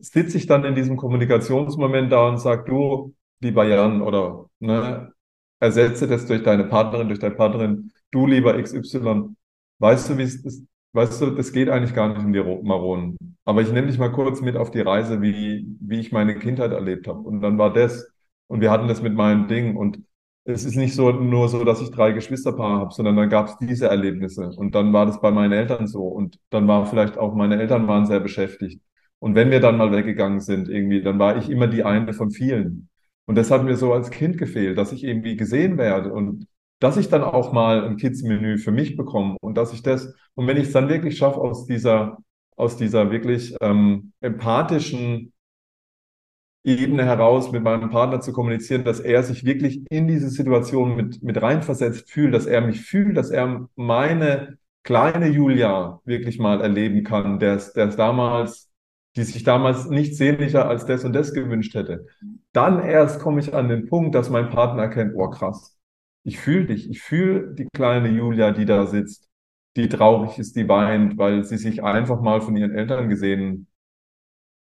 sitze 0.00 0.36
ich 0.38 0.46
dann 0.46 0.64
in 0.64 0.74
diesem 0.74 0.96
Kommunikationsmoment 0.96 2.12
da 2.12 2.28
und 2.28 2.38
sage, 2.38 2.64
du, 2.66 3.14
lieber 3.40 3.64
Jan, 3.66 4.02
oder 4.02 4.46
ne, 4.60 5.12
ersetze 5.60 6.06
das 6.06 6.26
durch 6.26 6.42
deine 6.42 6.64
Partnerin, 6.64 7.08
durch 7.08 7.20
deine 7.20 7.34
Partnerin, 7.34 7.92
du 8.10 8.26
lieber 8.26 8.58
XY. 8.58 9.36
Weißt 9.78 10.10
du, 10.10 10.18
wie 10.18 10.22
es 10.22 10.36
ist? 10.44 10.64
Weißt 10.92 11.20
du, 11.20 11.30
das 11.30 11.52
geht 11.52 11.68
eigentlich 11.68 11.94
gar 11.94 12.08
nicht 12.08 12.24
um 12.24 12.32
die 12.32 12.40
Maronen. 12.42 13.16
Aber 13.44 13.62
ich 13.62 13.70
nehme 13.72 13.86
dich 13.86 13.98
mal 13.98 14.10
kurz 14.12 14.40
mit 14.40 14.56
auf 14.56 14.70
die 14.70 14.80
Reise, 14.80 15.20
wie, 15.22 15.66
wie 15.80 16.00
ich 16.00 16.12
meine 16.12 16.38
Kindheit 16.38 16.72
erlebt 16.72 17.06
habe. 17.08 17.20
Und 17.20 17.40
dann 17.40 17.58
war 17.58 17.72
das. 17.72 18.10
Und 18.46 18.60
wir 18.60 18.70
hatten 18.70 18.88
das 18.88 19.02
mit 19.02 19.14
meinem 19.14 19.48
Ding. 19.48 19.76
Und 19.76 20.00
es 20.44 20.64
ist 20.64 20.76
nicht 20.76 20.94
so 20.94 21.10
nur 21.10 21.48
so, 21.48 21.64
dass 21.64 21.82
ich 21.82 21.90
drei 21.90 22.12
Geschwisterpaare 22.12 22.80
habe, 22.80 22.92
sondern 22.94 23.16
dann 23.16 23.28
gab 23.28 23.48
es 23.48 23.58
diese 23.58 23.88
Erlebnisse. 23.88 24.50
Und 24.56 24.74
dann 24.74 24.92
war 24.92 25.06
das 25.06 25.20
bei 25.20 25.30
meinen 25.30 25.52
Eltern 25.52 25.86
so. 25.86 26.04
Und 26.04 26.38
dann 26.50 26.66
war 26.68 26.86
vielleicht 26.86 27.18
auch, 27.18 27.34
meine 27.34 27.60
Eltern 27.60 27.86
waren 27.86 28.06
sehr 28.06 28.20
beschäftigt. 28.20 28.80
Und 29.18 29.34
wenn 29.34 29.50
wir 29.50 29.60
dann 29.60 29.76
mal 29.76 29.92
weggegangen 29.92 30.40
sind, 30.40 30.68
irgendwie, 30.68 31.02
dann 31.02 31.18
war 31.18 31.36
ich 31.36 31.50
immer 31.50 31.66
die 31.66 31.84
eine 31.84 32.12
von 32.14 32.30
vielen. 32.30 32.88
Und 33.26 33.34
das 33.36 33.50
hat 33.50 33.64
mir 33.64 33.76
so 33.76 33.92
als 33.92 34.10
Kind 34.10 34.38
gefehlt, 34.38 34.78
dass 34.78 34.92
ich 34.92 35.04
irgendwie 35.04 35.36
gesehen 35.36 35.76
werde 35.76 36.12
und 36.12 36.46
dass 36.80 36.96
ich 36.96 37.08
dann 37.08 37.22
auch 37.22 37.52
mal 37.52 37.84
ein 37.84 37.96
Kids-Menü 37.96 38.58
für 38.58 38.70
mich 38.72 38.96
bekomme 38.96 39.36
und 39.40 39.56
dass 39.56 39.72
ich 39.72 39.82
das, 39.82 40.14
und 40.34 40.46
wenn 40.46 40.56
ich 40.56 40.68
es 40.68 40.72
dann 40.72 40.88
wirklich 40.88 41.18
schaffe, 41.18 41.40
aus 41.40 41.66
dieser, 41.66 42.18
aus 42.56 42.76
dieser 42.76 43.10
wirklich 43.10 43.54
ähm, 43.60 44.12
empathischen 44.20 45.32
Ebene 46.64 47.04
heraus 47.04 47.50
mit 47.52 47.62
meinem 47.62 47.90
Partner 47.90 48.20
zu 48.20 48.32
kommunizieren, 48.32 48.84
dass 48.84 49.00
er 49.00 49.22
sich 49.22 49.44
wirklich 49.44 49.84
in 49.90 50.06
diese 50.06 50.28
Situation 50.28 50.96
mit, 50.96 51.22
mit 51.22 51.40
reinversetzt 51.40 52.10
fühlt, 52.10 52.34
dass 52.34 52.46
er 52.46 52.60
mich 52.60 52.82
fühlt, 52.82 53.16
dass 53.16 53.30
er 53.30 53.68
meine 53.76 54.58
kleine 54.82 55.28
Julia 55.28 56.00
wirklich 56.04 56.38
mal 56.38 56.60
erleben 56.60 57.04
kann, 57.04 57.38
der 57.38 57.54
es 57.54 57.72
damals 57.72 58.68
die 59.16 59.24
sich 59.24 59.42
damals 59.42 59.88
nicht 59.88 60.16
sehnlicher 60.16 60.68
als 60.68 60.86
das 60.86 61.04
und 61.04 61.12
das 61.12 61.34
gewünscht 61.34 61.74
hätte. 61.74 62.06
Dann 62.52 62.80
erst 62.80 63.20
komme 63.20 63.40
ich 63.40 63.54
an 63.54 63.68
den 63.68 63.86
Punkt, 63.86 64.14
dass 64.14 64.30
mein 64.30 64.50
Partner 64.50 64.84
erkennt, 64.84 65.14
oh 65.16 65.28
krass, 65.28 65.77
ich 66.28 66.38
fühle 66.38 66.66
dich, 66.66 66.90
ich 66.90 67.00
fühle 67.00 67.54
die 67.54 67.66
kleine 67.72 68.10
Julia, 68.10 68.50
die 68.50 68.66
da 68.66 68.86
sitzt, 68.86 69.30
die 69.76 69.88
traurig 69.88 70.38
ist, 70.38 70.56
die 70.56 70.68
weint, 70.68 71.16
weil 71.16 71.42
sie 71.44 71.56
sich 71.56 71.82
einfach 71.82 72.20
mal 72.20 72.42
von 72.42 72.54
ihren 72.54 72.72
Eltern 72.72 73.08
gesehen 73.08 73.66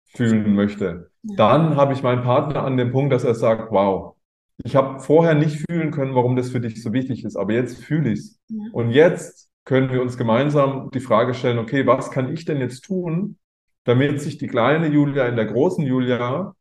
fühlen 0.05 0.55
möchte. 0.55 1.11
Dann 1.22 1.74
habe 1.74 1.92
ich 1.92 2.05
meinen 2.05 2.22
Partner 2.22 2.62
an 2.62 2.76
dem 2.76 2.92
Punkt, 2.92 3.12
dass 3.12 3.24
er 3.24 3.35
sagt, 3.35 3.72
wow, 3.72 4.14
ich 4.62 4.76
habe 4.76 5.00
vorher 5.00 5.35
nicht 5.35 5.64
fühlen 5.68 5.90
können, 5.90 6.14
warum 6.14 6.37
das 6.37 6.50
für 6.50 6.61
dich 6.61 6.81
so 6.81 6.92
wichtig 6.92 7.24
ist, 7.24 7.37
aber 7.37 7.52
jetzt 7.55 7.83
fühle 7.83 8.12
ich 8.12 8.20
es. 8.20 8.40
Und 8.72 8.90
jetzt 8.92 9.50
können 9.64 9.90
wir 9.90 10.00
uns 10.02 10.16
gemeinsam 10.16 10.90
die 10.92 11.00
Frage 11.00 11.35
stellen, 11.35 11.59
okay, 11.59 11.85
was 11.85 12.12
kann 12.12 12.33
ich 12.33 12.44
denn 12.44 12.59
jetzt 12.59 12.83
tun, 12.83 13.38
damit 13.83 14.20
sich 14.20 14.38
die 14.38 14.46
kleine 14.46 14.87
Julia 14.87 15.26
in 15.26 15.35
der 15.35 15.46
großen 15.46 15.85
Julia 15.85 16.55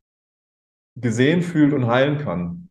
gesehen 0.96 1.44
fühlt 1.44 1.74
und 1.74 1.86
heilen 1.86 2.18
kann. 2.18 2.65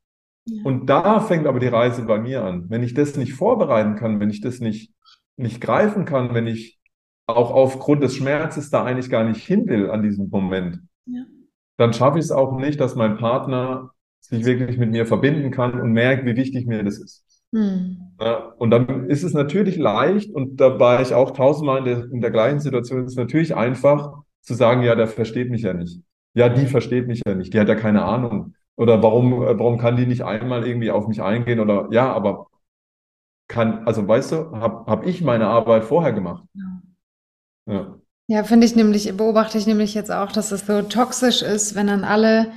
Ja. 0.46 0.62
Und 0.64 0.86
da 0.86 1.20
fängt 1.20 1.46
aber 1.46 1.60
die 1.60 1.68
Reise 1.68 2.02
bei 2.02 2.18
mir 2.18 2.44
an. 2.44 2.66
Wenn 2.68 2.82
ich 2.82 2.94
das 2.94 3.16
nicht 3.16 3.34
vorbereiten 3.34 3.96
kann, 3.96 4.20
wenn 4.20 4.30
ich 4.30 4.40
das 4.40 4.60
nicht, 4.60 4.92
nicht 5.36 5.60
greifen 5.60 6.04
kann, 6.04 6.34
wenn 6.34 6.46
ich 6.46 6.78
auch 7.26 7.50
aufgrund 7.50 8.02
des 8.02 8.16
Schmerzes 8.16 8.70
da 8.70 8.84
eigentlich 8.84 9.10
gar 9.10 9.24
nicht 9.24 9.44
hin 9.44 9.66
will 9.66 9.90
an 9.90 10.02
diesem 10.02 10.28
Moment, 10.28 10.80
ja. 11.06 11.22
dann 11.78 11.92
schaffe 11.92 12.18
ich 12.18 12.26
es 12.26 12.30
auch 12.30 12.58
nicht, 12.58 12.80
dass 12.80 12.94
mein 12.94 13.16
Partner 13.16 13.90
sich 14.20 14.44
wirklich 14.44 14.78
mit 14.78 14.90
mir 14.90 15.06
verbinden 15.06 15.50
kann 15.50 15.80
und 15.80 15.92
merkt, 15.92 16.24
wie 16.26 16.36
wichtig 16.36 16.66
mir 16.66 16.82
das 16.82 16.98
ist. 16.98 17.24
Hm. 17.54 18.14
Ja, 18.20 18.52
und 18.58 18.70
dann 18.70 19.08
ist 19.08 19.22
es 19.22 19.32
natürlich 19.32 19.76
leicht, 19.76 20.30
und 20.30 20.60
da 20.60 20.78
war 20.80 21.00
ich 21.00 21.14
auch 21.14 21.30
tausendmal 21.30 21.78
in 21.78 21.84
der, 21.84 22.04
in 22.10 22.20
der 22.20 22.30
gleichen 22.30 22.60
Situation, 22.60 23.04
ist 23.04 23.12
es 23.12 23.16
natürlich 23.16 23.54
einfach, 23.54 24.22
zu 24.42 24.54
sagen, 24.54 24.82
ja, 24.82 24.94
der 24.94 25.06
versteht 25.06 25.50
mich 25.50 25.62
ja 25.62 25.72
nicht. 25.72 26.00
Ja, 26.34 26.48
die 26.48 26.66
versteht 26.66 27.06
mich 27.06 27.22
ja 27.26 27.34
nicht, 27.34 27.54
die 27.54 27.60
hat 27.60 27.68
ja 27.68 27.74
keine 27.74 28.04
Ahnung. 28.04 28.54
Oder 28.76 29.02
warum, 29.02 29.42
äh, 29.42 29.58
warum 29.58 29.78
kann 29.78 29.96
die 29.96 30.06
nicht 30.06 30.22
einmal 30.22 30.66
irgendwie 30.66 30.90
auf 30.90 31.06
mich 31.06 31.22
eingehen? 31.22 31.60
Oder 31.60 31.88
ja, 31.90 32.12
aber 32.12 32.48
kann, 33.48 33.86
also 33.86 34.06
weißt 34.06 34.32
du, 34.32 34.36
habe 34.56 34.90
hab 34.90 35.06
ich 35.06 35.22
meine 35.22 35.46
Arbeit 35.46 35.84
vorher 35.84 36.12
gemacht. 36.12 36.44
Ja, 36.54 36.82
ja. 37.72 37.98
ja 38.26 38.44
finde 38.44 38.66
ich 38.66 38.74
nämlich, 38.74 39.16
beobachte 39.16 39.58
ich 39.58 39.66
nämlich 39.66 39.94
jetzt 39.94 40.10
auch, 40.10 40.32
dass 40.32 40.50
es 40.50 40.66
so 40.66 40.82
toxisch 40.82 41.42
ist, 41.42 41.74
wenn 41.74 41.86
dann 41.86 42.04
alle 42.04 42.52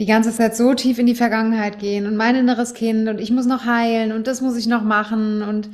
die 0.00 0.06
ganze 0.06 0.32
Zeit 0.32 0.56
so 0.56 0.74
tief 0.74 0.98
in 0.98 1.06
die 1.06 1.14
Vergangenheit 1.14 1.78
gehen 1.78 2.06
und 2.06 2.16
mein 2.16 2.34
inneres 2.34 2.74
Kind 2.74 3.08
und 3.08 3.20
ich 3.20 3.30
muss 3.30 3.46
noch 3.46 3.64
heilen 3.64 4.10
und 4.10 4.26
das 4.26 4.40
muss 4.40 4.56
ich 4.56 4.66
noch 4.66 4.82
machen 4.82 5.42
und, 5.42 5.70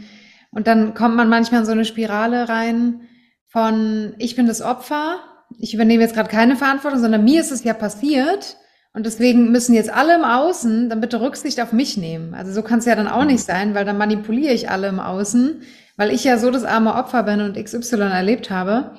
und 0.51 0.67
dann 0.67 0.93
kommt 0.93 1.17
man 1.17 1.31
manchmal 1.31 1.61
in 1.61 1.67
so 1.67 1.73
eine 1.73 1.87
Spirale 1.87 2.49
rein 2.51 3.01
von 3.47 4.15
ich 4.19 4.37
bin 4.37 4.47
das 4.47 4.61
Opfer 4.61 5.21
ich 5.59 5.75
übernehme 5.75 6.03
jetzt 6.03 6.15
gerade 6.15 6.29
keine 6.29 6.57
Verantwortung, 6.57 7.01
sondern 7.01 7.25
mir 7.25 7.41
ist 7.41 7.51
es 7.51 7.65
ja 7.65 7.75
passiert 7.75 8.57
und 8.93 9.07
deswegen 9.07 9.53
müssen 9.53 9.75
jetzt 9.75 9.93
alle 9.93 10.17
im 10.17 10.25
Außen 10.25 10.89
dann 10.89 11.01
bitte 11.01 11.21
Rücksicht 11.21 11.61
auf 11.61 11.73
mich 11.73 11.97
nehmen. 11.97 12.35
Also 12.35 12.53
so 12.53 12.63
kann 12.63 12.81
es 12.81 12.87
ja 12.87 12.97
dann 12.97 13.07
auch 13.07 13.25
nicht 13.25 13.45
sein, 13.45 13.75
weil 13.75 13.85
dann 13.85 13.99
manipuliere 13.99 14.53
ich 14.53 14.69
alle 14.69 14.89
im 14.89 14.99
Außen, 14.99 15.63
weil 15.97 16.11
ich 16.11 16.25
ja 16.25 16.39
so 16.39 16.51
das 16.51 16.65
arme 16.65 16.95
Opfer 16.95 17.23
bin 17.23 17.41
und 17.41 17.63
XY 17.63 18.01
erlebt 18.01 18.51
habe. 18.51 18.97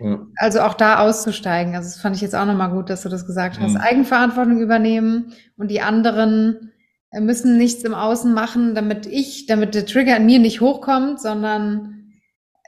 Ja. 0.00 0.26
Also 0.36 0.62
auch 0.62 0.74
da 0.74 0.98
auszusteigen. 0.98 1.76
Also 1.76 1.90
das 1.90 2.00
fand 2.00 2.16
ich 2.16 2.22
jetzt 2.22 2.34
auch 2.34 2.44
nochmal 2.44 2.70
gut, 2.70 2.90
dass 2.90 3.02
du 3.02 3.08
das 3.08 3.24
gesagt 3.24 3.60
hast. 3.60 3.74
Mhm. 3.74 3.80
Eigenverantwortung 3.80 4.60
übernehmen 4.60 5.32
und 5.56 5.70
die 5.70 5.80
anderen 5.80 6.72
müssen 7.12 7.56
nichts 7.56 7.84
im 7.84 7.94
Außen 7.94 8.34
machen, 8.34 8.74
damit 8.74 9.06
ich, 9.06 9.46
damit 9.46 9.76
der 9.76 9.86
Trigger 9.86 10.16
in 10.16 10.26
mir 10.26 10.40
nicht 10.40 10.60
hochkommt, 10.60 11.20
sondern 11.20 12.12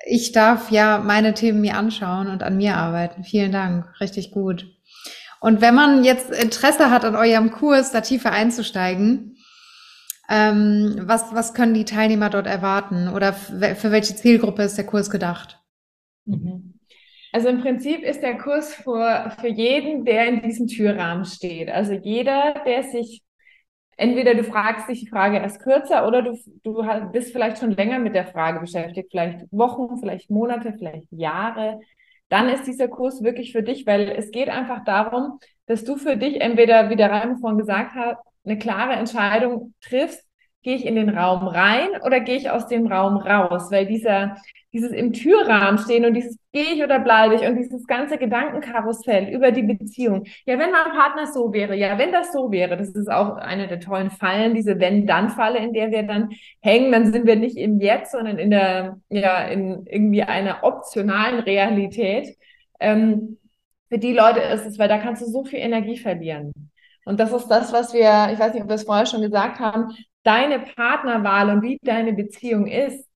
ich 0.04 0.30
darf 0.30 0.70
ja 0.70 0.98
meine 0.98 1.34
Themen 1.34 1.60
mir 1.60 1.76
anschauen 1.76 2.28
und 2.28 2.44
an 2.44 2.56
mir 2.56 2.76
arbeiten. 2.76 3.24
Vielen 3.24 3.50
Dank, 3.50 4.00
richtig 4.00 4.30
gut. 4.30 4.75
Und 5.46 5.60
wenn 5.60 5.76
man 5.76 6.02
jetzt 6.02 6.32
Interesse 6.32 6.90
hat, 6.90 7.04
an 7.04 7.14
eurem 7.14 7.52
Kurs 7.52 7.92
da 7.92 8.00
tiefer 8.00 8.32
einzusteigen, 8.32 9.36
ähm, 10.28 10.96
was, 11.02 11.32
was 11.36 11.54
können 11.54 11.72
die 11.72 11.84
Teilnehmer 11.84 12.30
dort 12.30 12.48
erwarten 12.48 13.06
oder 13.06 13.32
für 13.32 13.92
welche 13.92 14.16
Zielgruppe 14.16 14.64
ist 14.64 14.76
der 14.76 14.86
Kurs 14.86 15.08
gedacht? 15.08 15.62
Mhm. 16.24 16.80
Also 17.32 17.46
im 17.46 17.60
Prinzip 17.60 18.02
ist 18.02 18.22
der 18.22 18.38
Kurs 18.38 18.74
für, 18.74 19.36
für 19.40 19.46
jeden, 19.46 20.04
der 20.04 20.26
in 20.26 20.42
diesem 20.42 20.66
Türrahmen 20.66 21.24
steht. 21.24 21.70
Also 21.70 21.92
jeder, 21.92 22.64
der 22.66 22.82
sich 22.82 23.22
entweder 23.96 24.34
du 24.34 24.42
fragst 24.42 24.88
dich 24.88 25.04
die 25.04 25.08
Frage 25.08 25.36
erst 25.36 25.62
kürzer 25.62 26.08
oder 26.08 26.22
du, 26.22 26.36
du 26.64 26.82
bist 27.12 27.30
vielleicht 27.30 27.58
schon 27.58 27.70
länger 27.70 28.00
mit 28.00 28.16
der 28.16 28.26
Frage 28.26 28.58
beschäftigt, 28.58 29.12
vielleicht 29.12 29.46
Wochen, 29.52 29.98
vielleicht 29.98 30.28
Monate, 30.28 30.74
vielleicht 30.76 31.06
Jahre, 31.12 31.78
dann 32.28 32.48
ist 32.48 32.64
dieser 32.66 32.88
Kurs 32.88 33.22
wirklich 33.22 33.52
für 33.52 33.62
dich, 33.62 33.86
weil 33.86 34.08
es 34.10 34.30
geht 34.30 34.48
einfach 34.48 34.84
darum, 34.84 35.38
dass 35.66 35.84
du 35.84 35.96
für 35.96 36.16
dich 36.16 36.40
entweder, 36.40 36.90
wie 36.90 36.96
der 36.96 37.10
Raimo 37.10 37.36
vorhin 37.36 37.58
gesagt 37.58 37.94
hat, 37.94 38.18
eine 38.44 38.58
klare 38.58 38.94
Entscheidung 38.94 39.74
triffst, 39.80 40.25
gehe 40.66 40.74
ich 40.74 40.84
in 40.84 40.96
den 40.96 41.16
Raum 41.16 41.46
rein 41.46 41.90
oder 42.04 42.18
gehe 42.18 42.34
ich 42.34 42.50
aus 42.50 42.66
dem 42.66 42.88
Raum 42.88 43.18
raus, 43.18 43.70
weil 43.70 43.86
dieser, 43.86 44.36
dieses 44.72 44.90
im 44.90 45.12
Türrahmen 45.12 45.78
stehen 45.78 46.04
und 46.04 46.14
dieses 46.14 46.38
gehe 46.52 46.74
ich 46.74 46.82
oder 46.82 46.98
bleibe 46.98 47.36
ich 47.36 47.42
und 47.42 47.54
dieses 47.54 47.86
ganze 47.86 48.18
Gedankenkarussell 48.18 49.28
über 49.32 49.52
die 49.52 49.62
Beziehung. 49.62 50.24
Ja, 50.44 50.58
wenn 50.58 50.72
mein 50.72 50.90
Partner 50.90 51.28
so 51.32 51.52
wäre, 51.52 51.76
ja, 51.76 51.96
wenn 51.98 52.10
das 52.10 52.32
so 52.32 52.50
wäre, 52.50 52.76
das 52.76 52.88
ist 52.88 53.08
auch 53.08 53.36
eine 53.36 53.68
der 53.68 53.78
tollen 53.78 54.10
Fallen, 54.10 54.54
diese 54.54 54.80
Wenn-Dann-Falle, 54.80 55.60
in 55.60 55.72
der 55.72 55.92
wir 55.92 56.02
dann 56.02 56.30
hängen, 56.60 56.90
dann 56.90 57.12
sind 57.12 57.28
wir 57.28 57.36
nicht 57.36 57.56
im 57.56 57.78
Jetzt, 57.78 58.10
sondern 58.10 58.36
in 58.38 58.50
der, 58.50 58.98
ja, 59.08 59.42
in 59.46 59.86
irgendwie 59.86 60.24
einer 60.24 60.64
optionalen 60.64 61.38
Realität. 61.38 62.36
Ähm, 62.80 63.38
für 63.88 63.98
die 63.98 64.12
Leute 64.12 64.40
ist 64.40 64.66
es, 64.66 64.80
weil 64.80 64.88
da 64.88 64.98
kannst 64.98 65.22
du 65.22 65.26
so 65.26 65.44
viel 65.44 65.60
Energie 65.60 65.96
verlieren. 65.96 66.50
Und 67.04 67.20
das 67.20 67.32
ist 67.32 67.46
das, 67.46 67.72
was 67.72 67.94
wir, 67.94 68.30
ich 68.32 68.38
weiß 68.40 68.52
nicht, 68.52 68.64
ob 68.64 68.68
wir 68.68 68.74
es 68.74 68.82
vorher 68.82 69.06
schon 69.06 69.22
gesagt 69.22 69.60
haben, 69.60 69.94
deine 70.26 70.60
Partnerwahl 70.60 71.50
und 71.50 71.62
wie 71.62 71.78
deine 71.82 72.12
Beziehung 72.12 72.66
ist, 72.66 73.06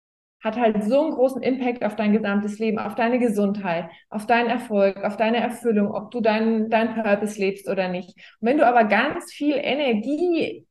hat 0.42 0.56
halt 0.56 0.82
so 0.84 1.02
einen 1.02 1.12
großen 1.12 1.42
Impact 1.42 1.84
auf 1.84 1.96
dein 1.96 2.12
gesamtes 2.12 2.58
Leben, 2.58 2.78
auf 2.78 2.94
deine 2.94 3.18
Gesundheit, 3.18 3.90
auf 4.08 4.26
deinen 4.26 4.48
Erfolg, 4.48 5.04
auf 5.04 5.16
deine 5.16 5.38
Erfüllung, 5.38 5.92
ob 5.92 6.10
du 6.10 6.20
deinen 6.20 6.70
dein 6.70 6.94
Purpose 6.94 7.38
lebst 7.38 7.68
oder 7.68 7.88
nicht. 7.88 8.16
Und 8.40 8.48
wenn 8.48 8.58
du 8.58 8.66
aber 8.66 8.84
ganz 8.84 9.32
viel 9.32 9.56
Energie 9.56 10.66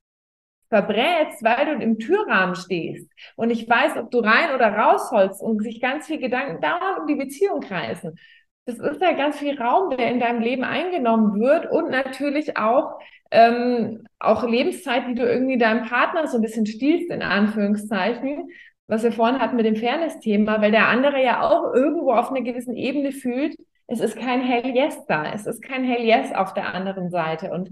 verbrätst, 0.70 1.44
weil 1.44 1.66
du 1.66 1.84
im 1.84 2.00
Türrahmen 2.00 2.56
stehst 2.56 3.12
und 3.36 3.50
ich 3.50 3.68
weiß, 3.68 3.98
ob 3.98 4.12
du 4.12 4.20
rein 4.20 4.54
oder 4.56 4.70
raus 4.76 5.10
sollst 5.10 5.42
und 5.42 5.62
sich 5.62 5.82
ganz 5.82 6.08
viel 6.08 6.20
Gedanken 6.20 6.62
dauernd 6.62 7.00
um 7.02 7.08
die 7.08 7.16
Beziehung 7.16 7.60
kreisen. 7.62 8.16
Das 8.66 8.78
ist 8.78 9.02
ja 9.02 9.14
ganz 9.14 9.40
viel 9.40 9.60
Raum, 9.60 9.90
der 9.90 10.12
in 10.12 10.20
deinem 10.20 10.42
Leben 10.42 10.64
eingenommen 10.64 11.40
wird 11.40 11.72
und 11.72 11.90
natürlich 11.90 12.56
auch 12.58 13.00
ähm, 13.32 14.04
auch 14.20 14.48
Lebenszeit, 14.48 15.08
die 15.08 15.16
du 15.16 15.24
irgendwie 15.24 15.58
deinem 15.58 15.86
Partner 15.86 16.28
so 16.28 16.38
ein 16.38 16.42
bisschen 16.42 16.66
stiehlst, 16.66 17.10
in 17.12 17.22
Anführungszeichen, 17.22 18.50
was 18.88 19.04
wir 19.04 19.12
vorhin 19.12 19.40
hatten 19.40 19.56
mit 19.56 19.66
dem 19.66 19.76
Fairness-Thema, 19.76 20.62
weil 20.62 20.72
der 20.72 20.88
andere 20.88 21.24
ja 21.24 21.42
auch 21.42 21.74
irgendwo 21.74 22.12
auf 22.12 22.32
einer 22.32 22.42
gewissen 22.42 22.76
Ebene 22.76 23.12
fühlt, 23.12 23.56
es 23.88 24.00
ist 24.00 24.18
kein 24.18 24.42
Hell 24.42 24.76
Yes 24.76 24.98
da, 25.08 25.32
es 25.32 25.46
ist 25.46 25.62
kein 25.62 25.84
Hell 25.84 26.06
Yes 26.06 26.34
auf 26.34 26.54
der 26.54 26.74
anderen 26.74 27.10
Seite. 27.10 27.52
Und 27.52 27.70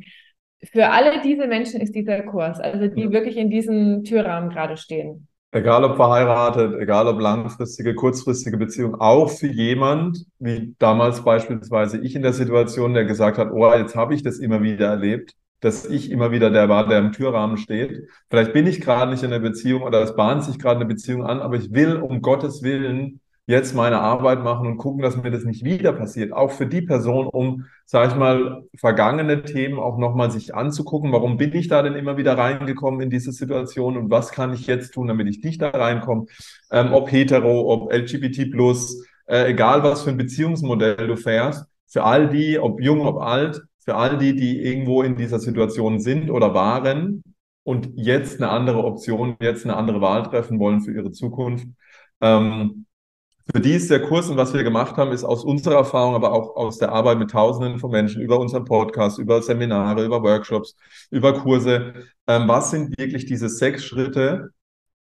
für 0.72 0.90
alle 0.90 1.22
diese 1.22 1.48
Menschen 1.48 1.82
ist 1.82 1.94
dieser 1.94 2.22
Kurs, 2.24 2.60
also 2.60 2.88
die 2.88 3.04
ja. 3.04 3.12
wirklich 3.12 3.38
in 3.38 3.50
diesem 3.50 4.04
Türrahmen 4.04 4.50
gerade 4.50 4.78
stehen. 4.78 5.28
Egal 5.52 5.84
ob 5.86 5.96
verheiratet, 5.96 6.76
egal 6.80 7.08
ob 7.08 7.20
langfristige, 7.22 7.96
kurzfristige 7.96 8.58
Beziehung, 8.58 8.96
auch 8.96 9.30
für 9.30 9.48
jemand, 9.48 10.26
wie 10.40 10.76
damals 10.78 11.24
beispielsweise 11.24 12.00
ich 12.00 12.16
in 12.16 12.22
der 12.22 12.34
Situation, 12.34 12.94
der 12.94 13.06
gesagt 13.06 13.38
hat, 13.38 13.52
oh, 13.52 13.74
jetzt 13.74 13.96
habe 13.96 14.14
ich 14.14 14.24
das 14.24 14.40
immer 14.40 14.62
wieder 14.62 14.88
erlebt, 14.88 15.36
dass 15.60 15.86
ich 15.86 16.12
immer 16.12 16.32
wieder 16.32 16.50
der 16.50 16.70
war, 16.70 16.88
der 16.88 17.00
im 17.00 17.12
Türrahmen 17.12 17.58
steht. 17.58 18.10
Vielleicht 18.30 18.54
bin 18.54 18.68
ich 18.68 18.82
gerade 18.82 19.12
nicht 19.12 19.24
in 19.24 19.34
einer 19.34 19.42
Beziehung 19.42 19.82
oder 19.82 20.02
es 20.02 20.16
bahnt 20.16 20.44
sich 20.44 20.60
gerade 20.60 20.78
eine 20.78 20.86
Beziehung 20.86 21.24
an, 21.24 21.40
aber 21.40 21.56
ich 21.56 21.74
will 21.74 21.98
um 21.98 22.22
Gottes 22.22 22.62
Willen 22.62 23.20
jetzt 23.48 23.74
meine 23.74 24.00
Arbeit 24.00 24.44
machen 24.44 24.68
und 24.68 24.78
gucken, 24.78 25.02
dass 25.02 25.16
mir 25.16 25.32
das 25.32 25.46
nicht 25.46 25.64
wieder 25.64 25.94
passiert. 25.94 26.34
Auch 26.34 26.52
für 26.52 26.68
die 26.68 26.82
Person, 26.82 27.28
um, 27.28 27.66
sage 27.86 28.12
ich 28.12 28.18
mal, 28.18 28.64
vergangene 28.78 29.44
Themen 29.44 29.80
auch 29.80 29.98
nochmal 29.98 30.30
sich 30.32 30.54
anzugucken. 30.54 31.14
Warum 31.14 31.38
bin 31.38 31.56
ich 31.56 31.70
da 31.70 31.82
denn 31.82 31.96
immer 31.96 32.18
wieder 32.18 32.38
reingekommen 32.38 33.00
in 33.00 33.10
diese 33.10 33.32
Situation 33.32 33.98
und 33.98 34.12
was 34.12 34.32
kann 34.32 34.54
ich 34.54 34.68
jetzt 34.68 34.94
tun, 34.94 35.08
damit 35.08 35.30
ich 35.30 35.42
nicht 35.42 35.62
da 35.62 35.70
reinkomme? 35.70 36.26
Ähm, 36.72 36.94
ob 36.94 37.10
hetero, 37.10 37.72
ob 37.72 37.94
LGBT 37.94 38.54
äh, 39.28 39.50
egal 39.50 39.82
was 39.82 40.04
für 40.04 40.10
ein 40.10 40.18
Beziehungsmodell 40.18 41.08
du 41.08 41.16
fährst, 41.16 41.68
für 41.88 42.04
all 42.04 42.28
die, 42.28 42.60
ob 42.60 42.82
jung, 42.82 43.06
ob 43.06 43.22
alt, 43.22 43.62
für 43.88 43.96
all 43.96 44.18
die, 44.18 44.36
die 44.36 44.62
irgendwo 44.62 45.02
in 45.02 45.16
dieser 45.16 45.40
Situation 45.40 46.02
sind 46.02 46.30
oder 46.30 46.54
waren 46.54 47.24
und 47.64 47.90
jetzt 47.96 48.42
eine 48.42 48.52
andere 48.52 48.84
Option, 48.84 49.38
jetzt 49.42 49.64
eine 49.64 49.78
andere 49.78 50.02
Wahl 50.02 50.24
treffen 50.24 50.60
wollen 50.60 50.82
für 50.82 50.92
ihre 50.92 51.12
Zukunft. 51.12 51.66
Ähm, 52.20 52.86
für 53.50 53.62
die 53.62 53.72
ist 53.72 53.90
der 53.90 54.02
Kurs 54.02 54.30
und 54.30 54.36
was 54.36 54.54
wir 54.54 54.66
gemacht 54.66 54.98
haben, 54.98 55.14
ist 55.14 55.24
aus 55.24 55.46
unserer 55.46 55.76
Erfahrung, 55.76 56.16
aber 56.16 56.34
auch 56.34 56.58
aus 56.58 56.80
der 56.80 56.92
Arbeit 56.92 57.18
mit 57.18 57.32
Tausenden 57.32 57.80
von 57.80 57.90
Menschen 57.92 58.22
über 58.22 58.42
unseren 58.42 58.66
Podcast, 58.66 59.20
über 59.20 59.42
Seminare, 59.42 60.04
über 60.04 60.22
Workshops, 60.22 60.76
über 61.10 61.32
Kurse. 61.40 61.94
Ähm, 62.28 62.46
was 62.50 62.72
sind 62.72 63.00
wirklich 63.00 63.26
diese 63.26 63.48
sechs 63.48 63.86
Schritte, 63.86 64.50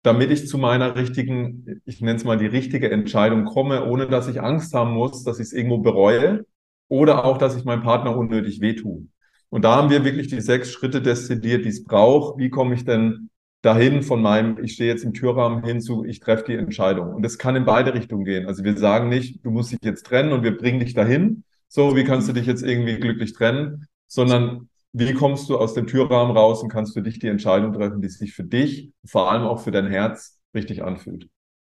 damit 0.02 0.30
ich 0.30 0.46
zu 0.46 0.58
meiner 0.58 0.94
richtigen, 0.94 1.80
ich 1.86 2.02
nenne 2.02 2.18
es 2.18 2.24
mal 2.24 2.36
die 2.36 2.46
richtige 2.46 2.90
Entscheidung 2.90 3.46
komme, 3.46 3.86
ohne 3.86 4.08
dass 4.08 4.28
ich 4.28 4.42
Angst 4.42 4.74
haben 4.74 4.92
muss, 4.92 5.24
dass 5.24 5.38
ich 5.38 5.46
es 5.46 5.52
irgendwo 5.54 5.78
bereue 5.78 6.44
oder 6.88 7.24
auch, 7.24 7.38
dass 7.38 7.56
ich 7.56 7.64
meinem 7.64 7.82
Partner 7.82 8.16
unnötig 8.16 8.60
wehtue. 8.60 9.06
Und 9.50 9.64
da 9.64 9.76
haben 9.76 9.90
wir 9.90 10.04
wirklich 10.04 10.28
die 10.28 10.40
sechs 10.40 10.70
Schritte 10.70 11.00
destilliert, 11.00 11.64
die 11.64 11.70
es 11.70 11.84
braucht. 11.84 12.38
Wie 12.38 12.50
komme 12.50 12.74
ich 12.74 12.84
denn 12.84 13.30
dahin 13.62 14.02
von 14.02 14.22
meinem, 14.22 14.62
ich 14.62 14.74
stehe 14.74 14.90
jetzt 14.90 15.04
im 15.04 15.14
Türrahmen 15.14 15.64
hin 15.64 15.80
zu, 15.80 16.04
ich 16.04 16.20
treffe 16.20 16.44
die 16.48 16.54
Entscheidung. 16.54 17.14
Und 17.14 17.24
es 17.24 17.38
kann 17.38 17.56
in 17.56 17.64
beide 17.64 17.94
Richtungen 17.94 18.24
gehen. 18.24 18.46
Also 18.46 18.62
wir 18.64 18.76
sagen 18.76 19.08
nicht, 19.08 19.44
du 19.44 19.50
musst 19.50 19.72
dich 19.72 19.80
jetzt 19.82 20.06
trennen 20.06 20.32
und 20.32 20.42
wir 20.42 20.56
bringen 20.56 20.80
dich 20.80 20.94
dahin. 20.94 21.44
So, 21.68 21.96
wie 21.96 22.04
kannst 22.04 22.28
du 22.28 22.32
dich 22.32 22.46
jetzt 22.46 22.62
irgendwie 22.62 22.98
glücklich 22.98 23.32
trennen? 23.32 23.86
Sondern 24.06 24.68
wie 24.92 25.12
kommst 25.12 25.48
du 25.50 25.58
aus 25.58 25.74
dem 25.74 25.86
Türrahmen 25.86 26.36
raus 26.36 26.62
und 26.62 26.70
kannst 26.70 26.94
für 26.94 27.02
dich 27.02 27.18
die 27.18 27.28
Entscheidung 27.28 27.72
treffen, 27.72 28.00
die 28.00 28.08
sich 28.08 28.32
für 28.32 28.44
dich, 28.44 28.90
vor 29.04 29.30
allem 29.30 29.42
auch 29.42 29.60
für 29.60 29.70
dein 29.70 29.86
Herz, 29.86 30.38
richtig 30.54 30.82
anfühlt. 30.82 31.28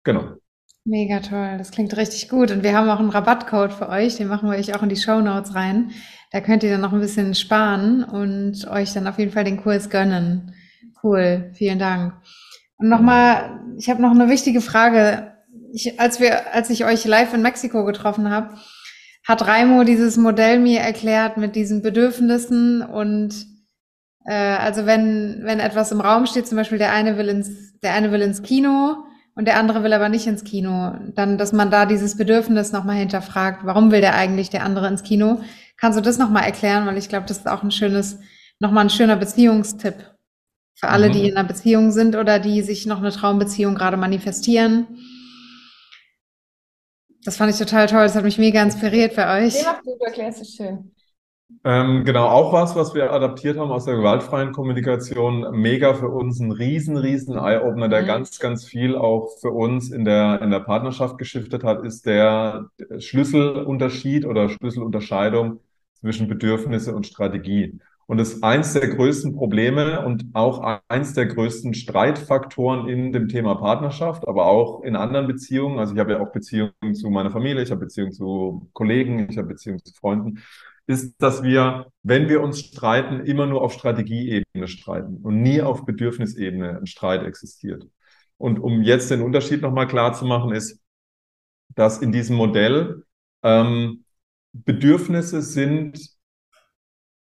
Genau. 0.03 0.37
Mega 0.85 1.21
toll, 1.21 1.55
das 1.57 1.71
klingt 1.71 1.95
richtig 1.95 2.27
gut. 2.27 2.51
Und 2.51 2.61
wir 2.61 2.75
haben 2.75 2.89
auch 2.89 2.99
einen 2.99 3.09
Rabattcode 3.09 3.71
für 3.71 3.87
euch, 3.87 4.17
den 4.17 4.27
machen 4.27 4.49
wir 4.49 4.57
euch 4.57 4.75
auch 4.75 4.83
in 4.83 4.89
die 4.89 4.97
Show 4.97 5.21
Notes 5.21 5.55
rein. 5.55 5.91
Da 6.31 6.41
könnt 6.41 6.63
ihr 6.63 6.71
dann 6.71 6.81
noch 6.81 6.91
ein 6.91 6.99
bisschen 6.99 7.35
sparen 7.35 8.03
und 8.03 8.67
euch 8.67 8.91
dann 8.91 9.07
auf 9.07 9.17
jeden 9.17 9.31
Fall 9.31 9.45
den 9.45 9.61
Kurs 9.61 9.89
gönnen. 9.89 10.53
Cool, 11.01 11.51
vielen 11.53 11.79
Dank. 11.79 12.13
Und 12.77 12.89
nochmal, 12.89 13.61
ich 13.77 13.89
habe 13.89 14.01
noch 14.01 14.11
eine 14.11 14.29
wichtige 14.29 14.59
Frage. 14.59 15.31
Ich, 15.71 16.01
als 16.01 16.19
wir, 16.19 16.53
als 16.53 16.69
ich 16.69 16.83
euch 16.83 17.05
live 17.05 17.33
in 17.33 17.41
Mexiko 17.41 17.85
getroffen 17.85 18.29
habe, 18.29 18.55
hat 19.25 19.47
Raimo 19.47 19.85
dieses 19.85 20.17
Modell 20.17 20.59
mir 20.59 20.81
erklärt 20.81 21.37
mit 21.37 21.55
diesen 21.55 21.81
Bedürfnissen 21.81 22.81
und 22.81 23.45
äh, 24.25 24.33
also 24.33 24.85
wenn 24.85 25.41
wenn 25.43 25.61
etwas 25.61 25.93
im 25.93 26.01
Raum 26.01 26.25
steht, 26.25 26.45
zum 26.45 26.57
Beispiel 26.57 26.77
der 26.77 26.91
eine 26.91 27.17
will 27.17 27.29
ins 27.29 27.79
der 27.79 27.93
eine 27.93 28.11
will 28.11 28.21
ins 28.21 28.41
Kino 28.41 29.05
und 29.35 29.45
der 29.45 29.57
andere 29.57 29.83
will 29.83 29.93
aber 29.93 30.09
nicht 30.09 30.27
ins 30.27 30.43
Kino, 30.43 30.95
dann 31.15 31.37
dass 31.37 31.53
man 31.53 31.71
da 31.71 31.85
dieses 31.85 32.17
Bedürfnis 32.17 32.71
nochmal 32.71 32.97
hinterfragt, 32.97 33.65
warum 33.65 33.91
will 33.91 34.01
der 34.01 34.15
eigentlich 34.15 34.49
der 34.49 34.63
andere 34.63 34.87
ins 34.87 35.03
Kino? 35.03 35.41
Kannst 35.77 35.97
du 35.97 36.03
das 36.03 36.17
nochmal 36.17 36.43
erklären, 36.43 36.85
weil 36.85 36.97
ich 36.97 37.09
glaube, 37.09 37.25
das 37.27 37.39
ist 37.39 37.47
auch 37.47 37.63
ein 37.63 37.71
schönes 37.71 38.19
nochmal 38.59 38.85
ein 38.85 38.89
schöner 38.89 39.15
Beziehungstipp. 39.15 39.95
Für 40.75 40.89
alle, 40.89 41.09
mhm. 41.09 41.13
die 41.13 41.29
in 41.29 41.37
einer 41.37 41.47
Beziehung 41.47 41.91
sind 41.91 42.15
oder 42.15 42.39
die 42.39 42.61
sich 42.61 42.85
noch 42.85 42.97
eine 42.97 43.11
Traumbeziehung 43.11 43.75
gerade 43.75 43.97
manifestieren. 43.97 44.87
Das 47.23 47.37
fand 47.37 47.51
ich 47.51 47.59
total 47.59 47.87
toll. 47.87 48.03
Das 48.03 48.15
hat 48.15 48.23
mich 48.23 48.37
mega 48.37 48.61
inspiriert 48.61 49.13
für 49.13 49.27
euch. 49.27 49.61
Ja, 49.61 49.79
du 49.83 49.91
erklärst 50.03 50.41
es 50.41 50.55
schön. 50.55 50.91
Ähm, 51.65 52.03
genau, 52.03 52.27
auch 52.27 52.51
was, 52.51 52.75
was 52.75 52.93
wir 52.93 53.13
adaptiert 53.13 53.57
haben 53.57 53.71
aus 53.71 53.85
der 53.85 53.95
gewaltfreien 53.95 54.51
Kommunikation. 54.51 55.45
Mega 55.51 55.93
für 55.93 56.09
uns 56.09 56.39
ein 56.39 56.51
riesen, 56.51 56.97
riesen 56.97 57.37
Eye-Opener, 57.37 57.87
der 57.87 58.01
mhm. 58.01 58.07
ganz, 58.07 58.39
ganz 58.39 58.65
viel 58.65 58.95
auch 58.95 59.29
für 59.39 59.51
uns 59.51 59.91
in 59.91 60.03
der, 60.03 60.41
in 60.41 60.51
der 60.51 60.59
Partnerschaft 60.59 61.17
geschiftet 61.17 61.63
hat, 61.63 61.85
ist 61.85 62.05
der 62.05 62.69
Schlüsselunterschied 62.97 64.25
oder 64.25 64.49
Schlüsselunterscheidung 64.49 65.61
zwischen 65.93 66.27
Bedürfnisse 66.27 66.93
und 66.93 67.07
Strategie. 67.07 67.79
Und 68.05 68.17
das 68.17 68.33
ist 68.33 68.43
eins 68.43 68.73
der 68.73 68.89
größten 68.89 69.33
Probleme 69.33 70.05
und 70.05 70.25
auch 70.33 70.81
eins 70.89 71.13
der 71.13 71.27
größten 71.27 71.73
Streitfaktoren 71.73 72.89
in 72.89 73.13
dem 73.13 73.29
Thema 73.29 73.55
Partnerschaft, 73.55 74.27
aber 74.27 74.45
auch 74.45 74.83
in 74.83 74.97
anderen 74.97 75.27
Beziehungen. 75.27 75.79
Also 75.79 75.93
ich 75.93 75.99
habe 75.99 76.11
ja 76.11 76.19
auch 76.19 76.33
Beziehungen 76.33 76.93
zu 76.93 77.09
meiner 77.09 77.31
Familie, 77.31 77.63
ich 77.63 77.71
habe 77.71 77.79
Beziehungen 77.79 78.11
zu 78.11 78.69
Kollegen, 78.73 79.29
ich 79.29 79.37
habe 79.37 79.47
Beziehungen 79.47 79.83
zu 79.83 79.93
Freunden, 79.93 80.43
ist, 80.85 81.15
dass 81.21 81.43
wir, 81.43 81.87
wenn 82.03 82.29
wir 82.29 82.41
uns 82.41 82.59
streiten, 82.59 83.21
immer 83.25 83.45
nur 83.45 83.61
auf 83.61 83.73
Strategieebene 83.73 84.67
streiten 84.67 85.17
und 85.23 85.41
nie 85.41 85.61
auf 85.61 85.85
Bedürfnisebene 85.85 86.77
ein 86.79 86.87
Streit 86.87 87.23
existiert. 87.23 87.87
Und 88.37 88.59
um 88.59 88.81
jetzt 88.83 89.09
den 89.09 89.21
Unterschied 89.21 89.61
nochmal 89.61 89.87
klar 89.87 90.13
zu 90.13 90.25
machen, 90.25 90.51
ist, 90.53 90.81
dass 91.69 92.01
in 92.01 92.11
diesem 92.11 92.35
Modell 92.35 93.03
ähm, 93.43 94.03
Bedürfnisse 94.51 95.41
sind 95.41 95.99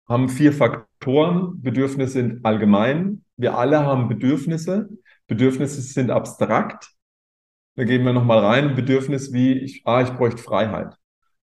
haben 0.08 0.28
vier 0.30 0.52
Faktoren. 0.52 1.62
Bedürfnisse 1.62 2.14
sind 2.14 2.46
allgemein. 2.46 3.24
Wir 3.38 3.58
alle 3.58 3.86
haben 3.86 4.10
Bedürfnisse. 4.10 4.90
Bedürfnisse 5.28 5.82
sind 5.82 6.12
abstrakt. 6.12 6.92
Da 7.76 7.86
gehen 7.86 8.04
wir 8.04 8.12
nochmal 8.14 8.40
rein. 8.40 8.76
Bedürfnis 8.76 9.32
wie, 9.32 9.54
ich, 9.54 9.84
ah, 9.86 10.02
ich 10.02 10.10
bräuchte 10.10 10.44
Freiheit. 10.44 10.98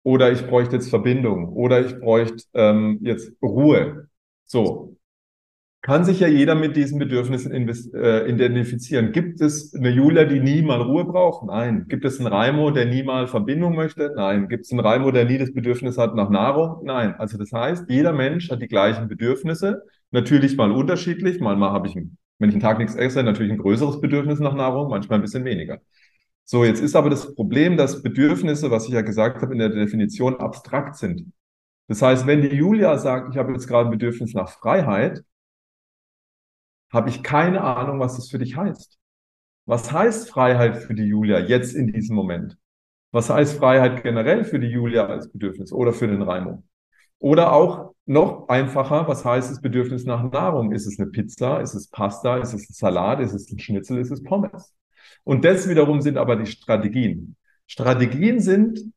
Oder 0.07 0.31
ich 0.31 0.47
bräuchte 0.47 0.77
jetzt 0.77 0.89
Verbindung. 0.89 1.49
Oder 1.49 1.85
ich 1.85 1.99
bräuchte 1.99 2.45
ähm, 2.53 2.99
jetzt 3.01 3.29
Ruhe. 3.41 4.07
So 4.45 4.95
kann 5.81 6.05
sich 6.05 6.21
ja 6.21 6.29
jeder 6.29 6.55
mit 6.55 6.77
diesen 6.77 6.97
Bedürfnissen 6.97 7.51
äh, 7.93 8.29
identifizieren. 8.29 9.11
Gibt 9.11 9.41
es 9.41 9.73
eine 9.73 9.89
Julia, 9.89 10.23
die 10.23 10.39
nie 10.39 10.61
mal 10.61 10.81
Ruhe 10.81 11.03
braucht? 11.03 11.45
Nein. 11.45 11.87
Gibt 11.89 12.05
es 12.05 12.19
einen 12.19 12.27
Raimo, 12.27 12.71
der 12.71 12.85
nie 12.85 13.03
mal 13.03 13.27
Verbindung 13.27 13.75
möchte? 13.75 14.13
Nein. 14.15 14.47
Gibt 14.47 14.63
es 14.63 14.71
einen 14.71 14.79
Raimo, 14.79 15.11
der 15.11 15.25
nie 15.25 15.37
das 15.37 15.53
Bedürfnis 15.53 15.97
hat 15.97 16.15
nach 16.15 16.29
Nahrung? 16.29 16.85
Nein. 16.85 17.15
Also 17.15 17.37
das 17.37 17.51
heißt, 17.51 17.89
jeder 17.89 18.13
Mensch 18.13 18.49
hat 18.49 18.61
die 18.61 18.69
gleichen 18.69 19.09
Bedürfnisse. 19.09 19.83
Natürlich 20.11 20.55
mal 20.55 20.71
unterschiedlich. 20.71 21.41
Mal, 21.41 21.57
mal 21.57 21.71
habe 21.71 21.89
ich, 21.89 21.95
wenn 21.95 22.49
ich 22.49 22.55
einen 22.55 22.61
Tag 22.61 22.77
nichts 22.77 22.95
esse, 22.95 23.23
natürlich 23.23 23.51
ein 23.51 23.57
größeres 23.57 23.99
Bedürfnis 23.99 24.39
nach 24.39 24.55
Nahrung, 24.55 24.89
manchmal 24.89 25.19
ein 25.19 25.23
bisschen 25.23 25.43
weniger. 25.43 25.79
So, 26.49 26.63
jetzt 26.63 26.79
ist 26.79 26.95
aber 26.95 27.09
das 27.09 27.35
Problem, 27.35 27.75
dass 27.75 28.01
Bedürfnisse, 28.01 28.71
was 28.71 28.85
ich 28.85 28.93
ja 28.93 29.01
gesagt 29.01 29.41
habe, 29.41 29.51
in 29.51 29.59
der 29.59 29.67
Definition 29.67 30.37
abstrakt 30.37 30.95
sind. 30.95 31.33
Das 31.89 32.01
heißt, 32.01 32.25
wenn 32.25 32.41
die 32.41 32.55
Julia 32.55 32.97
sagt, 32.97 33.33
ich 33.33 33.37
habe 33.37 33.51
jetzt 33.51 33.67
gerade 33.67 33.89
ein 33.89 33.91
Bedürfnis 33.91 34.33
nach 34.33 34.49
Freiheit, 34.49 35.25
habe 36.89 37.09
ich 37.09 37.21
keine 37.21 37.61
Ahnung, 37.61 37.99
was 37.99 38.15
das 38.15 38.29
für 38.29 38.39
dich 38.39 38.55
heißt. 38.55 38.97
Was 39.65 39.91
heißt 39.91 40.29
Freiheit 40.29 40.77
für 40.77 40.95
die 40.95 41.03
Julia 41.03 41.39
jetzt 41.39 41.75
in 41.75 41.91
diesem 41.91 42.15
Moment? 42.15 42.57
Was 43.11 43.29
heißt 43.29 43.57
Freiheit 43.57 44.03
generell 44.03 44.45
für 44.45 44.59
die 44.59 44.67
Julia 44.67 45.05
als 45.07 45.29
Bedürfnis 45.29 45.73
oder 45.73 45.91
für 45.91 46.07
den 46.07 46.21
Raimo? 46.21 46.63
Oder 47.19 47.51
auch 47.51 47.93
noch 48.05 48.47
einfacher, 48.47 49.09
was 49.09 49.25
heißt 49.25 49.51
das 49.51 49.61
Bedürfnis 49.61 50.05
nach 50.05 50.23
Nahrung? 50.31 50.71
Ist 50.71 50.87
es 50.87 50.97
eine 50.97 51.09
Pizza? 51.09 51.59
Ist 51.59 51.73
es 51.73 51.89
Pasta? 51.89 52.37
Ist 52.37 52.53
es 52.53 52.69
ein 52.69 52.73
Salat? 52.73 53.19
Ist 53.19 53.33
es 53.33 53.51
ein 53.51 53.59
Schnitzel? 53.59 53.99
Ist 53.99 54.11
es 54.11 54.23
Pommes? 54.23 54.76
Und 55.23 55.45
das 55.45 55.69
wiederum 55.69 56.01
sind 56.01 56.17
aber 56.17 56.35
die 56.35 56.45
Strategien. 56.45 57.35
Strategien 57.67 58.39
sind 58.39 58.93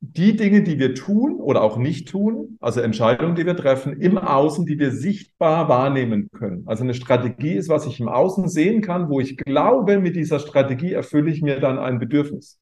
die 0.00 0.36
Dinge, 0.36 0.62
die 0.62 0.78
wir 0.78 0.94
tun 0.94 1.36
oder 1.36 1.62
auch 1.62 1.78
nicht 1.78 2.08
tun, 2.08 2.58
also 2.60 2.80
Entscheidungen, 2.80 3.36
die 3.36 3.46
wir 3.46 3.56
treffen, 3.56 4.00
im 4.00 4.18
Außen, 4.18 4.66
die 4.66 4.78
wir 4.78 4.90
sichtbar 4.90 5.68
wahrnehmen 5.68 6.28
können. 6.30 6.64
Also 6.66 6.84
eine 6.84 6.94
Strategie 6.94 7.54
ist, 7.54 7.68
was 7.68 7.86
ich 7.86 8.00
im 8.00 8.08
Außen 8.08 8.48
sehen 8.48 8.82
kann, 8.82 9.08
wo 9.08 9.20
ich 9.20 9.36
glaube, 9.36 9.98
mit 9.98 10.14
dieser 10.14 10.40
Strategie 10.40 10.92
erfülle 10.92 11.30
ich 11.30 11.40
mir 11.40 11.58
dann 11.58 11.78
ein 11.78 11.98
Bedürfnis. 11.98 12.58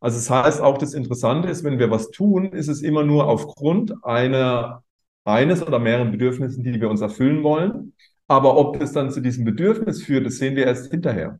Also 0.00 0.16
das 0.16 0.30
heißt 0.30 0.60
auch, 0.62 0.78
das 0.78 0.94
Interessante 0.94 1.48
ist, 1.48 1.64
wenn 1.64 1.78
wir 1.78 1.90
was 1.90 2.10
tun, 2.10 2.52
ist 2.52 2.68
es 2.68 2.80
immer 2.80 3.04
nur 3.04 3.26
aufgrund 3.26 3.92
einer, 4.02 4.82
eines 5.24 5.62
oder 5.62 5.78
mehreren 5.78 6.10
Bedürfnissen, 6.10 6.64
die 6.64 6.80
wir 6.80 6.88
uns 6.88 7.02
erfüllen 7.02 7.42
wollen. 7.42 7.92
Aber 8.26 8.56
ob 8.56 8.80
es 8.80 8.92
dann 8.92 9.10
zu 9.10 9.20
diesem 9.20 9.44
Bedürfnis 9.44 10.02
führt, 10.02 10.24
das 10.24 10.38
sehen 10.38 10.56
wir 10.56 10.66
erst 10.66 10.90
hinterher. 10.90 11.38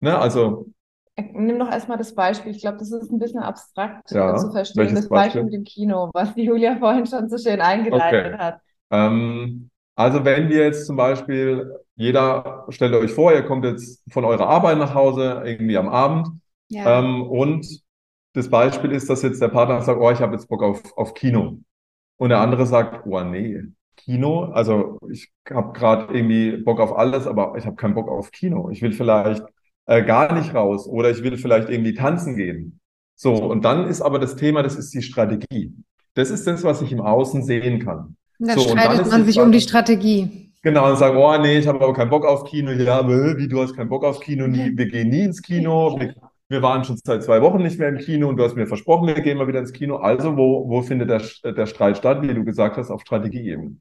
Ne? 0.00 0.18
Also 0.18 0.66
Nimm 1.34 1.58
doch 1.58 1.70
erstmal 1.70 1.98
das 1.98 2.14
Beispiel. 2.14 2.52
Ich 2.52 2.60
glaube, 2.62 2.78
das 2.78 2.90
ist 2.90 3.10
ein 3.10 3.18
bisschen 3.18 3.40
abstrakt 3.40 4.10
ja, 4.10 4.36
zu 4.36 4.50
verstehen. 4.52 4.94
Das 4.94 5.08
Beispiel? 5.08 5.42
Beispiel 5.42 5.44
mit 5.44 5.52
dem 5.52 5.64
Kino, 5.64 6.10
was 6.14 6.34
die 6.34 6.44
Julia 6.44 6.76
vorhin 6.78 7.06
schon 7.06 7.28
so 7.28 7.36
schön 7.36 7.60
eingeleitet 7.60 8.34
okay. 8.34 8.38
hat. 8.38 8.60
Ähm, 8.90 9.70
Also 9.96 10.24
wenn 10.24 10.48
wir 10.48 10.64
jetzt 10.64 10.86
zum 10.86 10.96
Beispiel, 10.96 11.76
jeder, 11.94 12.64
stellt 12.70 12.94
euch 12.94 13.12
vor, 13.12 13.32
ihr 13.32 13.42
kommt 13.44 13.64
jetzt 13.66 14.02
von 14.10 14.24
eurer 14.24 14.48
Arbeit 14.48 14.78
nach 14.78 14.94
Hause, 14.94 15.42
irgendwie 15.44 15.76
am 15.76 15.88
Abend, 15.90 16.28
ja. 16.68 17.00
ähm, 17.00 17.22
und 17.22 17.66
das 18.32 18.48
Beispiel 18.48 18.92
ist, 18.92 19.10
dass 19.10 19.22
jetzt 19.22 19.42
der 19.42 19.48
Partner 19.48 19.82
sagt, 19.82 20.00
oh, 20.00 20.10
ich 20.10 20.20
habe 20.20 20.34
jetzt 20.34 20.48
Bock 20.48 20.62
auf, 20.62 20.96
auf 20.96 21.14
Kino. 21.14 21.58
Und 22.16 22.28
der 22.30 22.40
andere 22.40 22.64
sagt, 22.66 23.06
oh 23.06 23.20
nee, 23.24 23.62
Kino, 23.96 24.44
also 24.44 24.98
ich 25.10 25.32
habe 25.50 25.72
gerade 25.72 26.14
irgendwie 26.14 26.56
Bock 26.58 26.80
auf 26.80 26.96
alles, 26.96 27.26
aber 27.26 27.56
ich 27.58 27.66
habe 27.66 27.76
keinen 27.76 27.94
Bock 27.94 28.08
auf 28.08 28.30
Kino. 28.30 28.70
Ich 28.70 28.80
will 28.82 28.92
vielleicht 28.92 29.42
äh, 29.86 30.04
gar 30.04 30.34
nicht 30.34 30.54
raus 30.54 30.86
oder 30.86 31.10
ich 31.10 31.22
will 31.22 31.36
vielleicht 31.36 31.68
irgendwie 31.68 31.94
tanzen 31.94 32.36
gehen. 32.36 32.80
So, 33.16 33.34
und 33.34 33.64
dann 33.64 33.86
ist 33.86 34.00
aber 34.00 34.18
das 34.18 34.36
Thema, 34.36 34.62
das 34.62 34.76
ist 34.76 34.94
die 34.94 35.02
Strategie. 35.02 35.74
Das 36.14 36.30
ist 36.30 36.46
das, 36.46 36.64
was 36.64 36.80
ich 36.82 36.92
im 36.92 37.00
Außen 37.00 37.42
sehen 37.42 37.84
kann. 37.84 38.16
Da 38.38 38.54
so, 38.54 38.60
streitet 38.60 39.10
man 39.10 39.24
sich 39.24 39.38
um 39.38 39.52
die 39.52 39.60
Strategie. 39.60 40.52
Genau, 40.62 40.90
und 40.90 40.96
sagen, 40.96 41.16
oh 41.16 41.36
nee, 41.38 41.58
ich 41.58 41.66
habe 41.66 41.82
aber 41.82 41.92
keinen 41.94 42.10
Bock 42.10 42.24
auf 42.26 42.44
Kino. 42.44 42.70
Ja, 42.70 43.06
wie, 43.08 43.48
du 43.48 43.62
hast 43.62 43.76
keinen 43.76 43.88
Bock 43.88 44.04
auf 44.04 44.20
Kino? 44.20 44.46
Nie, 44.46 44.76
wir 44.76 44.86
gehen 44.86 45.08
nie 45.08 45.24
ins 45.24 45.40
Kino. 45.40 45.98
Wir, 45.98 46.14
wir, 46.48 46.62
waren 46.62 46.84
schon 46.84 46.98
seit 47.02 47.22
zwei 47.22 47.40
Wochen 47.40 47.62
nicht 47.62 47.78
mehr 47.78 47.88
im 47.88 47.98
Kino 47.98 48.28
und 48.28 48.36
du 48.36 48.44
hast 48.44 48.56
mir 48.56 48.66
versprochen, 48.66 49.06
wir 49.06 49.20
gehen 49.20 49.38
mal 49.38 49.48
wieder 49.48 49.60
ins 49.60 49.72
Kino. 49.72 49.96
Also, 49.96 50.36
wo, 50.36 50.68
wo 50.68 50.82
findet 50.82 51.10
der, 51.10 51.52
der 51.52 51.66
Streit 51.66 51.98
statt, 51.98 52.22
wie 52.22 52.34
du 52.34 52.44
gesagt 52.44 52.76
hast, 52.76 52.90
auf 52.90 53.00
Strategieebene? 53.02 53.76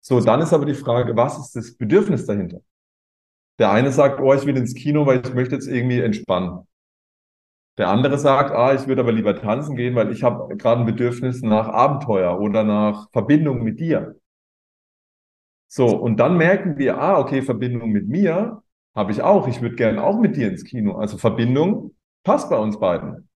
So, 0.00 0.20
dann 0.20 0.40
ist 0.40 0.52
aber 0.52 0.66
die 0.66 0.74
Frage, 0.74 1.16
was 1.16 1.38
ist 1.38 1.56
das 1.56 1.76
Bedürfnis 1.76 2.26
dahinter? 2.26 2.60
Der 3.60 3.70
eine 3.70 3.92
sagt, 3.92 4.20
oh, 4.20 4.32
ich 4.34 4.46
will 4.46 4.56
ins 4.56 4.74
Kino, 4.74 5.06
weil 5.06 5.20
ich 5.24 5.34
möchte 5.34 5.54
jetzt 5.54 5.68
irgendwie 5.68 6.00
entspannen. 6.00 6.66
Der 7.78 7.88
andere 7.88 8.18
sagt, 8.18 8.52
ah, 8.52 8.74
ich 8.74 8.88
würde 8.88 9.02
aber 9.02 9.12
lieber 9.12 9.36
tanzen 9.40 9.76
gehen, 9.76 9.94
weil 9.94 10.10
ich 10.12 10.22
habe 10.22 10.56
gerade 10.56 10.80
ein 10.80 10.86
Bedürfnis 10.86 11.42
nach 11.42 11.68
Abenteuer 11.68 12.40
oder 12.40 12.64
nach 12.64 13.10
Verbindung 13.12 13.62
mit 13.62 13.78
dir. 13.80 14.16
So, 15.68 15.86
und 15.86 16.18
dann 16.18 16.36
merken 16.36 16.78
wir, 16.78 16.98
ah, 17.00 17.18
okay, 17.18 17.42
Verbindung 17.42 17.90
mit 17.90 18.08
mir 18.08 18.62
habe 18.94 19.12
ich 19.12 19.22
auch. 19.22 19.46
Ich 19.46 19.62
würde 19.62 19.76
gerne 19.76 20.02
auch 20.02 20.18
mit 20.18 20.36
dir 20.36 20.48
ins 20.48 20.64
Kino. 20.64 20.96
Also 20.96 21.16
Verbindung 21.16 21.94
passt 22.24 22.50
bei 22.50 22.58
uns 22.58 22.78
beiden. 22.78 23.29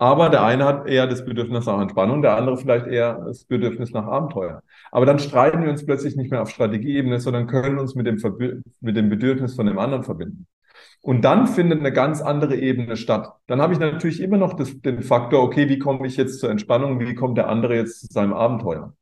Aber 0.00 0.28
der 0.28 0.44
eine 0.44 0.64
hat 0.64 0.86
eher 0.86 1.08
das 1.08 1.24
Bedürfnis 1.24 1.66
nach 1.66 1.80
Entspannung, 1.80 2.22
der 2.22 2.36
andere 2.36 2.56
vielleicht 2.56 2.86
eher 2.86 3.20
das 3.26 3.44
Bedürfnis 3.44 3.90
nach 3.90 4.06
Abenteuer. 4.06 4.62
Aber 4.92 5.06
dann 5.06 5.18
streiten 5.18 5.62
wir 5.62 5.70
uns 5.70 5.84
plötzlich 5.84 6.14
nicht 6.14 6.30
mehr 6.30 6.42
auf 6.42 6.50
Strategieebene, 6.50 7.18
sondern 7.18 7.48
können 7.48 7.78
uns 7.78 7.96
mit 7.96 8.06
dem, 8.06 8.22
mit 8.80 8.96
dem 8.96 9.08
Bedürfnis 9.08 9.56
von 9.56 9.66
dem 9.66 9.78
anderen 9.78 10.04
verbinden. 10.04 10.46
Und 11.02 11.22
dann 11.24 11.48
findet 11.48 11.80
eine 11.80 11.92
ganz 11.92 12.20
andere 12.20 12.56
Ebene 12.56 12.96
statt. 12.96 13.32
Dann 13.48 13.60
habe 13.60 13.72
ich 13.72 13.80
natürlich 13.80 14.20
immer 14.20 14.36
noch 14.36 14.54
das, 14.54 14.80
den 14.80 15.02
Faktor, 15.02 15.42
okay, 15.42 15.68
wie 15.68 15.78
komme 15.78 16.06
ich 16.06 16.16
jetzt 16.16 16.38
zur 16.38 16.50
Entspannung, 16.50 17.00
wie 17.00 17.14
kommt 17.14 17.36
der 17.36 17.48
andere 17.48 17.74
jetzt 17.76 18.00
zu 18.00 18.06
seinem 18.06 18.34
Abenteuer? 18.34 18.94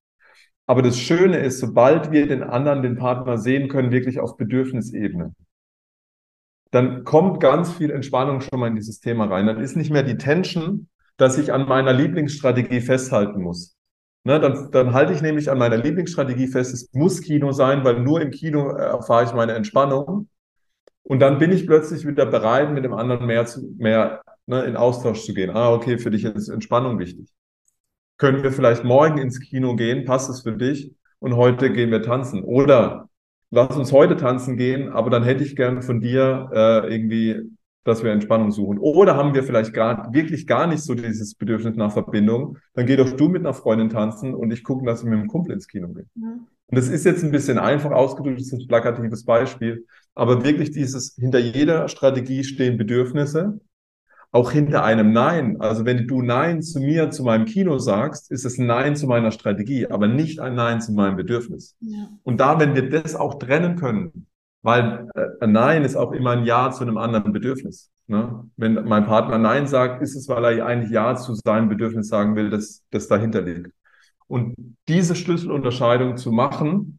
Aber 0.66 0.82
das 0.82 0.98
Schöne 0.98 1.38
ist, 1.38 1.60
sobald 1.60 2.10
wir 2.10 2.26
den 2.26 2.42
anderen, 2.42 2.82
den 2.82 2.96
Partner 2.96 3.38
sehen 3.38 3.68
können, 3.68 3.92
wirklich 3.92 4.18
auf 4.18 4.36
Bedürfnisebene, 4.36 5.32
dann 6.76 7.04
kommt 7.04 7.40
ganz 7.40 7.72
viel 7.72 7.90
Entspannung 7.90 8.42
schon 8.42 8.60
mal 8.60 8.68
in 8.68 8.76
dieses 8.76 9.00
Thema 9.00 9.24
rein. 9.24 9.46
Dann 9.46 9.60
ist 9.60 9.76
nicht 9.76 9.90
mehr 9.90 10.02
die 10.02 10.18
Tension, 10.18 10.88
dass 11.16 11.38
ich 11.38 11.50
an 11.52 11.66
meiner 11.66 11.94
Lieblingsstrategie 11.94 12.82
festhalten 12.82 13.40
muss. 13.40 13.76
Ne, 14.24 14.40
dann, 14.40 14.70
dann 14.72 14.92
halte 14.92 15.14
ich 15.14 15.22
nämlich 15.22 15.50
an 15.50 15.56
meiner 15.56 15.78
Lieblingsstrategie 15.78 16.48
fest, 16.48 16.74
es 16.74 16.92
muss 16.92 17.22
Kino 17.22 17.52
sein, 17.52 17.82
weil 17.84 18.00
nur 18.00 18.20
im 18.20 18.30
Kino 18.30 18.68
erfahre 18.68 19.24
ich 19.24 19.32
meine 19.32 19.54
Entspannung. 19.54 20.28
Und 21.02 21.20
dann 21.20 21.38
bin 21.38 21.50
ich 21.50 21.66
plötzlich 21.66 22.06
wieder 22.06 22.26
bereit, 22.26 22.72
mit 22.72 22.84
dem 22.84 22.92
anderen 22.92 23.24
mehr, 23.24 23.46
zu, 23.46 23.72
mehr 23.78 24.20
ne, 24.46 24.64
in 24.64 24.76
Austausch 24.76 25.24
zu 25.24 25.32
gehen. 25.32 25.50
Ah, 25.50 25.72
okay, 25.72 25.96
für 25.96 26.10
dich 26.10 26.24
ist 26.24 26.48
Entspannung 26.48 26.98
wichtig. 26.98 27.28
Können 28.18 28.42
wir 28.42 28.52
vielleicht 28.52 28.84
morgen 28.84 29.16
ins 29.18 29.40
Kino 29.40 29.76
gehen? 29.76 30.04
Passt 30.04 30.28
es 30.28 30.42
für 30.42 30.52
dich? 30.52 30.92
Und 31.20 31.36
heute 31.36 31.72
gehen 31.72 31.90
wir 31.90 32.02
tanzen. 32.02 32.42
Oder 32.44 33.08
lass 33.50 33.76
uns 33.76 33.92
heute 33.92 34.16
tanzen 34.16 34.56
gehen, 34.56 34.88
aber 34.90 35.10
dann 35.10 35.24
hätte 35.24 35.44
ich 35.44 35.56
gern 35.56 35.82
von 35.82 36.00
dir 36.00 36.50
äh, 36.52 36.92
irgendwie, 36.92 37.40
dass 37.84 38.02
wir 38.02 38.12
Entspannung 38.12 38.50
suchen. 38.50 38.78
Oder 38.78 39.16
haben 39.16 39.34
wir 39.34 39.44
vielleicht 39.44 39.72
gar, 39.72 40.12
wirklich 40.12 40.46
gar 40.46 40.66
nicht 40.66 40.82
so 40.82 40.94
dieses 40.94 41.34
Bedürfnis 41.34 41.76
nach 41.76 41.92
Verbindung? 41.92 42.58
Dann 42.74 42.86
geh 42.86 42.96
doch 42.96 43.12
du 43.12 43.28
mit 43.28 43.42
einer 43.42 43.54
Freundin 43.54 43.88
tanzen 43.88 44.34
und 44.34 44.50
ich 44.50 44.64
gucke, 44.64 44.84
dass 44.84 45.02
ich 45.02 45.08
mit 45.08 45.18
dem 45.18 45.28
Kumpel 45.28 45.52
ins 45.52 45.68
Kino 45.68 45.88
gehe. 45.88 46.06
Mhm. 46.14 46.46
Und 46.68 46.76
das 46.76 46.88
ist 46.88 47.04
jetzt 47.04 47.22
ein 47.22 47.30
bisschen 47.30 47.58
einfach 47.58 47.92
ausgedrückt, 47.92 48.40
das 48.40 48.48
ist 48.48 48.60
ein 48.60 48.66
plakatives 48.66 49.24
Beispiel, 49.24 49.86
aber 50.16 50.44
wirklich 50.44 50.72
dieses, 50.72 51.14
hinter 51.14 51.38
jeder 51.38 51.86
Strategie 51.86 52.42
stehen 52.42 52.76
Bedürfnisse, 52.76 53.60
auch 54.32 54.50
hinter 54.50 54.84
einem 54.84 55.12
Nein. 55.12 55.60
Also 55.60 55.84
wenn 55.84 56.06
du 56.06 56.22
Nein 56.22 56.62
zu 56.62 56.80
mir, 56.80 57.10
zu 57.10 57.24
meinem 57.24 57.44
Kino 57.46 57.78
sagst, 57.78 58.30
ist 58.30 58.44
es 58.44 58.58
ein 58.58 58.66
Nein 58.66 58.96
zu 58.96 59.06
meiner 59.06 59.30
Strategie, 59.30 59.86
aber 59.86 60.08
nicht 60.08 60.40
ein 60.40 60.54
Nein 60.54 60.80
zu 60.80 60.92
meinem 60.92 61.16
Bedürfnis. 61.16 61.76
Ja. 61.80 62.08
Und 62.22 62.40
da, 62.40 62.60
wenn 62.60 62.74
wir 62.74 62.88
das 62.88 63.14
auch 63.14 63.38
trennen 63.38 63.76
können, 63.76 64.26
weil 64.62 65.08
äh, 65.14 65.26
ein 65.40 65.52
Nein 65.52 65.84
ist 65.84 65.96
auch 65.96 66.12
immer 66.12 66.30
ein 66.32 66.44
Ja 66.44 66.70
zu 66.70 66.82
einem 66.82 66.98
anderen 66.98 67.32
Bedürfnis. 67.32 67.90
Ne? 68.08 68.48
Wenn 68.56 68.74
mein 68.84 69.06
Partner 69.06 69.38
Nein 69.38 69.66
sagt, 69.66 70.02
ist 70.02 70.16
es, 70.16 70.28
weil 70.28 70.44
er 70.44 70.66
eigentlich 70.66 70.90
Ja 70.90 71.14
zu 71.16 71.34
seinem 71.34 71.68
Bedürfnis 71.68 72.08
sagen 72.08 72.36
will, 72.36 72.50
das, 72.50 72.82
das 72.90 73.08
dahinter 73.08 73.42
liegt. 73.42 73.70
Und 74.28 74.54
diese 74.88 75.14
Schlüsselunterscheidung 75.14 76.16
zu 76.16 76.32
machen, 76.32 76.98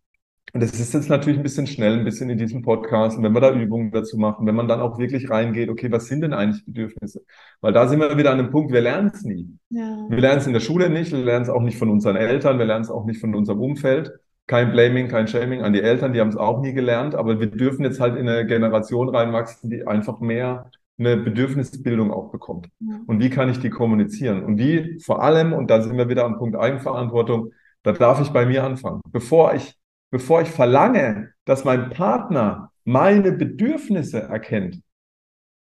das 0.54 0.80
ist 0.80 0.94
jetzt 0.94 1.10
natürlich 1.10 1.40
ein 1.40 1.44
bisschen 1.44 1.68
schnell, 1.68 2.00
ein 2.00 2.06
bisschen 2.06 2.30
in 2.30 2.38
diesem 2.38 2.62
Podcast, 2.62 3.22
wenn 3.22 3.34
wir 3.34 3.42
da 3.42 3.52
Übungen 3.54 3.92
dazu 3.92 4.18
machen, 4.18 4.46
wenn 4.46 4.56
man 4.56 4.68
dann 4.68 4.80
auch 4.80 4.98
wirklich 4.98 5.30
reingeht, 5.30 5.70
okay, 5.70 5.92
was 5.92 6.08
sind 6.08 6.22
denn 6.22 6.34
eigentlich 6.34 6.66
Bedürfnisse? 6.66 7.22
Weil 7.62 7.74
da 7.74 7.88
sind 7.88 8.00
wir 8.00 8.18
wieder 8.18 8.32
an 8.32 8.38
dem 8.38 8.50
Punkt, 8.50 8.72
wir 8.72 8.82
lernen 8.82 9.12
es 9.14 9.24
nie. 9.24 9.48
Ja. 9.70 10.06
Wir 10.10 10.20
lernen 10.20 10.40
es 10.40 10.48
in 10.48 10.54
der 10.54 10.60
Schule 10.62 10.90
nicht, 10.90 11.12
wir 11.12 11.20
lernen 11.20 11.44
es 11.44 11.50
auch 11.50 11.62
nicht 11.62 11.78
von 11.78 11.90
unseren 11.90 12.16
Eltern, 12.16 12.60
wir 12.60 12.66
lernen 12.66 12.84
es 12.84 12.92
auch 12.92 13.06
nicht 13.06 13.20
von 13.20 13.36
unserem 13.36 13.60
Umfeld. 13.60 14.12
Kein 14.48 14.72
Blaming, 14.72 15.10
kein 15.10 15.28
Shaming 15.28 15.62
an 15.62 15.74
die 15.74 15.82
Eltern, 15.82 16.14
die 16.14 16.22
haben 16.22 16.30
es 16.30 16.38
auch 16.38 16.62
nie 16.62 16.74
gelernt, 16.74 17.16
aber 17.16 17.42
wir 17.42 17.48
dürfen 17.48 17.84
jetzt 17.84 18.00
halt 18.00 18.16
in 18.16 18.30
eine 18.30 18.46
Generation 18.46 19.10
reinwachsen, 19.10 19.70
die 19.70 19.86
einfach 19.86 20.22
mehr 20.22 20.72
eine 20.98 21.18
Bedürfnisbildung 21.18 22.12
auch 22.12 22.32
bekommt. 22.32 22.70
Ja. 22.80 23.02
Und 23.06 23.20
wie 23.20 23.30
kann 23.30 23.50
ich 23.50 23.60
die 23.60 23.70
kommunizieren? 23.70 24.44
Und 24.44 24.58
die 24.58 25.00
vor 25.04 25.22
allem, 25.22 25.54
und 25.54 25.70
da 25.70 25.82
sind 25.82 25.98
wir 25.98 26.10
wieder 26.10 26.26
am 26.26 26.38
Punkt 26.38 26.56
Eigenverantwortung, 26.56 27.52
da 27.84 27.92
darf 27.92 28.22
ich 28.22 28.30
bei 28.30 28.46
mir 28.46 28.64
anfangen. 28.64 29.02
Bevor 29.12 29.54
ich, 29.54 29.77
bevor 30.12 30.42
ich 30.42 30.50
verlange, 30.50 31.32
dass 31.46 31.66
mein 31.66 31.90
Partner 31.90 32.72
meine 32.84 33.32
Bedürfnisse 33.32 34.22
erkennt, 34.22 34.82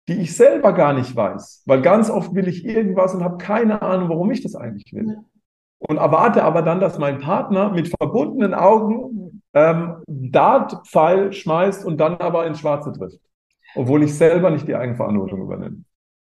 die 0.08 0.22
ich 0.22 0.36
selber 0.36 0.74
gar 0.74 0.94
nicht 0.94 1.16
weiß, 1.16 1.64
weil 1.66 1.82
ganz 1.82 2.10
oft 2.10 2.34
will 2.36 2.48
ich 2.48 2.66
irgendwas 2.66 3.14
und 3.14 3.24
habe 3.24 3.38
keine 3.38 3.82
Ahnung, 3.82 4.10
warum 4.10 4.32
ich 4.32 4.42
das 4.42 4.56
eigentlich 4.56 4.92
will. 4.94 5.18
Und 5.80 5.98
erwarte 5.98 6.44
aber 6.44 6.62
dann, 6.62 6.80
dass 6.80 6.98
mein 6.98 7.20
Partner 7.20 7.72
mit 7.72 7.90
verbundenen 7.90 8.54
Augen 8.54 9.42
ähm, 9.54 9.98
Dartpfeil 10.08 11.34
schmeißt 11.34 11.86
und 11.86 11.98
dann 11.98 12.16
aber 12.16 12.48
ins 12.48 12.60
Schwarze 12.60 12.92
trifft 12.94 13.20
obwohl 13.76 14.04
ich 14.04 14.14
selber 14.16 14.50
nicht 14.50 14.68
die 14.68 14.76
Eigenverantwortung 14.76 15.42
übernehme. 15.42 15.84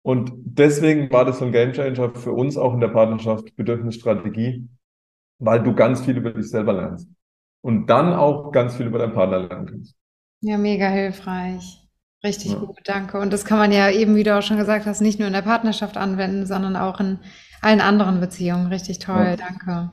Und 0.03 0.33
deswegen 0.35 1.11
war 1.11 1.25
das 1.25 1.39
so 1.39 1.45
ein 1.45 1.53
Gamechanger 1.53 2.15
für 2.15 2.33
uns 2.33 2.57
auch 2.57 2.75
in 2.75 2.81
der 2.81 2.89
Partnerschaft 2.89 3.55
Bedürfnisstrategie, 3.57 4.69
weil 5.39 5.63
du 5.63 5.75
ganz 5.75 6.05
viel 6.05 6.17
über 6.17 6.33
dich 6.33 6.49
selber 6.49 6.73
lernst 6.73 7.09
und 7.63 7.87
dann 7.87 8.13
auch 8.13 8.53
ganz 8.53 8.77
viel 8.77 8.87
über 8.87 8.99
deinen 8.99 9.15
Partner 9.15 9.41
lernen 9.41 9.67
kannst. 9.67 9.95
Ja, 10.41 10.59
mega 10.59 10.89
hilfreich. 10.89 11.81
Richtig 12.25 12.53
ja. 12.53 12.59
gut, 12.59 12.79
danke. 12.85 13.19
Und 13.19 13.33
das 13.33 13.45
kann 13.45 13.59
man 13.59 13.73
ja 13.73 13.91
eben, 13.91 14.15
wie 14.15 14.23
du 14.23 14.37
auch 14.37 14.43
schon 14.43 14.59
gesagt 14.59 14.87
hast, 14.87 15.01
nicht 15.01 15.19
nur 15.19 15.29
in 15.29 15.35
der 15.35 15.43
Partnerschaft 15.43 15.97
anwenden, 15.97 16.47
sondern 16.47 16.77
auch 16.77 17.01
in 17.01 17.19
allen 17.63 17.81
anderen 17.81 18.21
Beziehungen. 18.21 18.67
Richtig 18.67 18.99
toll, 18.99 19.25
ja. 19.25 19.37
danke. 19.37 19.93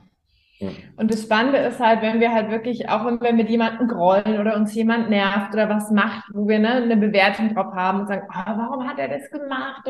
Und 0.96 1.12
das 1.12 1.22
Spannende 1.22 1.58
ist 1.58 1.78
halt, 1.78 2.02
wenn 2.02 2.18
wir 2.18 2.32
halt 2.32 2.50
wirklich, 2.50 2.88
auch 2.88 3.06
wenn 3.06 3.20
wir 3.20 3.32
mit 3.32 3.48
jemandem 3.48 3.86
grollen 3.86 4.40
oder 4.40 4.56
uns 4.56 4.74
jemand 4.74 5.08
nervt 5.08 5.52
oder 5.54 5.68
was 5.68 5.90
macht, 5.92 6.24
wo 6.34 6.48
wir 6.48 6.58
ne, 6.58 6.70
eine 6.70 6.96
Bewertung 6.96 7.54
drauf 7.54 7.72
haben 7.74 8.00
und 8.00 8.08
sagen, 8.08 8.26
oh, 8.28 8.32
warum 8.34 8.88
hat 8.88 8.98
er 8.98 9.08
das 9.08 9.30
gemacht? 9.30 9.82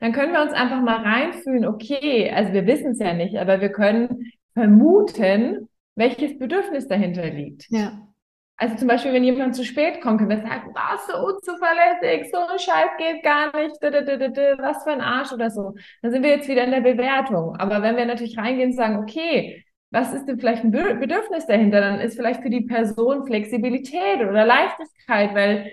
Dann 0.00 0.12
können 0.12 0.32
wir 0.32 0.42
uns 0.42 0.52
einfach 0.52 0.82
mal 0.82 0.96
reinfühlen, 1.02 1.64
okay, 1.64 2.32
also 2.34 2.52
wir 2.52 2.66
wissen 2.66 2.92
es 2.92 2.98
ja 2.98 3.14
nicht, 3.14 3.36
aber 3.36 3.60
wir 3.60 3.68
können 3.68 4.32
vermuten, 4.54 5.68
welches 5.94 6.38
Bedürfnis 6.38 6.88
dahinter 6.88 7.28
liegt. 7.28 7.66
Ja. 7.70 8.08
Also 8.56 8.76
zum 8.76 8.86
Beispiel, 8.86 9.12
wenn 9.12 9.24
jemand 9.24 9.56
zu 9.56 9.64
spät 9.64 10.00
kommt, 10.00 10.18
können 10.18 10.30
wir 10.30 10.38
sagen, 10.38 10.72
was 10.74 11.06
so 11.08 11.16
unzuverlässig, 11.26 12.30
so 12.30 12.38
ein 12.38 12.58
Scheiß 12.58 12.90
geht 12.98 13.22
gar 13.24 13.46
nicht, 13.56 13.82
was 13.82 14.84
für 14.84 14.90
ein 14.90 15.00
Arsch 15.00 15.32
oder 15.32 15.50
so. 15.50 15.74
Dann 16.02 16.12
sind 16.12 16.22
wir 16.22 16.30
jetzt 16.30 16.48
wieder 16.48 16.62
in 16.62 16.70
der 16.70 16.80
Bewertung. 16.80 17.56
Aber 17.56 17.82
wenn 17.82 17.96
wir 17.96 18.06
natürlich 18.06 18.38
reingehen 18.38 18.70
und 18.70 18.76
sagen, 18.76 18.98
okay, 18.98 19.64
was 19.90 20.12
ist 20.12 20.26
denn 20.26 20.38
vielleicht 20.38 20.64
ein 20.64 20.70
Bedürfnis 20.70 21.46
dahinter? 21.46 21.80
Dann 21.80 22.00
ist 22.00 22.16
vielleicht 22.16 22.42
für 22.42 22.50
die 22.50 22.62
Person 22.62 23.26
Flexibilität 23.26 24.20
oder 24.20 24.44
Leichtigkeit, 24.44 25.34
weil 25.34 25.70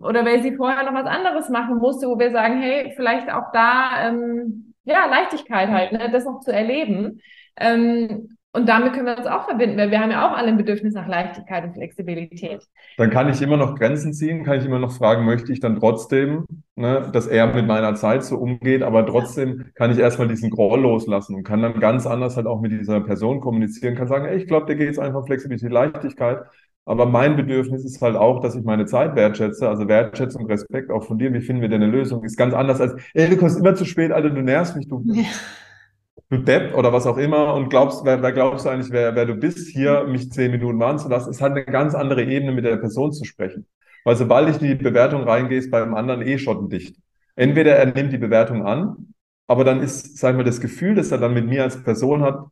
oder 0.00 0.24
weil 0.24 0.42
sie 0.42 0.56
vorher 0.56 0.84
noch 0.84 0.94
was 0.94 1.06
anderes 1.06 1.48
machen 1.48 1.78
musste, 1.78 2.06
wo 2.08 2.18
wir 2.18 2.30
sagen, 2.32 2.60
hey, 2.60 2.92
vielleicht 2.96 3.30
auch 3.30 3.50
da 3.52 4.08
ähm, 4.08 4.74
ja 4.84 5.06
Leichtigkeit 5.06 5.68
halt, 5.68 5.92
ne, 5.92 6.10
das 6.10 6.24
noch 6.24 6.40
zu 6.40 6.52
erleben. 6.52 7.20
Ähm, 7.56 8.36
und 8.54 8.68
damit 8.68 8.92
können 8.92 9.06
wir 9.06 9.18
uns 9.18 9.26
auch 9.26 9.46
verbinden, 9.46 9.76
weil 9.76 9.90
wir 9.90 10.00
haben 10.00 10.12
ja 10.12 10.28
auch 10.28 10.36
alle 10.36 10.48
ein 10.48 10.56
Bedürfnis 10.56 10.94
nach 10.94 11.08
Leichtigkeit 11.08 11.64
und 11.64 11.74
Flexibilität. 11.74 12.62
Dann 12.96 13.10
kann 13.10 13.28
ich 13.28 13.42
immer 13.42 13.56
noch 13.56 13.74
Grenzen 13.74 14.12
ziehen, 14.12 14.44
kann 14.44 14.60
ich 14.60 14.64
immer 14.64 14.78
noch 14.78 14.92
fragen, 14.92 15.24
möchte 15.24 15.52
ich 15.52 15.58
dann 15.58 15.80
trotzdem, 15.80 16.46
ne, 16.76 17.10
dass 17.12 17.26
er 17.26 17.52
mit 17.52 17.66
meiner 17.66 17.96
Zeit 17.96 18.22
so 18.22 18.36
umgeht, 18.36 18.82
aber 18.82 19.04
trotzdem 19.06 19.64
kann 19.74 19.90
ich 19.90 19.98
erstmal 19.98 20.28
diesen 20.28 20.50
Groll 20.50 20.80
loslassen 20.80 21.34
und 21.34 21.42
kann 21.42 21.62
dann 21.62 21.80
ganz 21.80 22.06
anders 22.06 22.36
halt 22.36 22.46
auch 22.46 22.60
mit 22.60 22.70
dieser 22.70 23.00
Person 23.00 23.40
kommunizieren, 23.40 23.96
kann 23.96 24.06
sagen, 24.06 24.26
ey, 24.26 24.36
ich 24.36 24.46
glaube, 24.46 24.66
dir 24.66 24.76
geht 24.76 24.90
es 24.90 25.00
einfach 25.00 25.26
Flexibilität, 25.26 25.72
Leichtigkeit. 25.72 26.38
Aber 26.86 27.06
mein 27.06 27.34
Bedürfnis 27.34 27.84
ist 27.84 28.00
halt 28.02 28.14
auch, 28.14 28.40
dass 28.40 28.54
ich 28.54 28.62
meine 28.62 28.84
Zeit 28.86 29.16
wertschätze, 29.16 29.68
also 29.68 29.88
Wertschätzung, 29.88 30.46
Respekt 30.46 30.90
auch 30.90 31.02
von 31.02 31.18
dir. 31.18 31.32
Wie 31.32 31.40
finden 31.40 31.62
wir 31.62 31.68
denn 31.70 31.82
eine 31.82 31.90
Lösung? 31.90 32.22
Ist 32.24 32.36
ganz 32.36 32.54
anders 32.54 32.80
als, 32.80 32.94
ey, 33.14 33.28
du 33.30 33.36
kommst 33.36 33.58
immer 33.58 33.74
zu 33.74 33.84
spät, 33.84 34.12
Alter, 34.12 34.30
du 34.30 34.42
nervst 34.42 34.76
mich, 34.76 34.86
du, 34.86 35.02
ja. 35.06 35.24
Du 36.30 36.38
Depp 36.38 36.74
oder 36.74 36.92
was 36.92 37.06
auch 37.06 37.16
immer 37.16 37.54
und 37.54 37.68
glaubst, 37.68 38.04
wer, 38.04 38.22
wer 38.22 38.32
glaubst 38.32 38.64
du 38.64 38.70
eigentlich, 38.70 38.92
wer, 38.92 39.14
wer 39.14 39.26
du 39.26 39.34
bist, 39.34 39.68
hier 39.68 40.04
mich 40.04 40.30
zehn 40.32 40.50
Minuten 40.50 40.78
warten 40.78 40.98
zu 40.98 41.08
lassen, 41.08 41.30
ist 41.30 41.40
halt 41.40 41.52
eine 41.52 41.64
ganz 41.64 41.94
andere 41.94 42.24
Ebene, 42.24 42.52
mit 42.52 42.64
der 42.64 42.76
Person 42.76 43.12
zu 43.12 43.24
sprechen. 43.24 43.66
Weil 44.04 44.16
sobald 44.16 44.48
ich 44.48 44.60
in 44.60 44.68
die 44.78 44.84
Bewertung 44.84 45.22
reingehe, 45.24 45.58
ist 45.58 45.70
beim 45.70 45.94
anderen 45.94 46.22
eh 46.22 46.38
schottendicht. 46.38 46.96
Entweder 47.36 47.76
er 47.76 47.86
nimmt 47.86 48.12
die 48.12 48.18
Bewertung 48.18 48.66
an, 48.66 49.14
aber 49.46 49.64
dann 49.64 49.80
ist, 49.82 50.18
sag 50.18 50.30
ich 50.30 50.36
mal, 50.36 50.44
das 50.44 50.60
Gefühl, 50.60 50.94
das 50.94 51.10
er 51.10 51.18
dann 51.18 51.34
mit 51.34 51.46
mir 51.46 51.62
als 51.62 51.82
Person 51.82 52.22
hat, 52.22 52.44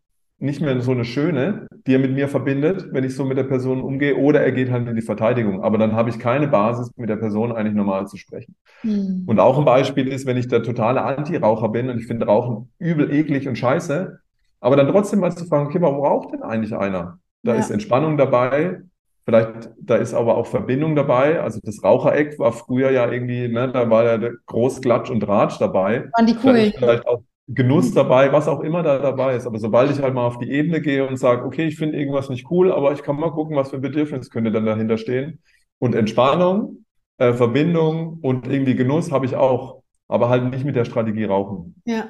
nicht 0.42 0.60
mehr 0.60 0.80
so 0.80 0.90
eine 0.90 1.04
schöne, 1.04 1.68
die 1.86 1.94
er 1.94 2.00
mit 2.00 2.12
mir 2.12 2.28
verbindet, 2.28 2.88
wenn 2.90 3.04
ich 3.04 3.14
so 3.14 3.24
mit 3.24 3.38
der 3.38 3.44
Person 3.44 3.80
umgehe, 3.80 4.16
oder 4.16 4.40
er 4.40 4.52
geht 4.52 4.70
halt 4.70 4.88
in 4.88 4.96
die 4.96 5.02
Verteidigung. 5.02 5.62
Aber 5.62 5.78
dann 5.78 5.92
habe 5.92 6.10
ich 6.10 6.18
keine 6.18 6.48
Basis, 6.48 6.90
mit 6.96 7.08
der 7.08 7.16
Person 7.16 7.52
eigentlich 7.52 7.74
normal 7.74 8.08
zu 8.08 8.16
sprechen. 8.16 8.56
Mhm. 8.82 9.22
Und 9.26 9.38
auch 9.38 9.58
ein 9.58 9.64
Beispiel 9.64 10.08
ist, 10.08 10.26
wenn 10.26 10.36
ich 10.36 10.48
der 10.48 10.62
totale 10.62 11.02
Anti-Raucher 11.02 11.68
bin 11.68 11.88
und 11.88 11.98
ich 11.98 12.06
finde 12.06 12.26
Rauchen 12.26 12.70
übel 12.78 13.12
eklig 13.12 13.48
und 13.48 13.56
scheiße, 13.56 14.18
aber 14.60 14.76
dann 14.76 14.88
trotzdem 14.88 15.20
mal 15.20 15.34
zu 15.34 15.44
fragen, 15.46 15.66
okay, 15.66 15.80
warum 15.80 16.04
raucht 16.04 16.32
denn 16.32 16.42
eigentlich 16.42 16.74
einer? 16.74 17.18
Da 17.42 17.54
ja. 17.54 17.60
ist 17.60 17.70
Entspannung 17.70 18.16
dabei, 18.16 18.82
Vielleicht, 19.24 19.70
da 19.80 19.94
ist 19.94 20.14
aber 20.14 20.36
auch 20.36 20.46
Verbindung 20.46 20.96
dabei. 20.96 21.40
Also 21.40 21.60
das 21.62 21.84
Rauchereck 21.84 22.40
war 22.40 22.52
früher 22.52 22.90
ja 22.90 23.08
irgendwie, 23.08 23.46
ne, 23.46 23.70
da 23.70 23.88
war 23.88 24.04
ja 24.04 24.18
der 24.18 24.32
Großklatsch 24.46 25.10
und 25.10 25.26
Ratsch 25.28 25.60
dabei. 25.60 26.10
Waren 26.16 26.26
die 26.26 26.36
cool. 26.42 26.72
Vielleicht 26.76 27.06
auch 27.06 27.22
Genuss 27.48 27.92
dabei, 27.92 28.32
was 28.32 28.48
auch 28.48 28.60
immer 28.60 28.82
da 28.82 28.98
dabei 28.98 29.36
ist. 29.36 29.46
Aber 29.46 29.58
sobald 29.58 29.90
ich 29.90 30.00
halt 30.00 30.14
mal 30.14 30.26
auf 30.26 30.38
die 30.38 30.50
Ebene 30.50 30.80
gehe 30.80 31.06
und 31.06 31.16
sage, 31.16 31.44
okay, 31.44 31.66
ich 31.66 31.76
finde 31.76 31.98
irgendwas 31.98 32.28
nicht 32.28 32.50
cool, 32.50 32.72
aber 32.72 32.92
ich 32.92 33.02
kann 33.02 33.16
mal 33.16 33.32
gucken, 33.32 33.56
was 33.56 33.70
für 33.70 33.76
ein 33.76 33.82
Bedürfnis 33.82 34.30
könnte 34.30 34.52
dann 34.52 34.64
dahinter 34.64 34.96
stehen. 34.96 35.40
Und 35.78 35.94
Entspannung, 35.94 36.84
äh, 37.18 37.32
Verbindung 37.32 38.18
und 38.22 38.46
irgendwie 38.46 38.76
Genuss 38.76 39.10
habe 39.10 39.26
ich 39.26 39.34
auch, 39.34 39.82
aber 40.08 40.28
halt 40.28 40.44
nicht 40.50 40.64
mit 40.64 40.76
der 40.76 40.84
Strategie 40.84 41.24
rauchen. 41.24 41.74
Ja. 41.84 42.08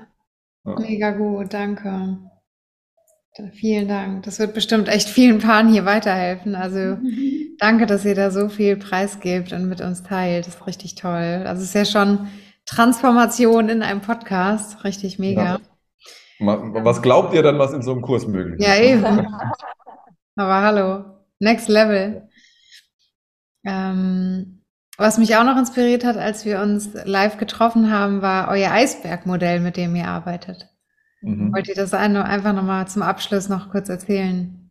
ja. 0.65 0.79
Mega 0.79 1.11
gut, 1.13 1.55
danke. 1.55 2.19
Vielen 3.55 3.89
Dank. 3.89 4.25
Das 4.25 4.39
wird 4.39 4.53
bestimmt 4.53 4.89
echt 4.89 5.09
vielen 5.09 5.39
Paaren 5.39 5.73
hier 5.73 5.87
weiterhelfen. 5.87 6.55
Also 6.55 6.99
danke, 7.59 7.87
dass 7.87 8.05
ihr 8.05 8.15
da 8.15 8.31
so 8.31 8.51
viel 8.51 8.77
preisgebt 8.77 9.55
und 9.55 9.71
mit 9.71 9.81
uns 9.81 10.03
teilt. 10.03 10.47
Das 10.47 10.57
ist 10.57 10.67
richtig 10.67 10.97
toll. 10.97 11.45
Also 11.47 11.63
es 11.63 11.69
ist 11.69 11.75
ja 11.75 11.85
schon 11.87 12.29
Transformation 12.67 13.69
in 13.69 13.83
einem 13.83 14.01
Podcast. 14.01 14.85
Richtig 14.85 15.19
mega. 15.19 15.45
Ja. 15.45 15.61
Was 16.39 17.03
glaubt 17.03 17.35
ihr 17.35 17.43
dann, 17.43 17.59
was 17.59 17.73
in 17.73 17.83
so 17.83 17.93
einem 17.93 18.03
Kurs 18.03 18.27
möglich 18.27 18.61
ist? 18.61 18.67
Ja, 18.67 18.77
eben. 18.77 19.27
Aber 20.37 20.63
hallo. 20.63 21.05
Next 21.39 21.69
Level. 21.69 22.29
Ähm, 23.65 24.65
was 24.99 25.19
mich 25.19 25.37
auch 25.37 25.45
noch 25.45 25.57
inspiriert 25.57 26.05
hat, 26.05 26.17
als 26.17 26.45
wir 26.45 26.61
uns 26.61 26.91
live 27.05 27.37
getroffen 27.37 27.91
haben, 27.91 28.23
war 28.23 28.49
euer 28.49 28.71
Eisbergmodell, 28.71 29.61
mit 29.61 29.77
dem 29.77 29.95
ihr 29.95 30.09
arbeitet. 30.09 30.69
Mhm. 31.21 31.53
Wollt 31.55 31.69
ihr 31.69 31.75
das 31.75 31.95
einfach 31.95 32.53
nochmal 32.53 32.89
zum 32.89 33.03
Abschluss 33.03 33.49
noch 33.49 33.71
kurz 33.71 33.89
erzählen? 33.89 34.71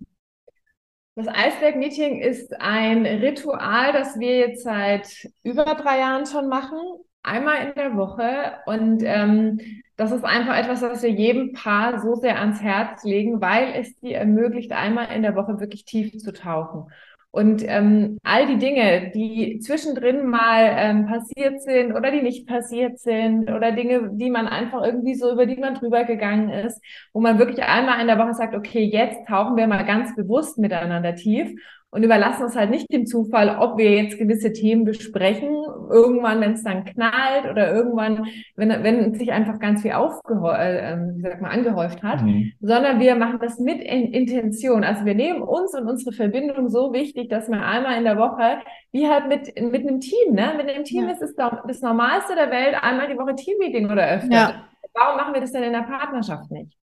Das 1.16 1.28
Eisberg-Meeting 1.28 2.22
ist 2.22 2.54
ein 2.60 3.06
Ritual, 3.06 3.94
das 3.94 4.20
wir 4.20 4.38
jetzt 4.38 4.64
seit 4.64 5.28
über 5.44 5.66
drei 5.66 6.00
Jahren 6.00 6.26
schon 6.26 6.48
machen, 6.48 6.80
einmal 7.24 7.68
in 7.68 7.74
der 7.76 7.96
Woche. 7.96 8.54
Und 8.66 9.04
ähm, 9.04 9.60
das 9.98 10.12
ist 10.12 10.24
einfach 10.24 10.58
etwas, 10.58 10.82
was 10.82 11.04
wir 11.04 11.12
jedem 11.12 11.54
Paar 11.54 12.00
so 12.00 12.16
sehr 12.16 12.40
ans 12.40 12.62
Herz 12.62 13.04
legen, 13.04 13.42
weil 13.42 13.74
es 13.76 13.96
dir 13.98 14.18
ermöglicht, 14.18 14.72
einmal 14.72 15.08
in 15.16 15.22
der 15.22 15.36
Woche 15.36 15.60
wirklich 15.60 15.86
tief 15.86 16.18
zu 16.18 16.34
tauchen. 16.34 16.92
Und 17.34 17.64
ähm, 17.66 18.18
all 18.24 18.46
die 18.46 18.58
Dinge, 18.58 19.10
die 19.16 19.60
zwischendrin 19.60 20.28
mal 20.28 20.76
ähm, 20.76 21.06
passiert 21.06 21.62
sind 21.62 21.94
oder 21.94 22.12
die 22.12 22.22
nicht 22.22 22.46
passiert 22.46 23.00
sind 23.00 23.50
oder 23.50 23.72
Dinge, 23.72 24.10
die 24.14 24.30
man 24.30 24.48
einfach 24.48 24.84
irgendwie 24.84 25.16
so 25.16 25.32
über 25.32 25.46
die 25.46 25.56
man 25.56 25.76
drüber 25.76 26.04
gegangen 26.04 26.50
ist, 26.50 26.82
wo 27.14 27.22
man 27.22 27.40
wirklich 27.40 27.64
einmal 27.64 28.02
in 28.02 28.08
der 28.08 28.18
Woche 28.18 28.34
sagt, 28.34 28.54
okay, 28.54 28.84
jetzt 28.84 29.26
tauchen 29.30 29.56
wir 29.56 29.66
mal 29.68 29.86
ganz 29.86 30.14
bewusst 30.14 30.58
miteinander 30.58 31.16
tief 31.16 31.54
und 31.94 32.04
überlassen 32.04 32.44
uns 32.44 32.56
halt 32.56 32.70
nicht 32.70 32.92
dem 32.92 33.06
Zufall, 33.06 33.58
ob 33.60 33.78
wir 33.78 33.92
jetzt 33.92 34.18
gewisse 34.18 34.54
Themen 34.54 34.86
besprechen, 34.86 35.50
irgendwann, 35.90 36.40
wenn 36.40 36.54
es 36.54 36.64
dann 36.64 36.86
knallt 36.86 37.50
oder 37.52 37.74
irgendwann, 37.74 38.28
wenn, 38.56 38.70
wenn 38.84 39.14
sich 39.14 39.34
einfach 39.34 39.60
ganz 39.60 39.82
viel 39.82 39.92
aufgehäuft, 39.92 40.60
äh, 40.60 40.94
ähm, 40.94 41.16
wie 41.18 41.22
sagt 41.22 41.42
man, 41.42 41.52
angehäuft 41.52 42.02
hat, 42.02 42.22
mhm. 42.22 42.54
sondern 42.62 43.02
wir 43.02 43.16
machen 43.16 43.40
das 43.42 43.60
mit 43.60 43.82
in 43.82 44.14
Intention. 44.14 44.86
Also 44.86 45.04
wir 45.04 45.16
nehmen 45.16 45.42
uns 45.42 45.74
und 45.76 45.86
unsere 45.86 46.14
Verbindung 46.14 46.70
so 46.70 46.94
wichtig, 46.94 47.30
dass 47.30 47.50
wir 47.50 47.62
einmal 47.62 47.98
in 47.98 48.06
der 48.06 48.18
Woche, 48.18 48.60
wie 48.94 49.10
halt 49.10 49.28
mit, 49.28 49.54
mit 49.72 49.86
einem 49.86 50.00
Team, 50.00 50.34
ne? 50.34 50.54
Mit 50.56 50.70
einem 50.70 50.86
Team 50.86 51.06
ja. 51.06 51.12
ist 51.12 51.22
es 51.22 51.36
das 51.36 51.82
Normalste 51.82 52.36
der 52.36 52.52
Welt, 52.52 52.76
einmal 52.82 53.10
die 53.10 53.18
Woche 53.18 53.36
Teammeeting 53.36 53.92
oder 53.92 54.10
öfter. 54.10 54.34
Ja. 54.34 54.66
Warum 54.94 55.18
machen 55.18 55.34
wir 55.34 55.42
das 55.42 55.52
denn 55.52 55.64
in 55.64 55.74
der 55.74 55.82
Partnerschaft 55.82 56.52
nicht? 56.52 56.78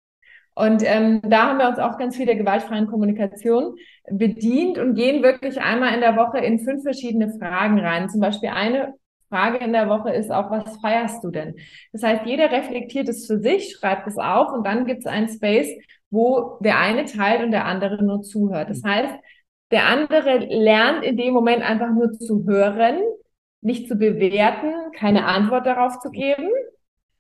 Und 0.56 0.84
ähm, 0.86 1.22
da 1.24 1.50
haben 1.50 1.60
wir 1.60 1.68
uns 1.68 1.80
auch 1.80 1.98
ganz 1.98 2.16
viel 2.16 2.26
der 2.26 2.38
gewaltfreien 2.38 2.88
Kommunikation 2.88 3.76
bedient 4.12 4.78
und 4.78 4.96
gehen 4.96 5.24
wirklich 5.24 5.62
einmal 5.62 5.94
in 5.94 6.02
der 6.02 6.16
Woche 6.16 6.40
in 6.40 6.60
fünf 6.60 6.84
verschiedene 6.84 7.34
Fragen 7.40 7.80
rein. 7.80 8.10
Zum 8.10 8.22
Beispiel 8.22 8.50
eine 8.50 8.94
Frage 9.30 9.58
in 9.58 9.74
der 9.74 9.90
Woche 9.90 10.12
ist 10.12 10.32
auch, 10.32 10.52
was 10.52 10.78
feierst 10.78 11.24
du 11.24 11.32
denn? 11.32 11.56
Das 11.92 12.04
heißt, 12.04 12.26
jeder 12.26 12.52
reflektiert 12.52 13.10
es 13.10 13.26
für 13.26 13.40
sich, 13.40 13.76
schreibt 13.76 14.08
es 14.08 14.18
auf 14.18 14.54
und 14.54 14.66
dann 14.66 14.86
gibt 14.86 15.00
es 15.00 15.06
einen 15.08 15.30
Space, 15.30 15.70
wo 16.10 16.58
der 16.62 16.80
eine 16.80 17.06
teilt 17.06 17.44
und 17.44 17.52
der 17.52 17.66
andere 17.66 18.04
nur 18.04 18.22
zuhört. 18.22 18.70
Das 18.70 18.84
heißt, 18.84 19.14
der 19.72 19.86
andere 19.88 20.38
lernt 20.38 21.04
in 21.04 21.18
dem 21.18 21.34
Moment 21.34 21.64
einfach 21.64 21.90
nur 21.90 22.14
zu 22.14 22.46
hören, 22.48 23.00
nicht 23.62 23.88
zu 23.88 23.96
bewerten, 23.96 24.74
keine 24.96 25.26
Antwort 25.26 25.66
darauf 25.66 26.00
zu 26.00 26.12
geben. 26.12 26.50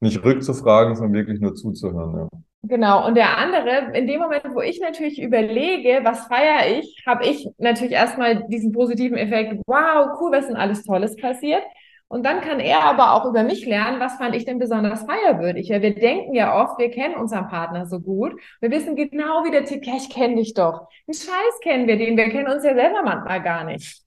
Nicht 0.06 0.24
rückzufragen, 0.24 0.96
sondern 0.96 1.14
wirklich 1.14 1.42
nur 1.42 1.56
zuzuhören. 1.56 2.30
Ja. 2.32 2.40
Genau, 2.62 3.08
und 3.08 3.16
der 3.16 3.40
andere, 3.40 3.98
in 3.98 4.06
dem 4.06 4.20
Moment, 4.20 4.46
wo 4.54 4.62
ich 4.62 4.80
natürlich 4.80 5.20
überlege, 5.20 6.02
was 6.04 6.28
feiere 6.28 6.78
ich, 6.78 7.04
habe 7.08 7.26
ich 7.26 7.48
natürlich 7.58 7.94
erstmal 7.94 8.48
diesen 8.48 8.72
positiven 8.72 9.18
Effekt, 9.18 9.62
wow, 9.66 10.16
cool, 10.22 10.32
was 10.32 10.46
denn 10.46 10.58
alles 10.58 10.84
Tolles 10.84 11.16
passiert. 11.16 11.64
Und 12.08 12.24
dann 12.24 12.42
kann 12.42 12.60
er 12.60 12.84
aber 12.84 13.14
auch 13.14 13.26
über 13.26 13.42
mich 13.42 13.66
lernen, 13.66 14.00
was 14.00 14.18
fand 14.18 14.36
ich 14.36 14.46
denn 14.46 14.60
besonders 14.60 15.06
feierwürdig. 15.06 15.70
Ja, 15.70 15.82
wir 15.82 15.96
denken 15.96 16.36
ja 16.36 16.64
oft, 16.64 16.78
wir 16.78 16.92
kennen 16.92 17.16
unseren 17.16 17.48
Partner 17.48 17.88
so 17.88 18.00
gut. 18.00 18.40
Wir 18.62 18.70
wissen 18.70 18.96
genau, 18.96 19.44
wie 19.44 19.52
der 19.52 19.66
tickt. 19.66 19.88
Ich 19.88 20.12
kenne 20.12 20.36
dich 20.36 20.54
doch. 20.54 20.88
Einen 21.08 21.16
Scheiß 21.16 21.60
kennen 21.64 21.88
wir 21.88 21.98
den. 21.98 22.16
Wir 22.16 22.30
kennen 22.30 22.48
uns 22.48 22.64
ja 22.64 22.76
selber 22.76 23.02
manchmal 23.04 23.42
gar 23.42 23.64
nicht. 23.64 24.05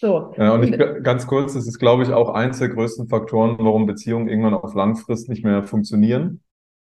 So. 0.00 0.32
Ja, 0.36 0.52
und 0.52 0.62
ich, 0.62 0.78
ganz 1.02 1.26
kurz, 1.26 1.54
das 1.54 1.66
ist, 1.66 1.78
glaube 1.78 2.04
ich, 2.04 2.12
auch 2.12 2.30
eins 2.30 2.58
der 2.58 2.68
größten 2.68 3.08
Faktoren, 3.08 3.56
warum 3.58 3.86
Beziehungen 3.86 4.28
irgendwann 4.28 4.54
auf 4.54 4.74
Langfrist 4.74 5.28
nicht 5.28 5.44
mehr 5.44 5.64
funktionieren 5.64 6.40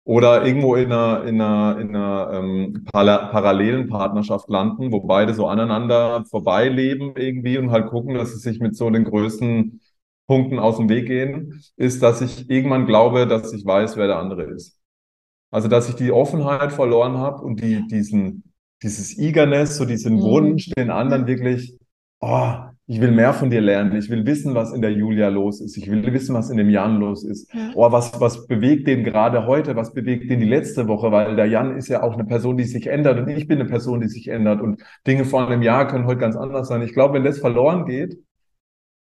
oder 0.07 0.47
irgendwo 0.47 0.77
in 0.77 0.93
einer, 0.93 1.25
in 1.25 1.41
einer, 1.41 1.81
in 1.81 1.95
einer 1.95 2.31
ähm, 2.33 2.85
parallelen 2.93 3.89
Partnerschaft 3.89 4.49
landen, 4.49 4.93
wo 4.93 5.01
beide 5.01 5.35
so 5.35 5.49
aneinander 5.49 6.25
vorbeileben 6.31 7.15
irgendwie 7.17 7.59
und 7.59 7.73
halt 7.73 7.89
gucken, 7.89 8.15
dass 8.15 8.33
sie 8.33 8.39
sich 8.39 8.61
mit 8.61 8.77
so 8.77 8.89
den 8.89 9.05
größten 9.05 9.81
Punkten 10.29 10.61
aus 10.61 10.77
dem 10.77 10.89
Weg 10.89 11.07
gehen, 11.07 11.61
ist, 11.77 12.03
dass 12.05 12.21
ich 12.21 12.49
irgendwann 12.49 12.87
glaube, 12.87 13.27
dass 13.27 13.53
ich 13.53 13.67
weiß, 13.67 13.97
wer 13.97 14.07
der 14.07 14.19
andere 14.19 14.45
ist. 14.45 14.81
Also, 15.51 15.69
dass 15.69 15.89
ich 15.89 15.97
die 15.97 16.13
Offenheit 16.13 16.73
verloren 16.73 17.19
habe 17.19 17.43
und 17.43 17.61
die, 17.61 17.87
diesen, 17.89 18.53
dieses 18.83 19.19
Eagerness, 19.19 19.77
so 19.77 19.85
diesen 19.85 20.17
mhm. 20.17 20.23
Wunsch, 20.23 20.71
den 20.71 20.91
anderen 20.91 21.27
wirklich, 21.27 21.77
oh, 22.21 22.55
ich 22.89 23.01
will 23.01 23.11
mehr 23.11 23.35
von 23.35 23.51
dir 23.51 23.61
lernen. 23.61 23.97
Ich 23.97 24.09
will 24.11 24.25
wissen, 24.27 24.55
was 24.55 24.73
in 24.73 24.81
der 24.81 24.93
Julia 24.93 25.29
los 25.29 25.61
ist. 25.61 25.77
Ich 25.77 25.91
will 25.91 26.13
wissen, 26.13 26.37
was 26.37 26.51
in 26.51 26.57
dem 26.57 26.71
Jan 26.71 27.01
los 27.01 27.25
ist. 27.25 27.53
Ja. 27.53 27.73
Oh, 27.75 27.91
was, 27.91 28.21
was 28.21 28.47
bewegt 28.47 28.87
den 28.87 29.03
gerade 29.03 29.47
heute? 29.47 29.75
Was 29.75 29.93
bewegt 29.93 30.31
den 30.31 30.39
die 30.39 30.47
letzte 30.47 30.87
Woche? 30.87 31.11
Weil 31.11 31.35
der 31.35 31.47
Jan 31.47 31.77
ist 31.77 31.89
ja 31.89 32.05
auch 32.05 32.15
eine 32.15 32.25
Person, 32.25 32.57
die 32.57 32.65
sich 32.65 32.87
ändert 32.87 33.19
und 33.19 33.29
ich 33.29 33.49
bin 33.49 33.59
eine 33.59 33.69
Person, 33.69 34.01
die 34.01 34.09
sich 34.09 34.29
ändert 34.29 34.61
und 34.61 34.83
Dinge 35.05 35.25
vor 35.25 35.47
einem 35.47 35.63
Jahr 35.63 35.89
können 35.89 36.07
heute 36.07 36.21
ganz 36.21 36.37
anders 36.37 36.69
sein. 36.69 36.83
Ich 36.83 36.93
glaube, 36.93 37.15
wenn 37.15 37.25
das 37.25 37.41
verloren 37.41 37.87
geht, 37.87 38.19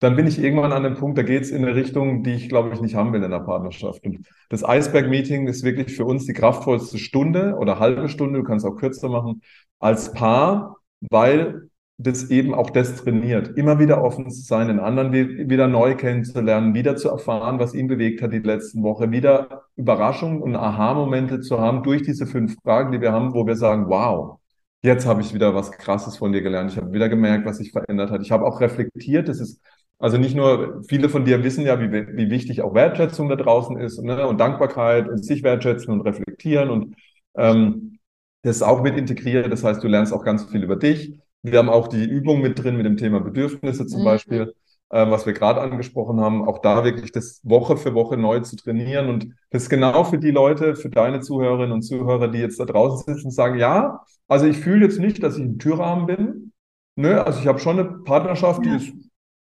dann 0.00 0.16
bin 0.16 0.26
ich 0.26 0.42
irgendwann 0.42 0.72
an 0.72 0.82
dem 0.82 0.94
Punkt, 0.94 1.18
da 1.18 1.22
geht 1.22 1.42
es 1.42 1.50
in 1.50 1.64
eine 1.64 1.74
Richtung, 1.74 2.22
die 2.22 2.32
ich, 2.34 2.48
glaube 2.48 2.70
ich, 2.72 2.80
nicht 2.80 2.94
haben 2.94 3.12
will 3.12 3.22
in 3.22 3.30
der 3.30 3.40
Partnerschaft. 3.40 4.04
Und 4.04 4.26
das 4.48 4.64
Eisberg-Meeting 4.64 5.46
ist 5.46 5.62
wirklich 5.62 5.94
für 5.94 6.04
uns 6.04 6.26
die 6.26 6.32
kraftvollste 6.32 6.98
Stunde 6.98 7.56
oder 7.58 7.78
halbe 7.78 8.08
Stunde, 8.08 8.40
du 8.40 8.44
kannst 8.44 8.66
auch 8.66 8.76
kürzer 8.76 9.08
machen, 9.08 9.42
als 9.78 10.12
Paar, 10.12 10.76
weil 11.10 11.70
das 11.96 12.30
eben 12.30 12.54
auch 12.54 12.70
das 12.70 12.96
trainiert. 12.96 13.56
Immer 13.56 13.78
wieder 13.78 14.02
offen 14.02 14.28
zu 14.30 14.42
sein, 14.42 14.68
den 14.68 14.80
anderen 14.80 15.12
wieder 15.12 15.68
neu 15.68 15.94
kennenzulernen, 15.94 16.74
wieder 16.74 16.96
zu 16.96 17.08
erfahren, 17.08 17.58
was 17.60 17.74
ihn 17.74 17.86
bewegt 17.86 18.20
hat 18.20 18.32
die 18.32 18.40
letzten 18.40 18.82
Woche, 18.82 19.10
wieder 19.12 19.62
Überraschungen 19.76 20.42
und 20.42 20.56
Aha-Momente 20.56 21.40
zu 21.40 21.60
haben 21.60 21.82
durch 21.84 22.02
diese 22.02 22.26
fünf 22.26 22.56
Fragen, 22.62 22.90
die 22.92 23.00
wir 23.00 23.12
haben, 23.12 23.32
wo 23.32 23.46
wir 23.46 23.54
sagen, 23.54 23.88
wow, 23.88 24.40
jetzt 24.82 25.06
habe 25.06 25.20
ich 25.22 25.34
wieder 25.34 25.54
was 25.54 25.70
Krasses 25.70 26.16
von 26.16 26.32
dir 26.32 26.42
gelernt. 26.42 26.72
Ich 26.72 26.76
habe 26.76 26.92
wieder 26.92 27.08
gemerkt, 27.08 27.46
was 27.46 27.58
sich 27.58 27.70
verändert 27.70 28.10
hat. 28.10 28.22
Ich 28.22 28.32
habe 28.32 28.44
auch 28.44 28.60
reflektiert. 28.60 29.28
Das 29.28 29.40
ist 29.40 29.62
also 29.98 30.18
nicht 30.18 30.34
nur, 30.34 30.82
viele 30.88 31.08
von 31.08 31.24
dir 31.24 31.44
wissen 31.44 31.64
ja, 31.64 31.80
wie, 31.80 31.92
wie 31.92 32.30
wichtig 32.30 32.62
auch 32.62 32.74
Wertschätzung 32.74 33.28
da 33.28 33.36
draußen 33.36 33.78
ist 33.78 34.02
ne? 34.02 34.26
und 34.26 34.40
Dankbarkeit 34.40 35.08
und 35.08 35.24
sich 35.24 35.44
wertschätzen 35.44 35.92
und 35.92 36.00
reflektieren 36.00 36.70
und 36.70 36.96
ähm, 37.36 37.98
das 38.42 38.62
auch 38.62 38.82
mit 38.82 38.96
integriert. 38.96 39.50
Das 39.52 39.62
heißt, 39.62 39.82
du 39.82 39.88
lernst 39.88 40.12
auch 40.12 40.24
ganz 40.24 40.44
viel 40.44 40.64
über 40.64 40.76
dich 40.76 41.20
Wir 41.44 41.58
haben 41.58 41.68
auch 41.68 41.88
die 41.88 42.04
Übung 42.04 42.40
mit 42.40 42.62
drin 42.62 42.76
mit 42.76 42.86
dem 42.86 42.96
Thema 42.96 43.20
Bedürfnisse 43.20 43.86
zum 43.86 44.00
mhm. 44.00 44.04
Beispiel, 44.06 44.54
äh, 44.88 45.10
was 45.10 45.26
wir 45.26 45.34
gerade 45.34 45.60
angesprochen 45.60 46.18
haben. 46.18 46.48
Auch 46.48 46.58
da 46.62 46.84
wirklich 46.84 47.12
das 47.12 47.42
Woche 47.44 47.76
für 47.76 47.92
Woche 47.92 48.16
neu 48.16 48.40
zu 48.40 48.56
trainieren. 48.56 49.10
Und 49.10 49.28
das 49.50 49.64
ist 49.64 49.68
genau 49.68 50.04
für 50.04 50.18
die 50.18 50.30
Leute, 50.30 50.74
für 50.74 50.88
deine 50.88 51.20
Zuhörerinnen 51.20 51.72
und 51.72 51.82
Zuhörer, 51.82 52.28
die 52.28 52.38
jetzt 52.38 52.58
da 52.60 52.64
draußen 52.64 53.04
sitzen 53.14 53.26
und 53.26 53.32
sagen, 53.32 53.58
ja, 53.58 54.00
also 54.26 54.46
ich 54.46 54.56
fühle 54.56 54.86
jetzt 54.86 54.98
nicht, 54.98 55.22
dass 55.22 55.36
ich 55.36 55.44
ein 55.44 55.58
Türrahmen 55.58 56.06
bin. 56.06 56.52
Nö, 56.96 57.20
also 57.20 57.38
ich 57.40 57.46
habe 57.46 57.58
schon 57.58 57.78
eine 57.78 57.90
Partnerschaft, 57.90 58.64
ja. 58.64 58.78
die 58.78 58.84
ist, 58.84 58.94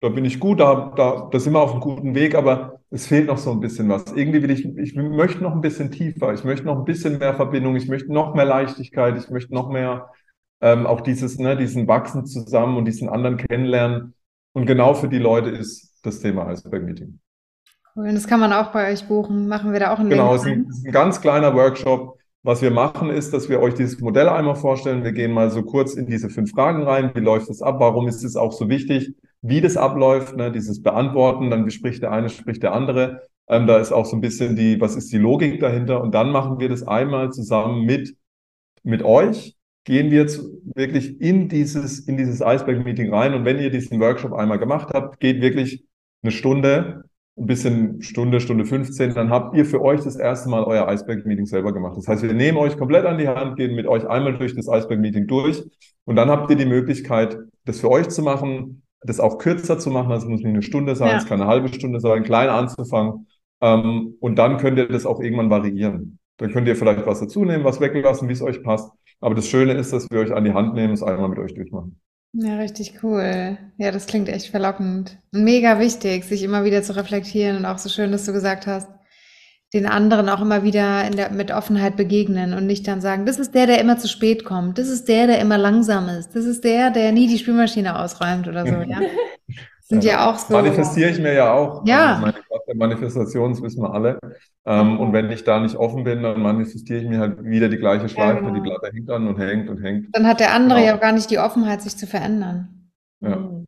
da 0.00 0.10
bin 0.10 0.26
ich 0.26 0.38
gut, 0.38 0.60
da, 0.60 0.92
da, 0.94 1.30
da 1.32 1.40
sind 1.40 1.54
wir 1.54 1.60
auf 1.60 1.72
einem 1.72 1.80
guten 1.80 2.14
Weg, 2.14 2.34
aber 2.34 2.80
es 2.90 3.06
fehlt 3.06 3.28
noch 3.28 3.38
so 3.38 3.52
ein 3.52 3.60
bisschen 3.60 3.88
was. 3.88 4.04
Irgendwie 4.14 4.42
will 4.42 4.50
ich, 4.50 4.66
ich 4.66 4.94
möchte 4.94 5.42
noch 5.42 5.52
ein 5.52 5.62
bisschen 5.62 5.90
tiefer, 5.90 6.34
ich 6.34 6.44
möchte 6.44 6.66
noch 6.66 6.76
ein 6.76 6.84
bisschen 6.84 7.16
mehr 7.18 7.34
Verbindung, 7.34 7.74
ich 7.74 7.88
möchte 7.88 8.12
noch 8.12 8.34
mehr 8.34 8.44
Leichtigkeit, 8.44 9.16
ich 9.16 9.30
möchte 9.30 9.54
noch 9.54 9.70
mehr 9.70 10.10
ähm, 10.60 10.86
auch 10.86 11.00
dieses, 11.00 11.38
ne, 11.38 11.56
diesen 11.56 11.86
Wachsen 11.88 12.26
zusammen 12.26 12.76
und 12.76 12.86
diesen 12.86 13.08
anderen 13.08 13.36
kennenlernen. 13.36 14.14
Und 14.52 14.66
genau 14.66 14.94
für 14.94 15.08
die 15.08 15.18
Leute 15.18 15.50
ist 15.50 15.94
das 16.02 16.20
Thema 16.20 16.50
Iceberg 16.50 16.82
Meeting. 16.82 17.20
Cool. 17.94 18.08
Und 18.08 18.14
das 18.14 18.26
kann 18.26 18.40
man 18.40 18.52
auch 18.52 18.72
bei 18.72 18.92
euch 18.92 19.06
buchen. 19.06 19.48
Machen 19.48 19.72
wir 19.72 19.80
da 19.80 19.92
auch 19.92 19.98
einen 19.98 20.10
Genau, 20.10 20.34
es 20.34 20.42
ist 20.42 20.48
ein, 20.48 20.66
ist 20.68 20.86
ein 20.86 20.92
ganz 20.92 21.20
kleiner 21.20 21.54
Workshop. 21.54 22.18
Was 22.42 22.62
wir 22.62 22.70
machen, 22.70 23.10
ist, 23.10 23.32
dass 23.32 23.48
wir 23.48 23.60
euch 23.60 23.74
dieses 23.74 24.00
Modell 24.00 24.28
einmal 24.28 24.54
vorstellen. 24.54 25.02
Wir 25.02 25.10
gehen 25.10 25.32
mal 25.32 25.50
so 25.50 25.64
kurz 25.64 25.94
in 25.94 26.06
diese 26.06 26.30
fünf 26.30 26.52
Fragen 26.52 26.84
rein. 26.84 27.10
Wie 27.14 27.20
läuft 27.20 27.50
es 27.50 27.60
ab? 27.60 27.80
Warum 27.80 28.06
ist 28.06 28.22
es 28.22 28.36
auch 28.36 28.52
so 28.52 28.68
wichtig? 28.68 29.16
Wie 29.42 29.60
das 29.60 29.76
abläuft, 29.76 30.36
ne? 30.36 30.52
dieses 30.52 30.80
Beantworten, 30.80 31.50
dann 31.50 31.68
spricht 31.70 32.02
der 32.02 32.12
eine, 32.12 32.28
spricht 32.28 32.62
der 32.62 32.72
andere. 32.72 33.22
Ähm, 33.48 33.66
da 33.66 33.78
ist 33.78 33.90
auch 33.90 34.06
so 34.06 34.16
ein 34.16 34.20
bisschen 34.20 34.54
die, 34.54 34.80
was 34.80 34.94
ist 34.94 35.12
die 35.12 35.18
Logik 35.18 35.58
dahinter? 35.58 36.00
Und 36.00 36.14
dann 36.14 36.30
machen 36.30 36.60
wir 36.60 36.68
das 36.68 36.86
einmal 36.86 37.32
zusammen 37.32 37.84
mit, 37.84 38.16
mit 38.84 39.02
euch 39.02 39.55
gehen 39.86 40.10
wir 40.10 40.20
jetzt 40.20 40.44
wirklich 40.74 41.20
in 41.20 41.48
dieses, 41.48 42.00
in 42.00 42.16
dieses 42.16 42.40
Iceberg-Meeting 42.40 43.14
rein. 43.14 43.34
Und 43.34 43.44
wenn 43.44 43.58
ihr 43.58 43.70
diesen 43.70 44.00
Workshop 44.00 44.32
einmal 44.32 44.58
gemacht 44.58 44.90
habt, 44.92 45.20
geht 45.20 45.40
wirklich 45.40 45.84
eine 46.22 46.32
Stunde, 46.32 47.04
ein 47.38 47.46
bisschen 47.46 48.02
Stunde, 48.02 48.40
Stunde 48.40 48.64
15, 48.64 49.14
dann 49.14 49.30
habt 49.30 49.56
ihr 49.56 49.64
für 49.64 49.80
euch 49.80 50.00
das 50.02 50.16
erste 50.16 50.48
Mal 50.48 50.64
euer 50.64 50.88
Iceberg-Meeting 50.88 51.46
selber 51.46 51.72
gemacht. 51.72 51.96
Das 51.96 52.08
heißt, 52.08 52.22
wir 52.22 52.32
nehmen 52.34 52.58
euch 52.58 52.76
komplett 52.76 53.06
an 53.06 53.18
die 53.18 53.28
Hand, 53.28 53.56
gehen 53.56 53.76
mit 53.76 53.86
euch 53.86 54.06
einmal 54.08 54.36
durch 54.36 54.56
das 54.56 54.66
Iceberg-Meeting 54.66 55.28
durch 55.28 55.62
und 56.04 56.16
dann 56.16 56.30
habt 56.30 56.50
ihr 56.50 56.56
die 56.56 56.66
Möglichkeit, 56.66 57.38
das 57.64 57.80
für 57.80 57.90
euch 57.90 58.08
zu 58.08 58.22
machen, 58.22 58.82
das 59.02 59.20
auch 59.20 59.38
kürzer 59.38 59.78
zu 59.78 59.90
machen. 59.90 60.10
Also 60.10 60.26
es 60.26 60.30
muss 60.30 60.40
nicht 60.40 60.48
eine 60.48 60.62
Stunde 60.62 60.96
sein, 60.96 61.10
ja. 61.10 61.16
es 61.18 61.26
kann 61.26 61.40
eine 61.40 61.48
halbe 61.48 61.68
Stunde 61.68 62.00
sein, 62.00 62.24
klein 62.24 62.48
anzufangen. 62.48 63.28
Ähm, 63.60 64.16
und 64.18 64.36
dann 64.36 64.56
könnt 64.56 64.78
ihr 64.78 64.88
das 64.88 65.06
auch 65.06 65.20
irgendwann 65.20 65.50
variieren. 65.50 66.18
Dann 66.38 66.52
könnt 66.52 66.68
ihr 66.68 66.76
vielleicht 66.76 67.06
was 67.06 67.20
dazu 67.20 67.44
nehmen, 67.44 67.64
was 67.64 67.80
weglassen, 67.80 68.28
wie 68.28 68.32
es 68.32 68.42
euch 68.42 68.62
passt. 68.62 68.90
Aber 69.20 69.34
das 69.34 69.48
Schöne 69.48 69.72
ist, 69.74 69.92
dass 69.92 70.10
wir 70.10 70.20
euch 70.20 70.32
an 70.32 70.44
die 70.44 70.52
Hand 70.52 70.74
nehmen 70.74 70.88
und 70.88 70.94
es 70.94 71.02
einmal 71.02 71.28
mit 71.28 71.38
euch 71.38 71.54
durchmachen. 71.54 72.00
Ja, 72.32 72.58
richtig 72.58 73.02
cool. 73.02 73.56
Ja, 73.78 73.90
das 73.90 74.06
klingt 74.06 74.28
echt 74.28 74.48
verlockend. 74.48 75.18
Mega 75.32 75.78
wichtig, 75.78 76.24
sich 76.24 76.42
immer 76.42 76.64
wieder 76.64 76.82
zu 76.82 76.94
reflektieren 76.94 77.56
und 77.56 77.64
auch 77.64 77.78
so 77.78 77.88
schön, 77.88 78.12
dass 78.12 78.26
du 78.26 78.32
gesagt 78.32 78.66
hast, 78.66 78.88
den 79.72 79.86
anderen 79.86 80.28
auch 80.28 80.40
immer 80.40 80.62
wieder 80.62 81.08
der, 81.10 81.30
mit 81.30 81.50
Offenheit 81.50 81.96
begegnen 81.96 82.54
und 82.54 82.66
nicht 82.66 82.86
dann 82.86 83.00
sagen, 83.00 83.26
das 83.26 83.38
ist 83.38 83.54
der, 83.54 83.66
der 83.66 83.80
immer 83.80 83.98
zu 83.98 84.06
spät 84.08 84.44
kommt, 84.44 84.78
das 84.78 84.88
ist 84.88 85.08
der, 85.08 85.26
der 85.26 85.40
immer 85.40 85.58
langsam 85.58 86.08
ist, 86.08 86.36
das 86.36 86.44
ist 86.44 86.62
der, 86.62 86.90
der 86.90 87.12
nie 87.12 87.26
die 87.26 87.38
Spülmaschine 87.38 87.98
ausräumt 87.98 88.46
oder 88.46 88.64
so, 88.64 88.74
ja. 88.88 89.00
sind 89.82 90.04
ja, 90.04 90.12
ja 90.12 90.30
auch 90.30 90.38
so. 90.38 90.54
Manifestiere 90.54 91.10
ich 91.10 91.18
mir 91.18 91.34
ja 91.34 91.52
auch. 91.52 91.84
Ja. 91.86 92.10
Also 92.10 92.20
meine 92.20 92.38
Manifestation, 92.76 93.50
das 93.50 93.62
wissen 93.62 93.82
wir 93.82 93.92
alle. 93.92 94.18
Ähm, 94.64 94.98
und 94.98 95.12
wenn 95.12 95.30
ich 95.30 95.44
da 95.44 95.60
nicht 95.60 95.76
offen 95.76 96.04
bin, 96.04 96.22
dann 96.22 96.40
manifestiere 96.40 97.00
ich 97.00 97.08
mir 97.08 97.18
halt 97.18 97.44
wieder 97.44 97.68
die 97.68 97.78
gleiche 97.78 98.08
Schleife, 98.08 98.36
ja, 98.36 98.40
genau. 98.40 98.54
die 98.54 98.60
Platte 98.60 98.90
hängt 98.92 99.10
an 99.10 99.28
und 99.28 99.38
hängt 99.38 99.68
und 99.68 99.82
hängt. 99.82 100.08
Dann 100.12 100.26
hat 100.26 100.40
der 100.40 100.52
andere 100.52 100.80
genau. 100.80 100.92
ja 100.92 100.96
gar 100.96 101.12
nicht 101.12 101.30
die 101.30 101.38
Offenheit, 101.38 101.82
sich 101.82 101.96
zu 101.96 102.06
verändern. 102.06 102.90
Ja. 103.20 103.36
Mhm. 103.36 103.64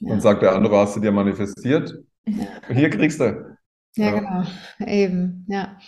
ja. 0.00 0.12
Und 0.12 0.20
sagt 0.20 0.42
der 0.42 0.54
andere, 0.54 0.76
hast 0.78 0.96
du 0.96 1.00
dir 1.00 1.12
manifestiert? 1.12 1.98
Hier 2.72 2.90
kriegst 2.90 3.20
du. 3.20 3.56
Ja, 3.96 4.06
ja, 4.06 4.18
genau. 4.18 4.44
Eben, 4.86 5.46
ja. 5.48 5.78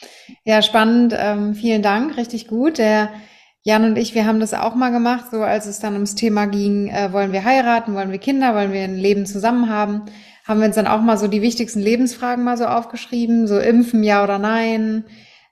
Ja, 0.45 0.62
spannend. 0.62 1.14
Ähm, 1.16 1.55
vielen 1.55 1.83
Dank, 1.83 2.16
richtig 2.16 2.49
gut. 2.49 2.79
Der 2.79 3.11
Jan 3.69 3.85
und 3.85 3.99
ich, 3.99 4.14
wir 4.14 4.25
haben 4.25 4.41
das 4.41 4.55
auch 4.55 4.75
mal 4.75 4.91
gemacht, 4.91 5.27
so 5.31 5.43
als 5.43 5.66
es 5.66 5.79
dann 5.79 5.93
ums 5.93 6.14
Thema 6.14 6.47
ging, 6.47 6.89
äh, 6.89 7.12
wollen 7.12 7.33
wir 7.33 7.45
heiraten, 7.45 7.95
wollen 7.95 8.11
wir 8.11 8.19
Kinder, 8.19 8.55
wollen 8.55 8.73
wir 8.73 8.83
ein 8.83 8.97
Leben 8.97 9.27
zusammen 9.27 9.69
haben, 9.69 10.05
haben 10.49 10.61
wir 10.61 10.67
uns 10.67 10.77
dann 10.77 10.87
auch 10.87 11.03
mal 11.03 11.19
so 11.19 11.29
die 11.29 11.43
wichtigsten 11.43 11.81
Lebensfragen 11.81 12.43
mal 12.43 12.57
so 12.57 12.65
aufgeschrieben, 12.65 13.47
so 13.47 13.59
Impfen, 13.59 14.03
ja 14.03 14.25
oder 14.25 14.39
nein, 14.39 15.05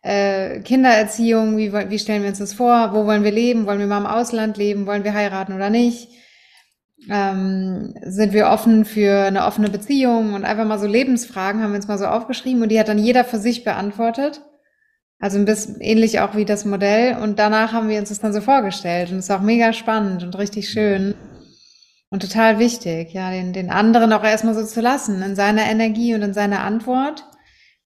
äh, 0.02 0.60
Kindererziehung, 0.60 1.58
wie, 1.58 1.72
wie 1.72 1.98
stellen 1.98 2.22
wir 2.22 2.30
uns 2.30 2.38
das 2.38 2.54
vor, 2.54 2.94
wo 2.94 3.04
wollen 3.06 3.22
wir 3.22 3.30
leben, 3.30 3.66
wollen 3.66 3.78
wir 3.78 3.86
mal 3.86 3.98
im 3.98 4.06
Ausland 4.06 4.56
leben, 4.56 4.86
wollen 4.86 5.04
wir 5.04 5.12
heiraten 5.12 5.52
oder 5.52 5.68
nicht, 5.68 6.08
ähm, 7.10 7.94
sind 8.02 8.32
wir 8.32 8.48
offen 8.48 8.86
für 8.86 9.26
eine 9.26 9.44
offene 9.44 9.68
Beziehung 9.68 10.32
und 10.32 10.44
einfach 10.44 10.64
mal 10.64 10.78
so 10.78 10.86
Lebensfragen 10.86 11.62
haben 11.62 11.72
wir 11.72 11.76
uns 11.76 11.88
mal 11.88 11.98
so 11.98 12.06
aufgeschrieben 12.06 12.62
und 12.62 12.70
die 12.70 12.80
hat 12.80 12.88
dann 12.88 12.98
jeder 12.98 13.24
für 13.24 13.38
sich 13.38 13.64
beantwortet. 13.64 14.40
Also 15.18 15.38
ein 15.38 15.44
bisschen 15.46 15.80
ähnlich 15.80 16.20
auch 16.20 16.36
wie 16.36 16.44
das 16.44 16.64
Modell. 16.66 17.16
Und 17.16 17.38
danach 17.38 17.72
haben 17.72 17.88
wir 17.88 17.98
uns 17.98 18.10
das 18.10 18.20
dann 18.20 18.34
so 18.34 18.42
vorgestellt. 18.42 19.10
Und 19.10 19.18
es 19.18 19.24
ist 19.26 19.30
auch 19.30 19.40
mega 19.40 19.72
spannend 19.72 20.22
und 20.22 20.36
richtig 20.36 20.68
schön. 20.68 21.14
Und 22.10 22.22
total 22.22 22.58
wichtig, 22.58 23.12
ja, 23.12 23.30
den, 23.30 23.52
den 23.52 23.70
anderen 23.70 24.12
auch 24.12 24.22
erstmal 24.22 24.54
so 24.54 24.64
zu 24.64 24.80
lassen, 24.80 25.22
in 25.22 25.34
seiner 25.34 25.64
Energie 25.64 26.14
und 26.14 26.22
in 26.22 26.34
seiner 26.34 26.60
Antwort. 26.60 27.24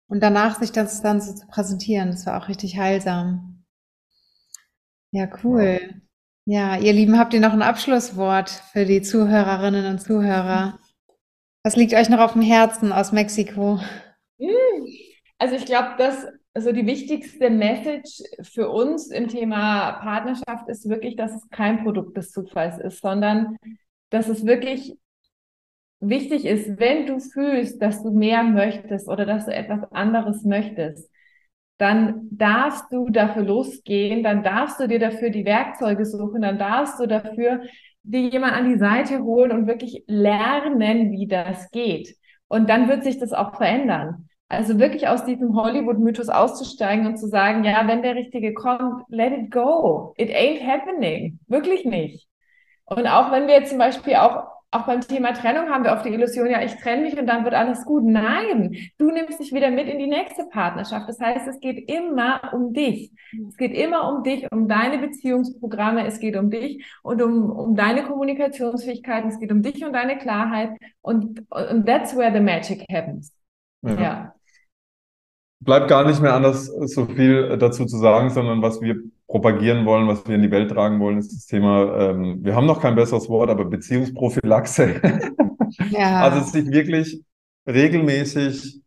Und 0.08 0.22
danach 0.22 0.58
sich 0.58 0.72
das 0.72 1.02
dann 1.02 1.20
so 1.20 1.32
zu 1.34 1.46
präsentieren. 1.46 2.10
Das 2.10 2.26
war 2.26 2.42
auch 2.42 2.48
richtig 2.48 2.78
heilsam. 2.78 3.64
Ja, 5.12 5.28
cool. 5.42 6.02
Ja, 6.44 6.76
ihr 6.76 6.92
Lieben, 6.92 7.18
habt 7.18 7.32
ihr 7.32 7.40
noch 7.40 7.52
ein 7.52 7.62
Abschlusswort 7.62 8.50
für 8.50 8.84
die 8.84 9.02
Zuhörerinnen 9.02 9.86
und 9.86 10.00
Zuhörer? 10.00 10.78
Was 11.62 11.76
liegt 11.76 11.94
euch 11.94 12.08
noch 12.08 12.20
auf 12.20 12.32
dem 12.32 12.42
Herzen 12.42 12.92
aus 12.92 13.12
Mexiko? 13.12 13.80
Also 15.38 15.56
ich 15.56 15.64
glaube, 15.64 15.94
dass 15.98 16.26
also 16.52 16.72
die 16.72 16.86
wichtigste 16.86 17.48
Message 17.48 18.22
für 18.42 18.68
uns 18.70 19.10
im 19.10 19.28
Thema 19.28 19.92
Partnerschaft 19.92 20.68
ist 20.68 20.88
wirklich, 20.88 21.16
dass 21.16 21.32
es 21.32 21.48
kein 21.50 21.84
Produkt 21.84 22.16
des 22.16 22.32
Zufalls 22.32 22.78
ist, 22.78 23.00
sondern 23.00 23.56
dass 24.10 24.28
es 24.28 24.44
wirklich 24.46 24.96
wichtig 26.00 26.44
ist, 26.46 26.78
wenn 26.78 27.06
du 27.06 27.18
fühlst, 27.20 27.80
dass 27.80 28.02
du 28.02 28.10
mehr 28.10 28.42
möchtest 28.42 29.08
oder 29.08 29.26
dass 29.26 29.46
du 29.46 29.54
etwas 29.54 29.90
anderes 29.92 30.44
möchtest, 30.44 31.10
dann 31.78 32.28
darfst 32.30 32.92
du 32.92 33.08
dafür 33.08 33.42
losgehen, 33.42 34.22
dann 34.22 34.42
darfst 34.42 34.80
du 34.80 34.86
dir 34.86 34.98
dafür 34.98 35.30
die 35.30 35.46
Werkzeuge 35.46 36.04
suchen, 36.04 36.42
dann 36.42 36.58
darfst 36.58 37.00
du 37.00 37.06
dafür 37.06 37.62
dir 38.02 38.28
jemand 38.28 38.54
an 38.54 38.70
die 38.70 38.78
Seite 38.78 39.22
holen 39.22 39.52
und 39.52 39.66
wirklich 39.66 40.04
lernen, 40.06 41.12
wie 41.12 41.26
das 41.26 41.70
geht. 41.70 42.16
Und 42.48 42.68
dann 42.68 42.88
wird 42.88 43.04
sich 43.04 43.18
das 43.18 43.32
auch 43.32 43.56
verändern. 43.56 44.28
Also 44.48 44.78
wirklich 44.78 45.06
aus 45.06 45.24
diesem 45.24 45.54
Hollywood-Mythos 45.54 46.28
auszusteigen 46.28 47.06
und 47.06 47.16
zu 47.16 47.28
sagen, 47.28 47.62
ja, 47.62 47.86
wenn 47.86 48.02
der 48.02 48.16
Richtige 48.16 48.52
kommt, 48.52 49.04
let 49.08 49.32
it 49.32 49.50
go. 49.50 50.12
It 50.16 50.30
ain't 50.30 50.66
happening. 50.66 51.38
Wirklich 51.46 51.84
nicht. 51.84 52.29
Und 52.90 53.06
auch 53.06 53.30
wenn 53.30 53.46
wir 53.46 53.64
zum 53.64 53.78
Beispiel 53.78 54.16
auch, 54.16 54.48
auch 54.72 54.86
beim 54.86 55.00
Thema 55.00 55.32
Trennung 55.32 55.68
haben 55.68 55.84
wir 55.84 55.92
oft 55.92 56.04
die 56.04 56.10
Illusion, 56.10 56.50
ja, 56.50 56.62
ich 56.62 56.74
trenne 56.76 57.02
mich 57.02 57.18
und 57.18 57.26
dann 57.26 57.44
wird 57.44 57.54
alles 57.54 57.84
gut. 57.84 58.04
Nein, 58.04 58.76
du 58.98 59.10
nimmst 59.10 59.38
dich 59.38 59.52
wieder 59.52 59.70
mit 59.70 59.88
in 59.88 59.98
die 59.98 60.06
nächste 60.08 60.44
Partnerschaft. 60.44 61.08
Das 61.08 61.20
heißt, 61.20 61.46
es 61.46 61.60
geht 61.60 61.88
immer 61.88 62.52
um 62.52 62.72
dich. 62.72 63.12
Es 63.48 63.56
geht 63.56 63.74
immer 63.74 64.12
um 64.12 64.24
dich, 64.24 64.50
um 64.50 64.68
deine 64.68 64.98
Beziehungsprogramme. 64.98 66.06
Es 66.06 66.18
geht 66.18 66.36
um 66.36 66.50
dich 66.50 66.84
und 67.02 67.22
um, 67.22 67.50
um 67.50 67.76
deine 67.76 68.04
Kommunikationsfähigkeiten. 68.04 69.30
Es 69.30 69.38
geht 69.38 69.52
um 69.52 69.62
dich 69.62 69.84
und 69.84 69.92
deine 69.92 70.18
Klarheit. 70.18 70.70
Und, 71.00 71.44
und 71.50 71.86
that's 71.86 72.16
where 72.16 72.32
the 72.32 72.40
magic 72.40 72.84
happens. 72.90 73.32
ja. 73.82 74.00
ja 74.00 74.34
bleibt 75.60 75.88
gar 75.88 76.06
nicht 76.06 76.20
mehr 76.20 76.34
anders 76.34 76.66
so 76.66 77.06
viel 77.06 77.56
dazu 77.58 77.84
zu 77.84 77.98
sagen, 77.98 78.30
sondern 78.30 78.62
was 78.62 78.80
wir 78.80 78.96
propagieren 79.30 79.86
wollen, 79.86 80.08
was 80.08 80.26
wir 80.26 80.34
in 80.34 80.42
die 80.42 80.50
Welt 80.50 80.70
tragen 80.70 80.98
wollen, 80.98 81.18
ist 81.18 81.32
das 81.32 81.46
Thema, 81.46 82.10
ähm, 82.10 82.40
wir 82.42 82.56
haben 82.56 82.66
noch 82.66 82.80
kein 82.80 82.96
besseres 82.96 83.28
Wort, 83.28 83.48
aber 83.48 83.64
Beziehungsprophylaxe. 83.64 85.00
Ja. 85.90 86.22
Also 86.22 86.50
sich 86.50 86.68
wirklich 86.72 87.22
regelmäßig 87.64 88.80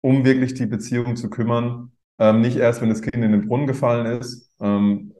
um 0.00 0.24
wirklich 0.24 0.54
die 0.54 0.66
Beziehung 0.66 1.16
zu 1.16 1.30
kümmern, 1.30 1.92
ähm, 2.18 2.40
nicht 2.40 2.56
erst, 2.56 2.82
wenn 2.82 2.88
das 2.88 3.02
Kind 3.02 3.24
in 3.24 3.32
den 3.32 3.46
Brunnen 3.46 3.68
gefallen 3.68 4.20
ist, 4.20 4.50
ähm, 4.60 5.14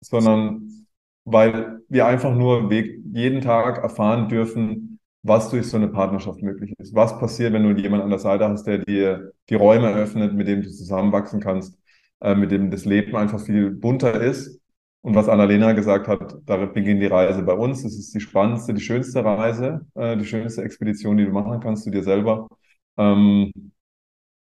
sondern 0.00 0.86
weil 1.24 1.80
wir 1.88 2.06
einfach 2.06 2.34
nur 2.34 2.72
jeden 2.72 3.40
Tag 3.40 3.78
erfahren 3.82 4.28
dürfen, 4.28 5.00
was 5.22 5.50
durch 5.50 5.68
so 5.68 5.76
eine 5.76 5.88
Partnerschaft 5.88 6.40
möglich 6.42 6.72
ist. 6.78 6.94
Was 6.94 7.18
passiert, 7.18 7.52
wenn 7.52 7.62
du 7.62 7.80
jemanden 7.80 8.04
an 8.04 8.10
der 8.10 8.18
Seite 8.18 8.48
hast, 8.48 8.64
der 8.64 8.78
dir 8.78 9.32
die 9.48 9.54
Räume 9.54 9.92
öffnet, 9.92 10.34
mit 10.34 10.48
dem 10.48 10.62
du 10.62 10.70
zusammenwachsen 10.70 11.40
kannst, 11.40 11.78
äh, 12.22 12.34
mit 12.34 12.50
dem 12.50 12.70
das 12.70 12.84
Leben 12.84 13.16
einfach 13.16 13.40
viel 13.40 13.70
bunter 13.70 14.20
ist. 14.20 14.60
Und 15.02 15.16
was 15.16 15.28
Annalena 15.28 15.72
gesagt 15.72 16.06
hat, 16.08 16.36
da 16.46 16.64
beginnt 16.66 17.02
die 17.02 17.06
Reise 17.06 17.42
bei 17.42 17.54
uns. 17.54 17.84
Es 17.84 17.98
ist 17.98 18.14
die 18.14 18.20
spannendste, 18.20 18.72
die 18.74 18.80
schönste 18.80 19.24
Reise, 19.24 19.84
äh, 19.94 20.16
die 20.16 20.24
schönste 20.24 20.62
Expedition, 20.62 21.16
die 21.16 21.26
du 21.26 21.32
machen 21.32 21.60
kannst 21.60 21.84
zu 21.84 21.90
dir 21.90 22.04
selber. 22.04 22.48
Ähm, 22.96 23.52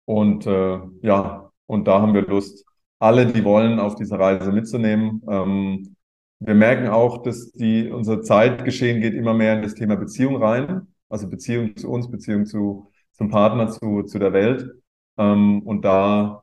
und 0.06 0.46
äh, 0.48 0.80
ja, 1.02 1.52
und 1.68 1.88
da 1.88 2.02
haben 2.02 2.14
wir 2.14 2.24
Lust, 2.24 2.66
alle, 3.00 3.26
die 3.26 3.44
wollen, 3.44 3.80
auf 3.80 3.96
diese 3.96 4.20
Reise 4.20 4.52
mitzunehmen. 4.52 5.24
Ähm, 5.28 5.96
wir 6.40 6.56
merken 6.56 6.88
auch, 6.88 7.24
dass 7.24 7.52
die, 7.54 7.90
unser 7.90 8.22
Zeitgeschehen 8.22 9.02
geht 9.02 9.14
immer 9.16 9.34
mehr 9.34 9.56
in 9.56 9.62
das 9.64 9.76
Thema 9.76 9.96
Beziehung 9.96 10.38
rein, 10.38 10.88
also 11.10 11.30
Beziehung 11.30 11.76
zu 11.76 11.90
uns, 11.90 12.10
Beziehung 12.12 12.46
zu, 12.46 12.92
zum 13.14 13.30
Partner, 13.30 13.70
zu, 13.70 14.04
zu 14.04 14.20
der 14.20 14.34
Welt. 14.34 14.72
Ähm, 15.18 15.62
und 15.64 15.84
da 15.86 16.41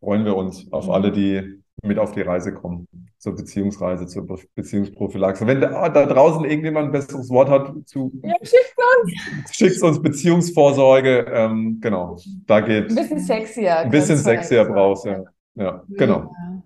freuen 0.00 0.24
wir 0.24 0.36
uns 0.36 0.70
auf 0.72 0.90
alle, 0.90 1.12
die 1.12 1.60
mit 1.82 1.98
auf 1.98 2.12
die 2.12 2.22
Reise 2.22 2.52
kommen, 2.52 2.88
zur 3.18 3.36
Beziehungsreise, 3.36 4.06
zur 4.06 4.26
Beziehungsprophylaxe. 4.54 5.46
Wenn 5.46 5.60
da, 5.60 5.88
da 5.88 6.06
draußen 6.06 6.44
irgendjemand 6.44 6.88
ein 6.88 6.92
besseres 6.92 7.30
Wort 7.30 7.48
hat 7.48 7.72
zu 7.86 8.12
ja, 8.22 8.34
schickt 8.42 8.74
uns. 9.02 9.54
Schickt 9.54 9.82
uns 9.82 10.02
Beziehungsvorsorge, 10.02 11.26
ähm, 11.32 11.78
genau, 11.80 12.18
da 12.46 12.60
geht 12.60 12.90
ein 12.90 12.96
bisschen 12.96 13.20
sexier. 13.20 13.78
Ein 13.78 13.90
bisschen 13.90 14.16
sexier 14.16 14.64
brauchst, 14.64 15.04
ja. 15.04 15.22
Ja, 15.54 15.82
genau. 15.88 16.18
Ja. 16.18 16.62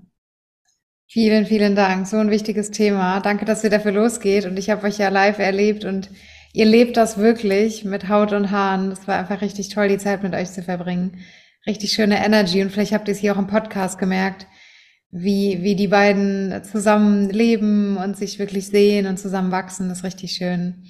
Vielen, 1.09 1.45
vielen 1.45 1.77
Dank. 1.77 2.07
So 2.07 2.17
ein 2.17 2.31
wichtiges 2.31 2.71
Thema. 2.71 3.21
Danke, 3.21 3.45
dass 3.45 3.63
ihr 3.63 3.69
dafür 3.71 3.93
losgeht. 3.93 4.47
Und 4.47 4.59
ich 4.59 4.71
habe 4.71 4.87
euch 4.87 4.97
ja 4.97 5.11
live 5.11 5.39
erlebt 5.39 5.85
und 5.85 6.11
ihr 6.55 6.65
lebt 6.65 6.97
das 6.97 7.19
wirklich 7.19 7.85
mit 7.85 8.09
Haut 8.09 8.33
und 8.33 8.51
Haaren. 8.51 8.89
Das 8.89 9.07
war 9.07 9.19
einfach 9.19 9.43
richtig 9.43 9.69
toll, 9.69 9.89
die 9.89 9.99
Zeit 9.99 10.23
mit 10.23 10.35
euch 10.35 10.53
zu 10.53 10.63
verbringen. 10.63 11.19
Richtig 11.67 11.93
schöne 11.93 12.25
Energy. 12.25 12.63
Und 12.63 12.71
vielleicht 12.71 12.93
habt 12.93 13.09
ihr 13.09 13.13
es 13.13 13.21
hier 13.21 13.35
auch 13.35 13.39
im 13.39 13.47
Podcast 13.47 13.99
gemerkt 13.99 14.47
wie, 15.13 15.59
wie 15.63 15.77
die 15.77 15.89
beiden 15.89 16.65
zusammen 16.65 17.29
leben 17.29 17.99
und 17.99 18.17
sich 18.17 18.39
wirklich 18.39 18.69
sehen 18.69 19.07
und 19.07 19.19
zusammen 19.19 19.53
wachsen, 19.53 19.89
das 19.89 19.99
ist 19.99 20.05
richtig 20.05 20.33
schön. 20.33 20.85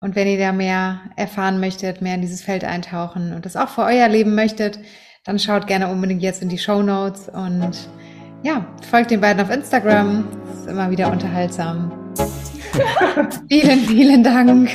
Und 0.00 0.14
wenn 0.14 0.28
ihr 0.28 0.38
da 0.38 0.52
mehr 0.52 1.00
erfahren 1.16 1.58
möchtet, 1.58 2.00
mehr 2.00 2.14
in 2.14 2.20
dieses 2.20 2.40
Feld 2.40 2.62
eintauchen 2.64 3.32
und 3.34 3.44
das 3.44 3.56
auch 3.56 3.68
für 3.68 3.82
euer 3.82 4.08
Leben 4.08 4.36
möchtet, 4.36 4.78
dann 5.24 5.40
schaut 5.40 5.66
gerne 5.66 5.88
unbedingt 5.88 6.22
jetzt 6.22 6.40
in 6.40 6.48
die 6.48 6.56
Show 6.56 6.82
Notes 6.82 7.28
und 7.28 7.72
ja, 8.44 8.64
folgt 8.88 9.10
den 9.10 9.20
beiden 9.20 9.42
auf 9.42 9.50
Instagram. 9.50 10.28
Das 10.46 10.60
ist 10.60 10.68
immer 10.68 10.88
wieder 10.92 11.10
unterhaltsam. 11.10 12.14
vielen, 13.48 13.80
vielen 13.80 14.22
Dank. 14.22 14.70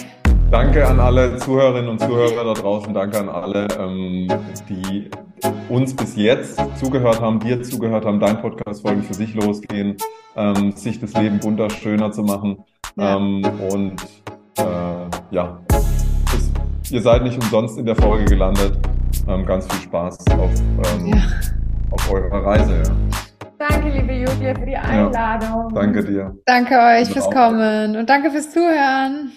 Danke 0.53 0.87
an 0.87 0.99
alle 0.99 1.35
Zuhörerinnen 1.37 1.89
und 1.89 1.99
Zuhörer 1.99 2.43
da 2.43 2.53
draußen. 2.53 2.93
Danke 2.93 3.17
an 3.17 3.27
alle, 3.27 3.67
ähm, 3.79 4.27
die 4.69 5.09
uns 5.67 5.95
bis 5.95 6.15
jetzt 6.15 6.61
zugehört 6.77 7.19
haben, 7.19 7.39
dir 7.39 7.63
zugehört 7.63 8.05
haben, 8.05 8.19
dein 8.19 8.39
Podcast-Folgen 8.39 9.01
für 9.01 9.15
sich 9.15 9.33
losgehen, 9.33 9.97
ähm, 10.35 10.71
sich 10.73 10.99
das 10.99 11.15
Leben 11.15 11.39
bunter, 11.39 11.71
schöner 11.71 12.11
zu 12.11 12.21
machen. 12.21 12.63
Ja. 12.97 13.17
Ähm, 13.17 13.43
und 13.71 13.95
äh, 14.59 14.63
ja, 15.31 15.59
es, 16.35 16.91
ihr 16.91 17.01
seid 17.01 17.23
nicht 17.23 17.41
umsonst 17.41 17.79
in 17.79 17.87
der 17.87 17.95
Folge 17.95 18.25
gelandet. 18.25 18.77
Ähm, 19.27 19.47
ganz 19.47 19.65
viel 19.65 19.81
Spaß 19.81 20.19
auf, 20.37 20.51
ähm, 20.99 21.07
ja. 21.07 21.15
auf 21.89 22.11
eurer 22.11 22.45
Reise. 22.45 22.83
Ja. 22.83 23.69
Danke, 23.69 23.89
liebe 23.89 24.13
Julia, 24.13 24.53
für 24.53 24.65
die 24.67 24.77
Einladung. 24.77 25.71
Ja, 25.73 25.81
danke 25.81 26.03
dir. 26.03 26.35
Danke 26.45 26.75
euch 26.75 27.09
fürs 27.09 27.27
Kommen 27.31 27.95
und 27.95 28.07
danke 28.07 28.29
fürs 28.29 28.51
Zuhören. 28.51 29.31